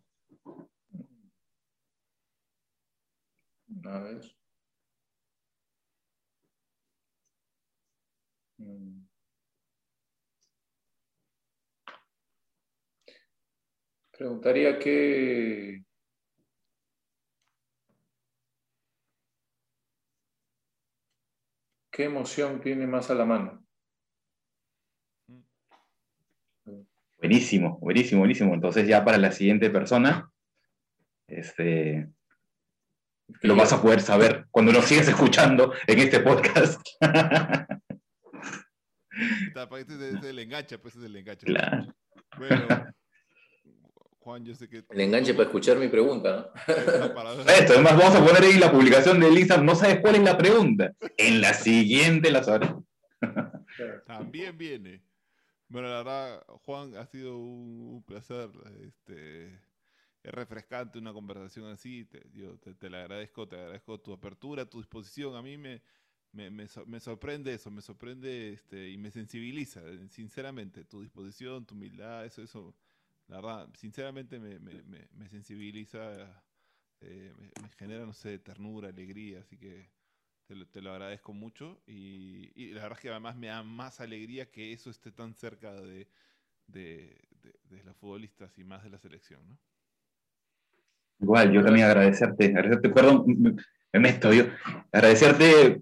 A 3.86 4.00
ver. 4.00 4.22
Mm. 8.60 9.06
Preguntaría 14.12 14.80
qué, 14.80 15.85
¿Qué 21.96 22.04
emoción 22.04 22.60
tiene 22.60 22.86
más 22.86 23.10
a 23.10 23.16
la 23.16 23.24
mano? 23.24 23.66
Buenísimo, 27.18 27.80
buenísimo, 27.80 28.20
buenísimo. 28.20 28.54
Entonces 28.54 28.86
ya 28.86 29.06
para 29.06 29.18
la 29.18 29.32
siguiente 29.32 29.70
persona, 29.70 30.30
este, 31.26 32.10
lo 33.44 33.56
vas 33.56 33.72
a 33.72 33.82
poder 33.82 34.02
saber 34.02 34.46
cuando 34.52 34.74
lo 34.74 34.82
sigas 34.82 35.08
escuchando 35.08 35.74
en 35.88 36.00
este 36.00 36.20
podcast. 36.20 36.82
Este 39.78 40.10
es 40.10 40.24
el 40.26 40.40
enganche, 40.40 40.78
pues 40.78 40.98
es 40.98 41.04
el 41.06 41.16
enganche. 41.16 41.46
Claro. 41.46 41.96
Bueno, 42.38 42.68
Juan, 44.26 44.44
yo 44.44 44.56
sé 44.56 44.68
que... 44.68 44.84
El 44.90 45.02
enganche 45.02 45.36
para 45.36 45.46
escuchar 45.46 45.78
mi 45.78 45.88
pregunta, 45.88 46.52
Esto, 46.68 47.74
además 47.74 47.96
vamos 47.96 48.16
a 48.16 48.26
poner 48.26 48.42
ahí 48.42 48.58
la 48.58 48.72
publicación 48.72 49.20
de 49.20 49.30
Lisa, 49.30 49.58
no 49.58 49.76
sabes 49.76 50.00
cuál 50.00 50.16
es 50.16 50.24
la 50.24 50.36
pregunta. 50.36 50.96
En 51.16 51.42
la 51.42 51.54
siguiente 51.54 52.32
la 52.32 52.44
sabrás. 52.44 52.74
También 54.08 54.58
viene. 54.58 55.04
Bueno, 55.68 55.90
la 55.90 55.98
verdad, 55.98 56.44
Juan, 56.64 56.96
ha 56.98 57.06
sido 57.06 57.38
un 57.38 58.04
placer. 58.04 58.50
Este, 58.82 59.46
es 60.24 60.34
refrescante 60.34 60.98
una 60.98 61.14
conversación 61.14 61.68
así. 61.68 62.06
Te, 62.06 62.24
yo, 62.34 62.58
te, 62.58 62.90
la 62.90 63.02
agradezco, 63.02 63.48
te 63.48 63.58
agradezco 63.58 64.00
tu 64.00 64.12
apertura, 64.12 64.66
tu 64.66 64.80
disposición. 64.80 65.36
A 65.36 65.44
mí 65.44 65.56
me, 65.56 65.84
me, 66.32 66.50
me, 66.50 67.00
sorprende 67.00 67.54
eso, 67.54 67.70
me 67.70 67.84
sorprende 67.84 68.54
este, 68.54 68.90
y 68.90 68.98
me 68.98 69.12
sensibiliza, 69.12 69.82
sinceramente, 70.10 70.84
tu 70.84 71.02
disposición, 71.02 71.64
tu 71.64 71.76
humildad, 71.76 72.26
eso, 72.26 72.42
eso 72.42 72.76
la 73.28 73.38
verdad, 73.38 73.70
sinceramente 73.76 74.40
me, 74.40 74.60
me, 74.60 74.82
me 75.12 75.30
sensibiliza, 75.30 76.14
eh, 77.02 77.34
me, 77.38 77.70
genera, 77.78 78.06
no 78.06 78.14
sé, 78.14 78.40
ternura, 78.40 78.90
alegría, 78.90 79.40
así 79.40 79.58
que 79.58 79.90
te 80.46 80.56
lo, 80.56 80.68
te 80.68 80.82
lo 80.82 80.92
agradezco 80.92 81.34
mucho 81.34 81.82
y, 81.88 82.52
y, 82.56 82.70
la 82.70 82.84
verdad 82.84 82.98
es 82.98 83.02
que 83.02 83.10
además 83.10 83.36
me 83.36 83.48
da 83.48 83.64
más 83.64 84.00
alegría 84.00 84.50
que 84.50 84.74
eso 84.74 84.90
esté 84.90 85.12
tan 85.12 85.34
cerca 85.34 85.74
de, 85.74 86.08
de, 86.68 87.18
de, 87.70 87.84
los 87.84 87.96
futbolistas 87.98 88.58
y 88.58 88.64
más 88.64 88.84
de 88.84 88.90
la 88.90 89.00
selección, 89.00 89.48
¿no? 89.48 89.58
Igual, 91.20 91.52
yo 91.52 91.64
también 91.64 91.88
agradecerte, 91.88 92.46
agradecerte, 92.48 92.90
perdón, 92.90 93.26
me 93.94 94.00
meto 94.00 94.34
yo, 94.34 94.46
agradecerte, 94.92 95.82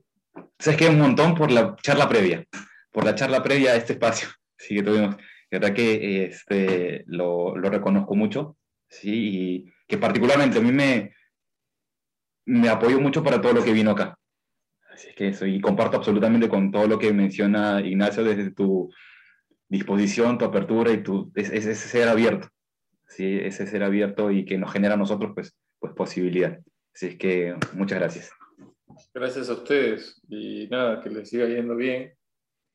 sabes 0.60 0.80
que 0.80 0.88
un 0.88 1.00
montón 1.00 1.34
por 1.36 1.52
la 1.52 1.76
charla 1.82 2.08
previa, 2.08 2.46
por 2.92 3.04
la 3.04 3.16
charla 3.16 3.42
previa 3.42 3.72
a 3.72 3.76
este 3.76 3.94
espacio, 3.94 4.30
sí 4.58 4.76
que 4.76 4.84
tuvimos 4.84 5.16
verdad 5.60 5.76
que 5.76 6.26
este, 6.26 7.04
lo, 7.08 7.56
lo, 7.56 7.70
reconozco 7.70 8.16
mucho, 8.16 8.58
¿sí? 8.90 9.12
Y 9.12 9.74
que 9.88 9.98
particularmente 9.98 10.58
a 10.58 10.62
mí 10.62 10.72
me, 10.72 11.14
me 12.46 12.70
apoyó 12.70 13.00
mucho 13.00 13.24
para 13.24 13.42
todo 13.42 13.54
lo 13.54 13.64
que 13.64 13.74
vino 13.74 13.92
acá. 13.92 14.18
Así 14.90 15.10
es 15.10 15.16
que 15.16 15.28
eso, 15.30 15.46
y 15.46 15.60
comparto 15.60 15.98
absolutamente 15.98 16.48
con 16.48 16.72
todo 16.72 16.88
lo 16.88 17.00
que 17.00 17.12
menciona 17.12 17.82
Ignacio 17.82 18.24
desde 18.24 18.52
tu 18.52 18.92
disposición, 19.68 20.38
tu 20.38 20.46
apertura 20.46 20.92
y 20.92 21.02
tu, 21.02 21.32
ese, 21.36 21.74
ser 21.74 22.08
abierto, 22.08 22.48
¿sí? 23.08 23.40
ese 23.42 23.66
ser 23.66 23.84
abierto 23.84 24.30
y 24.30 24.46
que 24.46 24.58
nos 24.58 24.72
genera 24.72 24.94
a 24.94 24.98
nosotros 24.98 25.32
pues, 25.34 25.56
pues 25.80 25.94
posibilidad. 25.94 26.60
Así 26.94 27.08
es 27.08 27.18
que 27.18 27.56
muchas 27.74 28.00
gracias. 28.00 28.32
Gracias 29.16 29.50
a 29.50 29.54
ustedes 29.54 30.22
y 30.30 30.68
nada, 30.70 31.02
que 31.02 31.10
les 31.10 31.28
siga 31.28 31.48
yendo 31.48 31.76
bien 31.76 32.14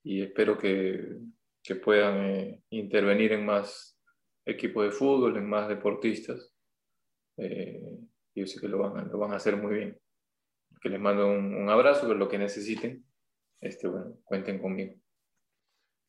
y 0.03 0.22
espero 0.22 0.59
que 0.59 1.18
que 1.68 1.76
puedan 1.76 2.24
eh, 2.24 2.62
intervenir 2.70 3.32
en 3.32 3.44
más 3.44 4.00
equipos 4.46 4.86
de 4.86 4.90
fútbol, 4.90 5.36
en 5.36 5.46
más 5.46 5.68
deportistas. 5.68 6.50
Eh, 7.36 7.98
yo 8.34 8.46
sé 8.46 8.58
que 8.58 8.68
lo 8.68 8.78
van, 8.78 8.96
a, 8.96 9.02
lo 9.04 9.18
van 9.18 9.32
a 9.32 9.36
hacer 9.36 9.54
muy 9.58 9.74
bien. 9.74 10.00
Que 10.80 10.88
les 10.88 10.98
mando 10.98 11.26
un, 11.26 11.68
abrazo, 11.68 12.06
por 12.06 12.16
lo 12.16 12.26
que 12.26 12.38
necesiten, 12.38 13.04
este, 13.60 13.86
bueno, 13.86 14.16
cuenten 14.24 14.58
conmigo. 14.58 14.94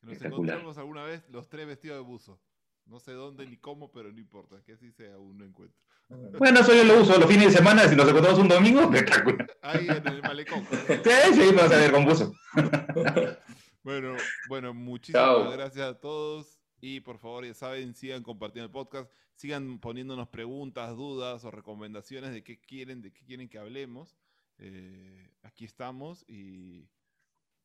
Nos 0.01 0.21
encontramos 0.21 0.77
alguna 0.77 1.03
vez 1.03 1.27
los 1.27 1.49
tres 1.49 1.67
vestidos 1.67 1.97
de 1.97 2.03
buzo. 2.03 2.41
No 2.85 3.01
sé 3.01 3.11
dónde 3.11 3.45
ni 3.45 3.57
cómo, 3.57 3.91
pero 3.91 4.13
no 4.13 4.19
importa, 4.21 4.63
que 4.63 4.71
así 4.71 4.93
sea 4.93 5.17
un 5.17 5.41
encuentro. 5.41 5.77
Bueno, 6.37 6.61
eso 6.61 6.73
yo 6.73 6.85
lo 6.85 7.01
uso 7.01 7.19
los 7.19 7.29
fines 7.29 7.47
de 7.47 7.57
semana, 7.57 7.85
si 7.85 7.97
nos 7.97 8.07
encontramos 8.07 8.39
un 8.39 8.47
domingo, 8.47 8.79
espectacular. 8.93 9.57
Ahí 9.61 9.89
en 9.89 10.07
el 10.07 10.21
malecón. 10.21 10.65
sí, 10.71 11.33
sí, 11.33 11.53
vamos 11.53 11.73
a 11.73 11.77
ver 11.79 11.91
con 11.91 12.05
buzo. 12.05 12.31
Bueno, 13.83 14.15
bueno, 14.47 14.73
muchísimas 14.73 15.51
gracias 15.51 15.87
a 15.87 15.99
todos. 15.99 16.59
Y 16.81 17.01
por 17.01 17.17
favor, 17.17 17.45
ya 17.45 17.53
saben, 17.53 17.93
sigan 17.93 18.23
compartiendo 18.23 18.65
el 18.65 18.71
podcast, 18.71 19.11
sigan 19.35 19.79
poniéndonos 19.79 20.29
preguntas, 20.29 20.95
dudas 20.95 21.43
o 21.43 21.51
recomendaciones 21.51 22.31
de 22.31 22.43
qué 22.43 22.59
quieren, 22.59 23.01
de 23.01 23.11
qué 23.11 23.25
quieren 23.25 23.49
que 23.49 23.57
hablemos. 23.57 24.15
Eh, 24.57 25.31
aquí 25.43 25.65
estamos 25.65 26.23
y 26.27 26.89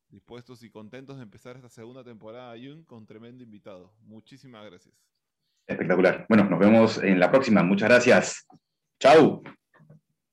dispuestos 0.08 0.62
y 0.62 0.70
contentos 0.70 1.16
de 1.16 1.24
empezar 1.24 1.56
esta 1.56 1.68
segunda 1.68 2.04
temporada 2.04 2.54
Jun 2.56 2.84
con 2.84 3.06
tremendo 3.06 3.42
invitado. 3.42 3.92
Muchísimas 4.00 4.64
gracias. 4.66 4.94
Espectacular. 5.66 6.26
Bueno, 6.28 6.44
nos 6.44 6.58
vemos 6.58 6.98
en 6.98 7.18
la 7.18 7.30
próxima. 7.30 7.62
Muchas 7.62 7.88
gracias. 7.88 8.46
Chau. 9.00 9.42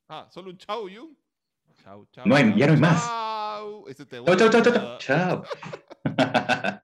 Ah, 0.08 0.28
solo 0.30 0.52
un 0.52 0.58
chau, 0.58 0.90
Jun. 0.90 1.18
Chau, 1.84 2.06
chau. 2.12 2.28
No 2.28 2.36
hay, 2.36 2.54
ya 2.58 2.68
no 2.68 2.74
hay 2.74 2.80
más. 2.80 3.10
Chau. 3.62 3.86
Ese 3.88 4.06
te 4.06 4.18
chau, 4.18 4.50
chau, 4.50 4.50
chau, 4.50 4.74
chau. 4.74 4.98
Chao. 5.00 6.82